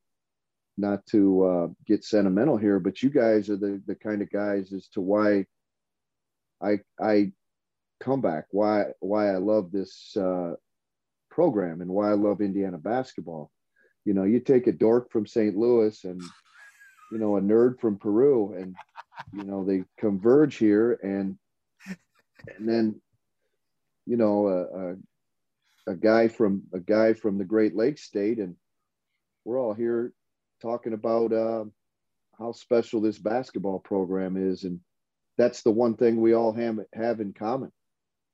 [0.77, 4.71] not to uh, get sentimental here, but you guys are the the kind of guys
[4.71, 5.45] as to why
[6.61, 7.31] I I
[7.99, 10.53] come back, why why I love this uh,
[11.39, 13.49] program and why I love Indiana basketball.
[14.03, 15.55] You know, you take a dork from St.
[15.55, 16.21] Louis and
[17.13, 18.75] you know a nerd from Peru, and
[19.31, 21.37] you know they converge here, and
[22.57, 23.01] and then
[24.05, 28.57] you know a, a, a guy from a guy from the Great Lakes state, and
[29.45, 30.11] we're all here
[30.61, 31.63] talking about uh,
[32.37, 34.81] how special this basketball program is, and
[35.37, 37.71] that's the one thing we all have, have in common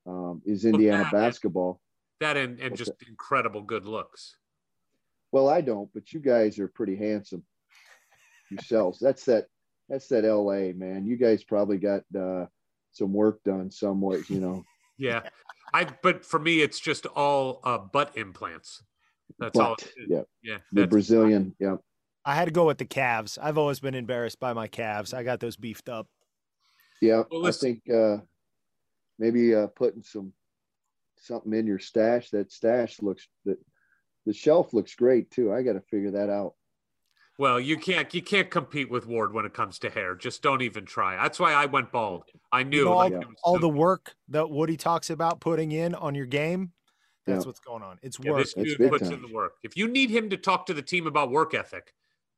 [0.07, 1.79] um, is Indiana basketball.
[2.19, 4.35] That and, and just incredible good looks.
[5.31, 7.43] Well, I don't, but you guys are pretty handsome
[8.49, 8.99] yourselves.
[8.99, 9.47] that's that.
[9.89, 10.73] That's that L.A.
[10.73, 11.05] man.
[11.05, 12.45] You guys probably got uh,
[12.91, 14.63] some work done somewhere, you know.
[14.97, 15.21] yeah,
[15.73, 15.87] I.
[16.01, 18.81] But for me, it's just all uh, butt implants.
[19.37, 19.77] That's Butt, all.
[20.07, 20.21] yeah.
[20.41, 20.57] Yeah.
[20.71, 21.75] The that's- Brazilian, yeah.
[22.27, 23.37] I had to go with the calves.
[23.39, 25.13] I've always been embarrassed by my calves.
[25.13, 26.07] I got those beefed up.
[26.99, 28.17] Yeah, Well, I think uh,
[29.19, 30.33] maybe uh, putting some
[31.19, 32.29] something in your stash.
[32.31, 33.57] That stash looks that
[34.25, 35.53] the shelf looks great too.
[35.53, 36.53] I got to figure that out.
[37.37, 40.15] Well, you can't you can't compete with Ward when it comes to hair.
[40.15, 41.21] Just don't even try.
[41.21, 42.23] That's why I went bald.
[42.51, 43.19] I knew You know, all, like, yeah.
[43.43, 46.71] all the work that Woody talks about putting in on your game,
[47.27, 47.47] that's Yeah.
[47.47, 47.99] what's going on.
[48.01, 48.43] It's yeah, work.
[48.43, 49.13] this dude big puts time.
[49.13, 49.55] in the work.
[49.63, 51.93] If you need him to talk to the team about work ethic,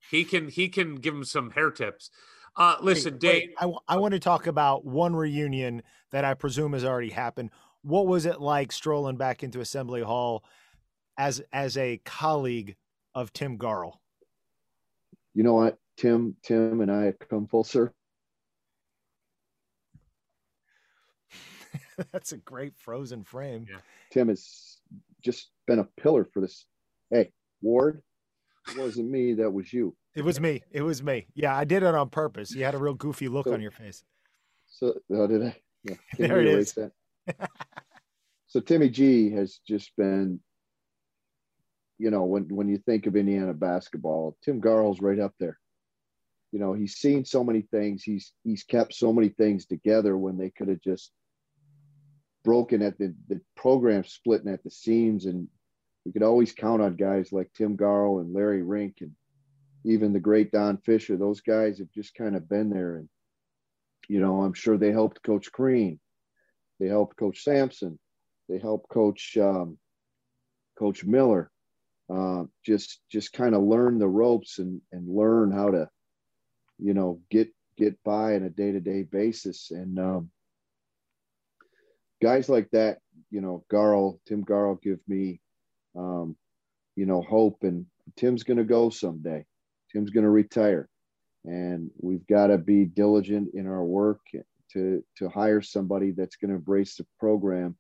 [0.10, 2.10] he can he can give him some hair tips.
[2.56, 3.42] Uh, listen, Wait, Dave.
[3.50, 7.12] wait, I, w- I want to talk about one reunion that I presume has already
[7.12, 7.52] happened.
[7.88, 10.44] What was it like strolling back into Assembly Hall
[11.18, 12.76] as as a colleague
[13.16, 13.94] of Tim Garl?
[15.34, 15.78] You know what?
[15.96, 17.96] Tim, Tim, and I have come full circle.
[22.12, 23.66] That's a great frozen frame.
[23.70, 23.78] Yeah.
[24.12, 24.80] Tim has
[25.24, 26.66] just been a pillar for this.
[27.10, 27.32] Hey,
[27.62, 28.02] Ward,
[28.70, 29.34] it wasn't me.
[29.34, 29.96] That was you.
[30.14, 30.62] It was me.
[30.72, 31.28] It was me.
[31.36, 32.54] Yeah, I did it on purpose.
[32.54, 34.04] You had a real goofy look So- on your face.
[34.70, 35.56] So how did I?
[35.84, 36.90] Yeah, There we it erase is.
[38.58, 40.40] so Timmy G has just been,
[42.00, 45.60] you know, when when you think of Indiana basketball, Tim Garl's right up there.
[46.52, 48.02] You know, he's seen so many things.
[48.02, 51.12] He's he's kept so many things together when they could have just
[52.44, 55.48] broken at the the program splitting at the seams, and
[56.04, 59.12] we could always count on guys like Tim Garl and Larry Rink and
[59.86, 61.16] even the great Don Fischer.
[61.16, 63.10] Those guys have just kind of been there and
[64.10, 66.00] you know, I'm sure they helped Coach Crean.
[66.80, 68.00] They helped Coach Sampson.
[68.50, 69.78] They helped Coach um,
[70.78, 71.52] Coach Miller.
[72.10, 75.90] Uh, just just kind of learn the ropes and and learn how to,
[76.80, 79.72] you know, get get by on a day to day basis.
[79.72, 80.32] And um,
[82.22, 83.00] guys like that,
[83.30, 85.42] you know, Garl, Tim Garl, give me,
[85.98, 86.38] um,
[86.96, 87.64] you know, hope.
[87.64, 89.46] And Tim's going to go someday.
[89.92, 90.90] Tim's going to retire
[91.48, 94.20] and we've got to be diligent in our work
[94.74, 97.76] to to hire somebody that's going to embrace the program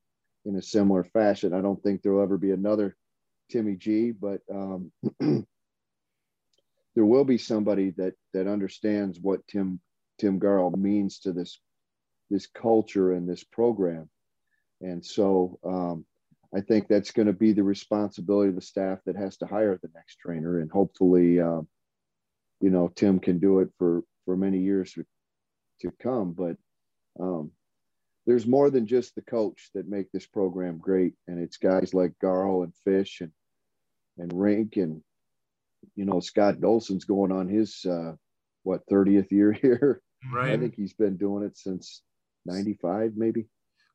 [0.48, 1.54] in a similar fashion.
[1.54, 2.96] I don't think there'll ever be another
[3.52, 9.80] Timmy G, but um, there will be somebody that that understands what Tim
[10.20, 11.60] Tim Garl means to this
[12.30, 14.10] this culture and this program,
[14.82, 16.06] and so um,
[16.56, 19.80] I think that's going to be the responsibility of the staff that has to hire
[19.82, 21.40] the next trainer, and hopefully.
[21.40, 21.68] Um,
[22.62, 25.06] you know Tim can do it for for many years to,
[25.82, 26.34] to come.
[26.34, 26.58] But
[27.20, 27.52] um,
[28.28, 32.12] there's more than just the coach that make this program great, and it's guys like
[32.22, 33.32] Garl and Fish and
[34.18, 35.02] and Rink and
[35.96, 38.14] you know Scott Dolson's going on his uh,
[38.64, 40.02] what 30th year here.
[40.32, 40.52] Right.
[40.52, 42.02] I think he's been doing it since
[42.46, 43.46] '95, maybe.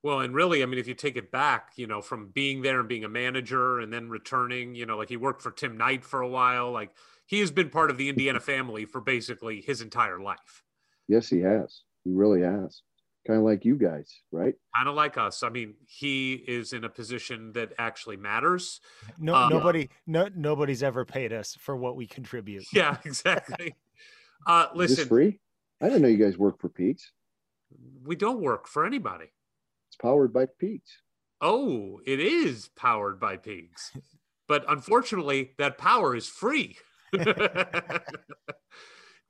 [0.02, 2.80] Well, and really, I mean, if you take it back, you know, from being there
[2.80, 6.04] and being a manager and then returning, you know, like he worked for Tim Knight
[6.04, 6.90] for a while, like
[7.26, 10.64] he has been part of the Indiana family for basically his entire life.
[11.06, 11.82] Yes, he has.
[12.04, 12.82] He really has.
[13.26, 14.54] Kind of like you guys, right?
[14.76, 15.42] Kind of like us.
[15.44, 18.80] I mean, he is in a position that actually matters.
[19.18, 22.64] No, Uh, nobody, no, nobody's ever paid us for what we contribute.
[22.72, 23.74] Yeah, exactly.
[24.46, 25.38] uh, Is this listen, free?
[25.80, 27.12] I didn't know you guys work for Pete's.
[28.04, 29.26] we don't work for anybody.
[29.88, 30.90] It's powered by Pete's.
[31.40, 33.92] Oh, it is powered by pigs.
[34.48, 36.76] But unfortunately, that power is free.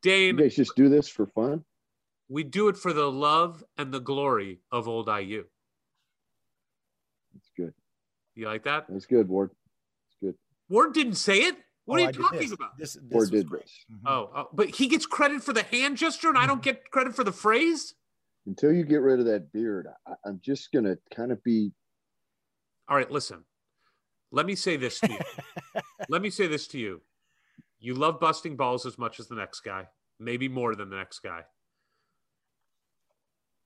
[0.02, 1.64] Dane, You guys just do this for fun?
[2.32, 5.44] We do it for the love and the glory of old IU.
[7.34, 7.74] That's good.
[8.34, 8.86] You like that?
[8.88, 9.50] That's good, Ward.
[10.08, 10.34] It's good.
[10.70, 11.56] Ward didn't say it.
[11.84, 12.52] What Oh, are you did talking this.
[12.52, 12.78] about?
[12.78, 13.62] This, this Or was did great.
[13.64, 13.84] this.
[13.92, 14.00] Mhm.
[14.06, 17.14] Oh, oh, but he gets credit for the hand gesture, and I don't get credit
[17.14, 17.94] for the phrase.
[18.46, 21.72] Until you get rid of that beard, I, I'm just gonna kind of be.
[22.88, 23.44] All right, listen.
[24.30, 25.18] Let me say this to you.
[26.08, 27.02] Let me say this to you.
[27.78, 29.88] You love busting balls as much as the next guy,
[30.18, 31.42] maybe more than the next guy.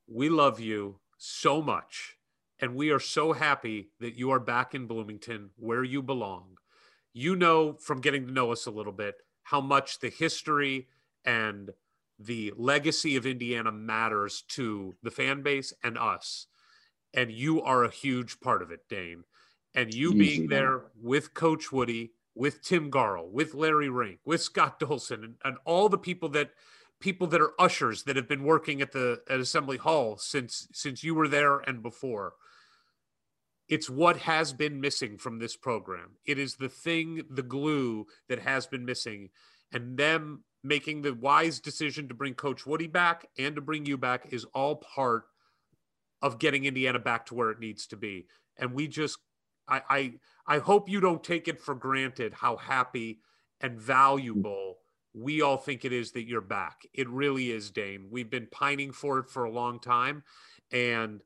[0.08, 2.16] We love you so much,
[2.60, 6.58] and we are so happy that you are back in Bloomington where you belong.
[7.12, 10.88] You know from getting to know us a little bit how much the history
[11.24, 11.70] and
[12.18, 16.46] the legacy of Indiana matters to the fan base and us.
[17.14, 19.24] And you are a huge part of it, Dane.
[19.74, 24.80] And you being there with Coach Woody, with Tim Garl, with Larry Rink, with Scott
[24.80, 26.50] Dolson, and, and all the people that
[27.00, 31.04] people that are ushers that have been working at the at Assembly Hall since since
[31.04, 32.34] you were there and before.
[33.68, 36.16] It's what has been missing from this program.
[36.24, 39.30] It is the thing, the glue that has been missing.
[39.72, 43.96] And them making the wise decision to bring Coach Woody back and to bring you
[43.96, 45.24] back is all part
[46.22, 48.26] of getting Indiana back to where it needs to be.
[48.56, 49.18] And we just
[49.68, 50.12] I I,
[50.46, 53.20] I hope you don't take it for granted how happy
[53.60, 54.78] and valuable
[55.16, 56.86] we all think it is that you're back.
[56.92, 58.08] It really is, Dane.
[58.10, 60.22] We've been pining for it for a long time.
[60.70, 61.22] And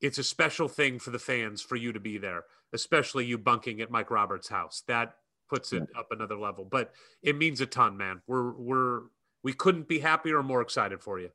[0.00, 3.82] it's a special thing for the fans for you to be there, especially you bunking
[3.82, 4.82] at Mike Roberts' house.
[4.88, 5.16] That
[5.50, 6.64] puts it up another level.
[6.64, 6.92] But
[7.22, 8.22] it means a ton, man.
[8.26, 9.00] We're we're
[9.42, 11.28] we couldn't be happier or more excited for you.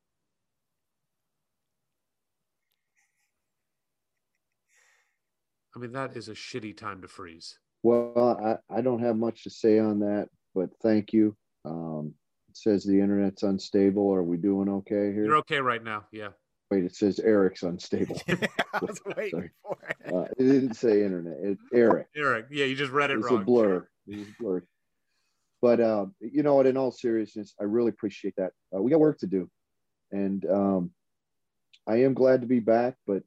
[5.75, 7.59] I mean, that is a shitty time to freeze.
[7.83, 11.35] Well, I, I don't have much to say on that, but thank you.
[11.65, 12.13] Um,
[12.49, 14.13] it says the internet's unstable.
[14.13, 15.25] Are we doing okay here?
[15.25, 16.05] You're okay right now.
[16.11, 16.29] Yeah.
[16.69, 18.19] Wait, it says Eric's unstable.
[18.29, 19.51] I was waiting Sorry.
[19.61, 20.13] for it.
[20.13, 21.37] Uh, it didn't say internet.
[21.41, 22.07] It, Eric.
[22.15, 23.23] Eric, yeah, you just read it wrong.
[23.23, 23.41] It's wrong.
[23.41, 23.87] a blur.
[24.07, 24.65] It's blurred.
[25.61, 26.65] But uh, you know what?
[26.65, 28.51] In all seriousness, I really appreciate that.
[28.75, 29.49] Uh, we got work to do,
[30.11, 30.91] and um,
[31.87, 32.95] I am glad to be back.
[33.05, 33.23] But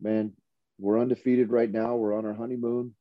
[0.00, 0.32] man,
[0.78, 1.96] we're undefeated right now.
[1.96, 2.94] We're on our honeymoon,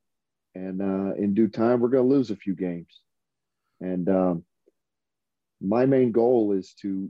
[0.54, 3.02] and uh, in due time, we're going to lose a few games.
[3.82, 4.44] And um,
[5.62, 7.10] my main goal is to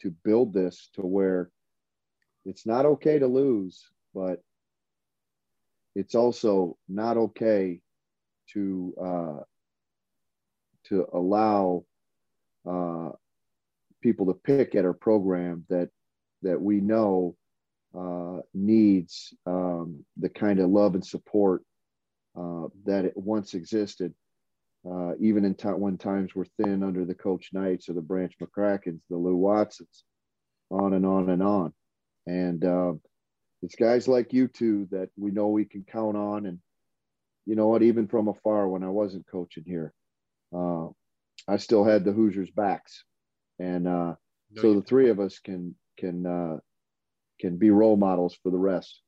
[0.00, 1.50] to build this to where
[2.44, 4.40] it's not okay to lose, but
[5.94, 7.80] it's also not okay
[8.52, 9.42] to uh,
[10.84, 11.84] to allow
[12.68, 13.10] uh,
[14.00, 15.90] people to pick at our program that
[16.42, 17.36] that we know
[17.98, 21.62] uh, needs um, the kind of love and support
[22.38, 24.14] uh, that it once existed.
[24.88, 28.32] Uh, even in time when times were thin under the Coach Knights or the Branch
[28.40, 30.04] McCrackens, the Lou Watsons,
[30.70, 31.72] on and on and on.
[32.26, 33.00] And um,
[33.62, 36.46] it's guys like you two that we know we can count on.
[36.46, 36.58] And
[37.44, 37.82] you know what?
[37.82, 39.92] Even from afar, when I wasn't coaching here,
[40.54, 40.88] uh,
[41.48, 43.04] I still had the Hoosiers' backs,
[43.58, 44.14] and uh,
[44.50, 46.58] No, so the three of us can can uh,
[47.40, 49.02] can be role models for the rest.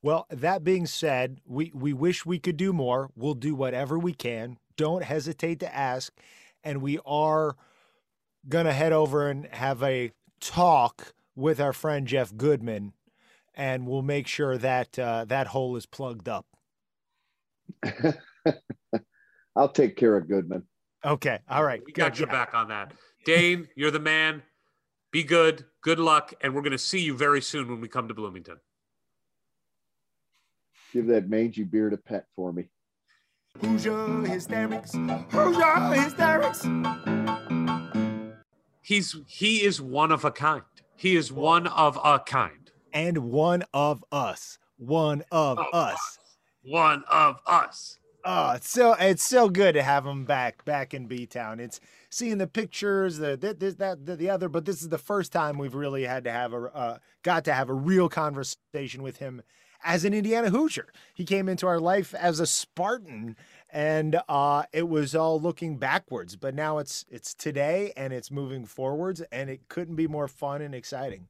[0.00, 3.10] Well, that being said, we, we wish we could do more.
[3.16, 4.58] We'll do whatever we can.
[4.78, 6.14] Don't hesitate to ask.
[6.64, 7.56] And we are
[8.48, 12.94] going to head over and have a talk with our friend Jeff Goodman,
[13.54, 16.46] and we'll make sure that uh, that hole is plugged up.
[19.56, 20.64] I'll take care of Goodman.
[21.04, 21.38] Okay.
[21.48, 21.82] All right.
[21.84, 22.20] We got good.
[22.20, 22.92] your back on that.
[23.24, 24.42] Dane, you're the man.
[25.12, 25.64] Be good.
[25.80, 26.34] Good luck.
[26.40, 28.56] And we're going to see you very soon when we come to Bloomington.
[30.92, 32.68] Give that mangy beard a pet for me.
[33.60, 34.92] Hoosier hysterics.
[35.30, 36.66] Hoosier hysterics.
[38.82, 40.62] He's he is one of a kind.
[40.96, 42.70] He is one of a kind.
[42.92, 44.58] And one of us.
[44.78, 46.18] One of Of us.
[46.62, 47.98] One of us.
[48.24, 51.60] Oh, it's so it's so good to have him back back in B Town.
[51.60, 51.80] It's
[52.10, 55.32] seeing the pictures, the this, this, that, the, the other, but this is the first
[55.32, 59.18] time we've really had to have a uh, got to have a real conversation with
[59.18, 59.42] him
[59.84, 60.86] as an Indiana Hoosier.
[61.14, 63.36] He came into our life as a Spartan,
[63.70, 66.36] and uh, it was all looking backwards.
[66.36, 70.62] But now it's it's today and it's moving forwards, and it couldn't be more fun
[70.62, 71.28] and exciting.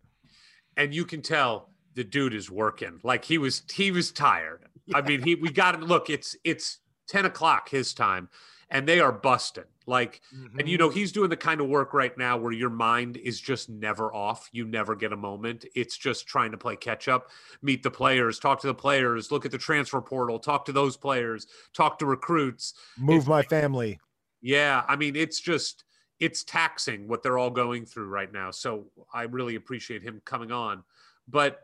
[0.76, 3.00] And you can tell the dude is working.
[3.02, 4.64] Like he was he was tired.
[4.94, 5.82] I mean, he we got him.
[5.82, 8.28] Look, it's it's 10 o'clock his time,
[8.70, 9.64] and they are busting.
[9.86, 10.86] Like And you mm-hmm.
[10.86, 14.12] know, he's doing the kind of work right now where your mind is just never
[14.14, 14.48] off.
[14.52, 15.64] You never get a moment.
[15.74, 17.30] It's just trying to play catch up,
[17.62, 20.98] meet the players, talk to the players, look at the transfer portal, talk to those
[20.98, 22.74] players, talk to recruits.
[22.98, 23.98] move my family.
[24.42, 25.84] Yeah, I mean, it's just
[26.20, 28.50] it's taxing what they're all going through right now.
[28.50, 30.84] So I really appreciate him coming on.
[31.26, 31.60] But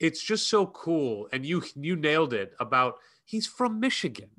[0.00, 4.30] it's just so cool and you you nailed it about he's from Michigan.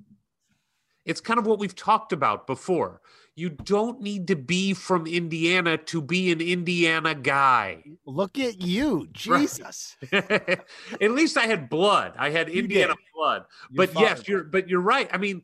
[1.05, 3.01] It's kind of what we've talked about before.
[3.35, 7.83] You don't need to be from Indiana to be an Indiana guy.
[8.05, 9.97] Look at you, Jesus.
[10.11, 10.61] at
[11.01, 12.13] least I had blood.
[12.17, 13.03] I had You Indiana did.
[13.15, 13.45] blood.
[13.71, 15.09] But yes, you're but you're right.
[15.11, 15.41] I mean,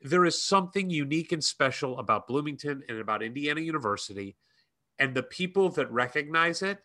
[0.00, 4.36] there is something unique and special about Bloomington and about Indiana University
[4.98, 6.78] and the people that recognize it.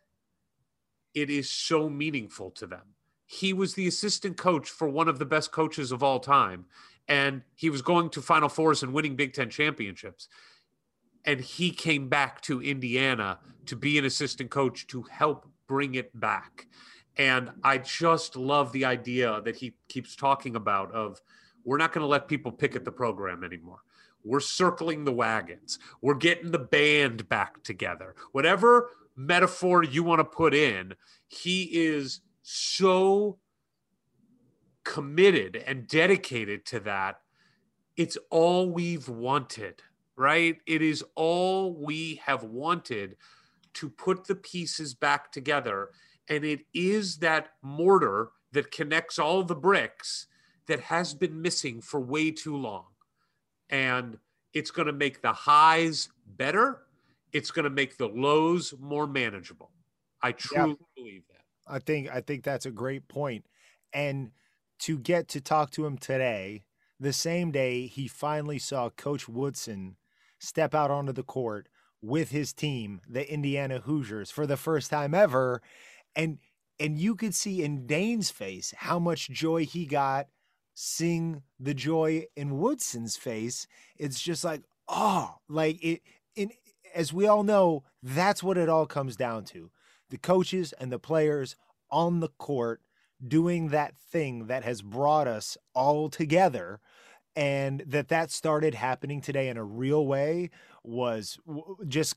[1.13, 2.95] It is so meaningful to them.
[3.25, 6.65] He was the assistant coach for one of the best coaches of all time,
[7.07, 10.27] and he was going to Final Fours and winning Big Ten championships.
[11.25, 16.19] And he came back to Indiana to be an assistant coach to help bring it
[16.19, 16.67] back.
[17.17, 21.21] And I just love the idea that he keeps talking about of
[21.63, 23.79] we're not going to let people pick at the program anymore.
[24.23, 25.79] We're circling the wagons.
[26.01, 28.15] We're getting the band back together.
[28.31, 30.93] Whatever metaphor you want to put in,
[31.27, 33.37] he is so
[34.83, 37.21] committed and dedicated to that.
[37.97, 39.81] It's all we've wanted,
[40.15, 40.57] right?
[40.65, 43.17] It is all we have wanted
[43.75, 45.89] to put the pieces back together.
[46.29, 50.27] And it is that mortar that connects all the bricks
[50.67, 52.85] that has been missing for way too long.
[53.69, 54.17] And
[54.53, 56.83] it's going to make the highs better.
[57.31, 59.71] It's going to make the lows more manageable.
[60.21, 61.41] I truly believe that.
[61.67, 63.45] I think I think that's a great point.
[63.93, 64.31] And
[64.81, 66.63] to get to talk to him today,
[66.99, 69.95] the same day he finally saw Coach Woodson
[70.39, 71.67] step out onto the court
[72.01, 75.61] with his team, the Indiana Hoosiers, for the first time ever,
[76.15, 76.39] and
[76.79, 80.27] and you could see in Dane's face how much joy he got
[80.73, 83.67] seeing the joy in Woodson's face.
[83.97, 86.01] It's just like, oh, like it
[86.35, 86.51] in
[86.95, 89.69] as we all know, that's what it all comes down to.
[90.09, 91.55] The coaches and the players
[91.91, 92.81] on the court
[93.27, 96.79] doing that thing that has brought us all together
[97.35, 100.49] and that that started happening today in a real way
[100.83, 101.39] was
[101.87, 102.15] just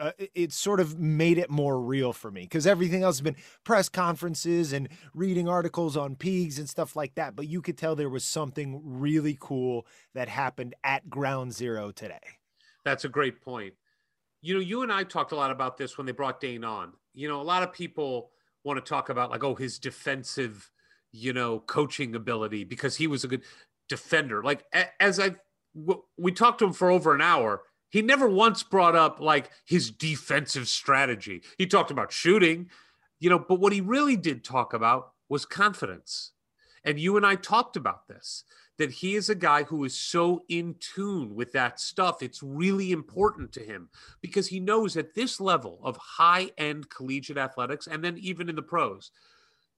[0.00, 3.36] uh, it- sort of made it more real for me because everything else has been
[3.62, 7.94] press conferences and reading articles on Peegs and stuff like that but you could tell
[7.94, 12.18] there was something really cool that happened at ground zero today
[12.84, 13.74] That's a great point.
[14.42, 16.94] You know, you and I talked a lot about this when they brought Dane on.
[17.14, 18.30] You know, a lot of people
[18.66, 20.70] want to talk about like, oh, his defensive,
[21.12, 23.42] you know, coaching ability because he was a good
[23.88, 24.42] defender.
[24.42, 24.64] Like
[25.00, 25.36] as I
[26.16, 29.90] we talked to him for over an hour, he never once brought up like his
[29.90, 31.42] defensive strategy.
[31.58, 32.68] He talked about shooting,
[33.20, 36.32] you know, but what he really did talk about was confidence.
[36.84, 38.44] And you and I talked about this
[38.78, 42.22] that he is a guy who is so in tune with that stuff.
[42.22, 43.88] It's really important to him
[44.20, 48.56] because he knows at this level of high end collegiate athletics and then even in
[48.56, 49.10] the pros,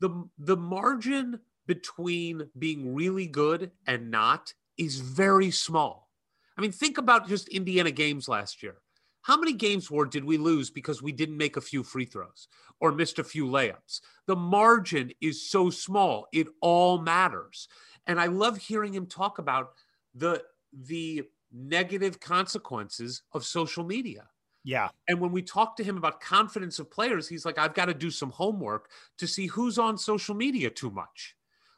[0.01, 6.09] the, the margin between being really good and not is very small.
[6.57, 8.77] I mean, think about just Indiana games last year.
[9.23, 12.49] How many games were did we lose because we didn't make a few free throws
[12.81, 14.01] or missed a few layups?
[14.27, 17.69] The margin is so small; it all matters.
[18.09, 19.74] And I love hearing him talk about
[20.14, 24.28] the the negative consequences of social media.
[24.64, 27.86] yeah And when we talk to him about confidence of players, he's like, I've got
[27.86, 31.36] to do some homework to see who's on social media too much.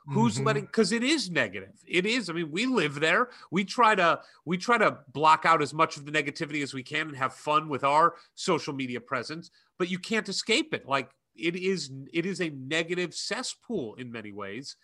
[0.09, 0.45] Who's Mhm.
[0.45, 1.81] letting because it is negative.
[1.87, 2.29] It is.
[2.29, 3.31] I mean, we live there.
[3.53, 6.83] We try to we try to block out as much of the negativity as we
[6.83, 10.87] can and have fun with our social media presence, but you can't escape it.
[10.87, 14.77] Like it is it is a negative cesspool in many ways.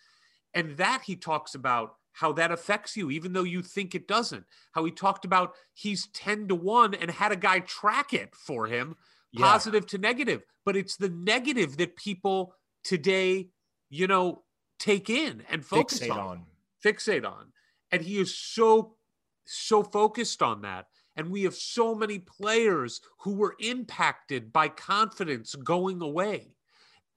[0.54, 4.44] And that he talks about how that affects you, even though you think it doesn't.
[4.72, 8.66] How he talked about he's 10 to 1 and had a guy track it for
[8.66, 8.96] him,
[9.32, 9.44] Yeah.
[9.44, 10.42] positive to negative.
[10.64, 12.54] But it's the negative that people
[12.84, 13.50] today,
[13.90, 14.44] you know,
[14.78, 16.46] take in and focus fixate on, on
[16.84, 17.52] fixate on.
[17.92, 18.96] And he is so,
[19.44, 20.86] so focused on that.
[21.16, 26.56] And we have so many players who were impacted by confidence going away.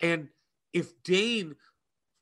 [0.02, 0.30] And
[0.72, 1.56] if Dane,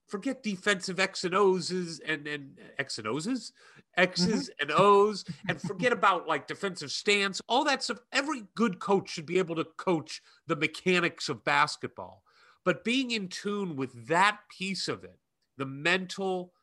[0.07, 3.51] forget defensive X and O's and, and X and O's,
[3.95, 7.99] X's and O's, and forget about like defensive stance, all that stuff.
[8.11, 12.23] Every good coach should be able to coach the mechanics of basketball.
[12.63, 15.19] But being in tune with that piece of it,
[15.57, 16.53] the mental,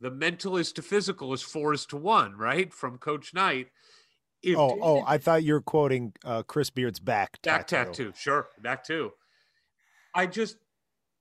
[0.00, 2.72] the mental is to physical is four is to one, right?
[2.72, 3.68] From Coach Knight.
[4.42, 7.56] If oh oh i thought you were quoting uh, chris beard's back tattoo.
[7.56, 8.12] back tattoo.
[8.14, 9.12] Sure, that too.
[10.14, 10.56] I just,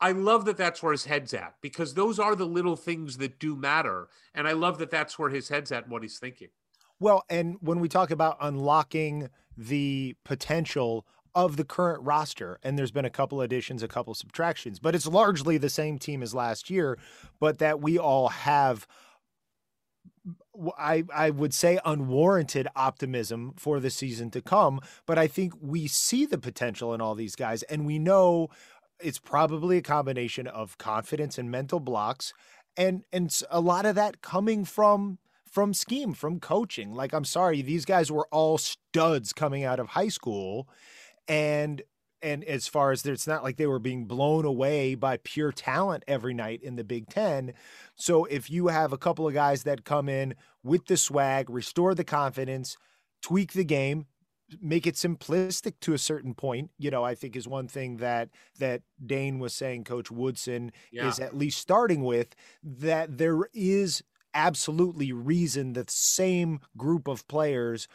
[0.06, 3.40] I love that that's where his head's at because those are the little things that
[3.40, 6.50] do matter, and I love that that's where his head's at and what he's thinking.
[7.00, 12.92] Well, and when we talk about unlocking the potential of the current roster, and there's
[12.92, 16.70] been a couple additions, a couple subtractions, but it's largely the same team as last
[16.70, 17.00] year,
[17.40, 18.86] but that we all have
[20.78, 25.88] I, I would say unwarranted optimism for the season to come, but I think we
[25.88, 28.50] see the potential in all these guys, and we know
[29.00, 32.34] it's probably a combination of confidence and mental blocks,
[32.78, 35.20] and and a lot of that coming from
[35.50, 36.94] from scheme, from coaching.
[36.94, 40.68] Like I'm sorry, these guys were all studs coming out of high school,
[41.28, 41.82] and
[42.22, 46.04] and as far as it's not like they were being blown away by pure talent
[46.08, 47.54] every night in the Big Ten.
[47.96, 51.94] So if you have a couple of guys that come in with the swag, restore
[51.94, 52.78] the confidence,
[53.22, 54.08] tweak the game,
[54.62, 58.30] make it simplistic to a certain point, you know, I think is one thing that
[58.60, 61.08] that Dane was saying coach Woodson Yeah.
[61.08, 64.04] is at least starting with that there is
[64.34, 67.88] absolutely reason that the same group of players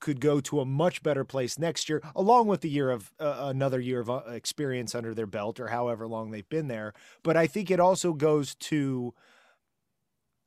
[0.00, 3.36] could go to a much better place next year, along with the year of uh,
[3.52, 6.92] another year of uh, experience under their belt or however long they've been there.
[7.24, 9.12] But I think it also goes to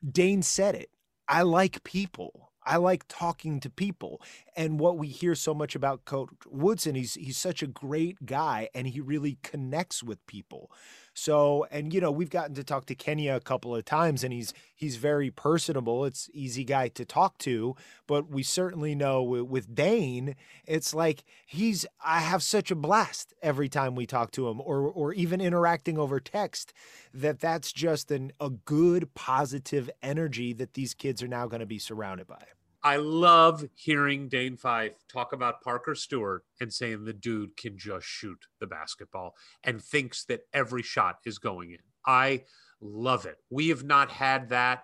[0.10, 0.90] Dane said it.
[1.28, 2.51] I like people.
[2.64, 4.22] I like talking to people.
[4.56, 8.70] And what we hear so much about Coach Woodson, he's he's such a great guy
[8.74, 10.72] and he really connects with people.
[11.14, 14.32] So, and you know, we've gotten to talk to Kenya a couple of times and
[14.32, 16.06] he's he's very personable.
[16.06, 17.76] It's easy guy to talk to,
[18.08, 20.36] but we certainly know with, with Dane,
[20.66, 24.82] it's like he's I have such a blast every time we talk to him or
[24.82, 26.74] or even interacting over text
[27.14, 31.66] that that's just an a good positive energy that these kids are now going to
[31.66, 32.44] be surrounded by.
[32.84, 38.08] I love hearing Dane Fife talk about Parker Stewart and saying the dude can just
[38.08, 41.80] shoot the basketball and thinks that every shot is going in.
[42.06, 42.44] I
[42.80, 43.38] love it.
[43.52, 44.84] We have not had that.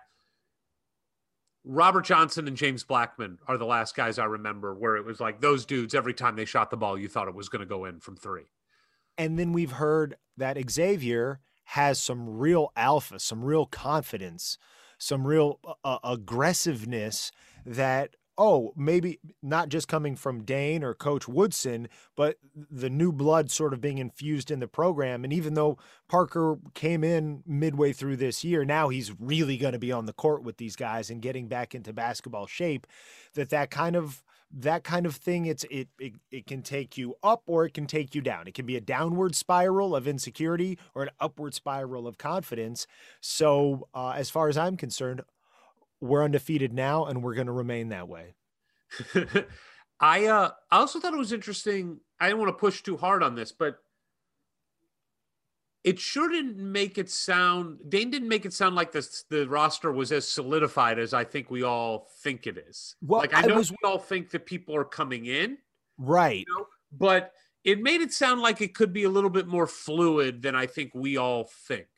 [1.64, 5.40] Robert Johnson and James Blackman are the last guys I remember where it was like
[5.40, 7.84] those dudes, every time they shot the ball, you thought it was going to go
[7.84, 8.50] in from three.
[9.18, 14.56] And then we've heard that Xavier has some real alpha, some real confidence,
[14.98, 17.32] some real uh, aggressiveness
[17.68, 23.50] that oh, maybe not just coming from Dane or Coach Woodson, but the new blood
[23.50, 25.24] sort of being infused in the program.
[25.24, 25.76] And even though
[26.08, 30.12] Parker came in midway through this year, now he's really going to be on the
[30.12, 32.86] court with these guys and getting back into basketball shape.
[33.34, 37.14] That that kind of that kind of thing it's it, it it can take you
[37.22, 40.78] up or it can take you down it can be a downward spiral of insecurity
[40.94, 42.86] or an upward spiral of confidence
[43.20, 45.20] so uh, as far as i'm concerned
[46.00, 48.34] we're undefeated now and we're going to remain that way
[50.00, 51.98] I uh I also thought it was interesting.
[52.20, 53.78] I didn't want to push too hard on this, but
[55.84, 59.92] it sure didn't make it sound Dane didn't make it sound like this the roster
[59.92, 62.96] was as solidified as I think we all think it is.
[63.02, 65.58] Well, like I I know was- we all think that people are coming in,
[65.98, 67.32] right you know, but
[67.64, 70.66] it made it sound like it could be a little bit more fluid than I
[70.66, 71.88] think we all think.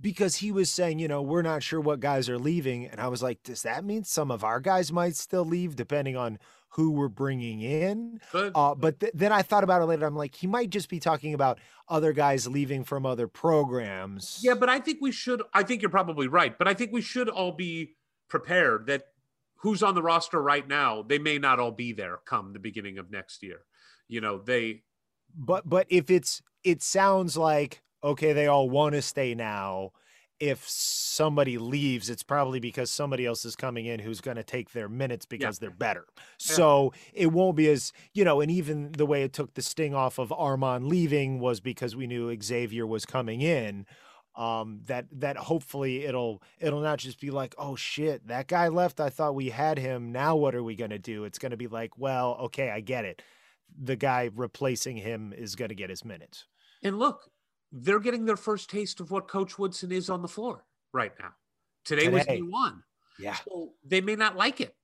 [0.00, 2.86] Because he was saying, you know, we're not sure what guys are leaving.
[2.86, 6.16] And I was like, does that mean some of our guys might still leave depending
[6.16, 6.38] on
[6.70, 8.20] who we're bringing in?
[8.32, 10.06] But Uh, but th- then I thought about it later.
[10.06, 14.40] I'm like, he might just be talking about other guys leaving from other programs.
[14.42, 15.42] Yeah, but I think we should.
[15.54, 17.96] I think you're probably right, but I think we should all be
[18.28, 19.04] prepared that
[19.60, 22.98] who's on the roster right now, they may not all be there come the beginning
[22.98, 23.60] of next year.
[24.08, 24.82] You know, they
[25.34, 29.92] But but if it's it sounds like okay, they all want to stay now.
[30.40, 34.70] If somebody leaves, it's probably because somebody else is coming in who's going to take
[34.70, 36.04] their minutes because they're better.
[36.36, 38.40] So it won't be as you know.
[38.40, 42.06] And even the way it took the sting off of Armaan leaving was because we
[42.06, 43.84] knew Xavier was coming in.
[44.36, 49.00] Um, that that hopefully it'll it'll not just be like oh shit that guy left
[49.00, 51.98] I thought we had him now what are we gonna do it's gonna be like
[51.98, 53.20] well okay I get it
[53.76, 56.44] the guy replacing him is gonna get his minutes
[56.82, 57.30] and look,
[57.72, 61.34] they're getting their first taste of what Coach Woodson is on the floor right now.
[61.84, 62.36] Today, was Today.
[62.36, 62.82] day one.
[63.18, 64.74] yeah So they may not like it.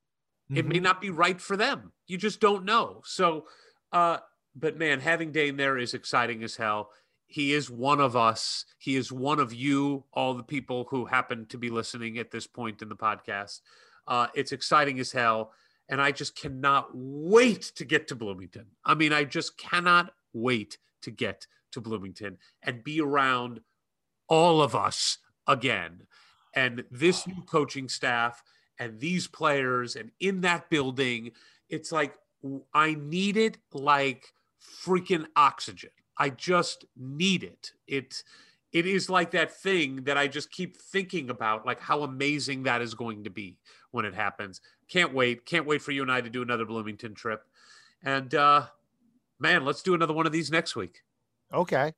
[0.53, 0.83] It may Mhm.
[0.83, 1.91] not be right for them.
[2.07, 3.01] You just don't know.
[3.05, 3.47] So,
[3.91, 4.19] uh,
[4.55, 6.91] but man, having Dane there is exciting as hell.
[7.27, 8.65] He is one of us.
[8.77, 12.45] He is one of you, all the people who happen to be listening at this
[12.45, 13.61] point in the podcast.
[14.07, 15.51] Uh, it's exciting as hell.
[15.89, 18.67] And I just cannot wait to get to Bloomington.
[18.83, 23.61] I mean, I just cannot wait to get to Bloomington and be around
[24.27, 26.01] all of us again.
[26.53, 28.41] And this new coaching staff
[28.79, 31.31] and these players and in that building,
[31.69, 32.15] it's like
[32.73, 34.33] I need it like
[34.83, 35.91] freaking oxygen.
[36.17, 37.71] I just need it.
[37.87, 38.23] It
[38.71, 42.81] it is like that thing that I just keep thinking about, like how amazing that
[42.81, 43.57] is going to be
[43.91, 44.59] when it happens.
[44.89, 45.45] Can't wait.
[45.45, 47.43] Can't wait for you and I to do another Bloomington trip.
[48.03, 48.67] And uh
[49.39, 51.04] man, let's do another one of these next week.
[51.55, 51.93] Okay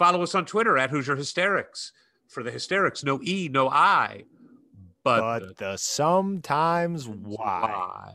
[0.00, 1.92] Follow us on Twitter at Hoosier Hysterics.
[2.26, 4.24] For the hysterics, no E, no I.
[5.04, 7.36] but, but the sometimes why.
[7.36, 8.14] why?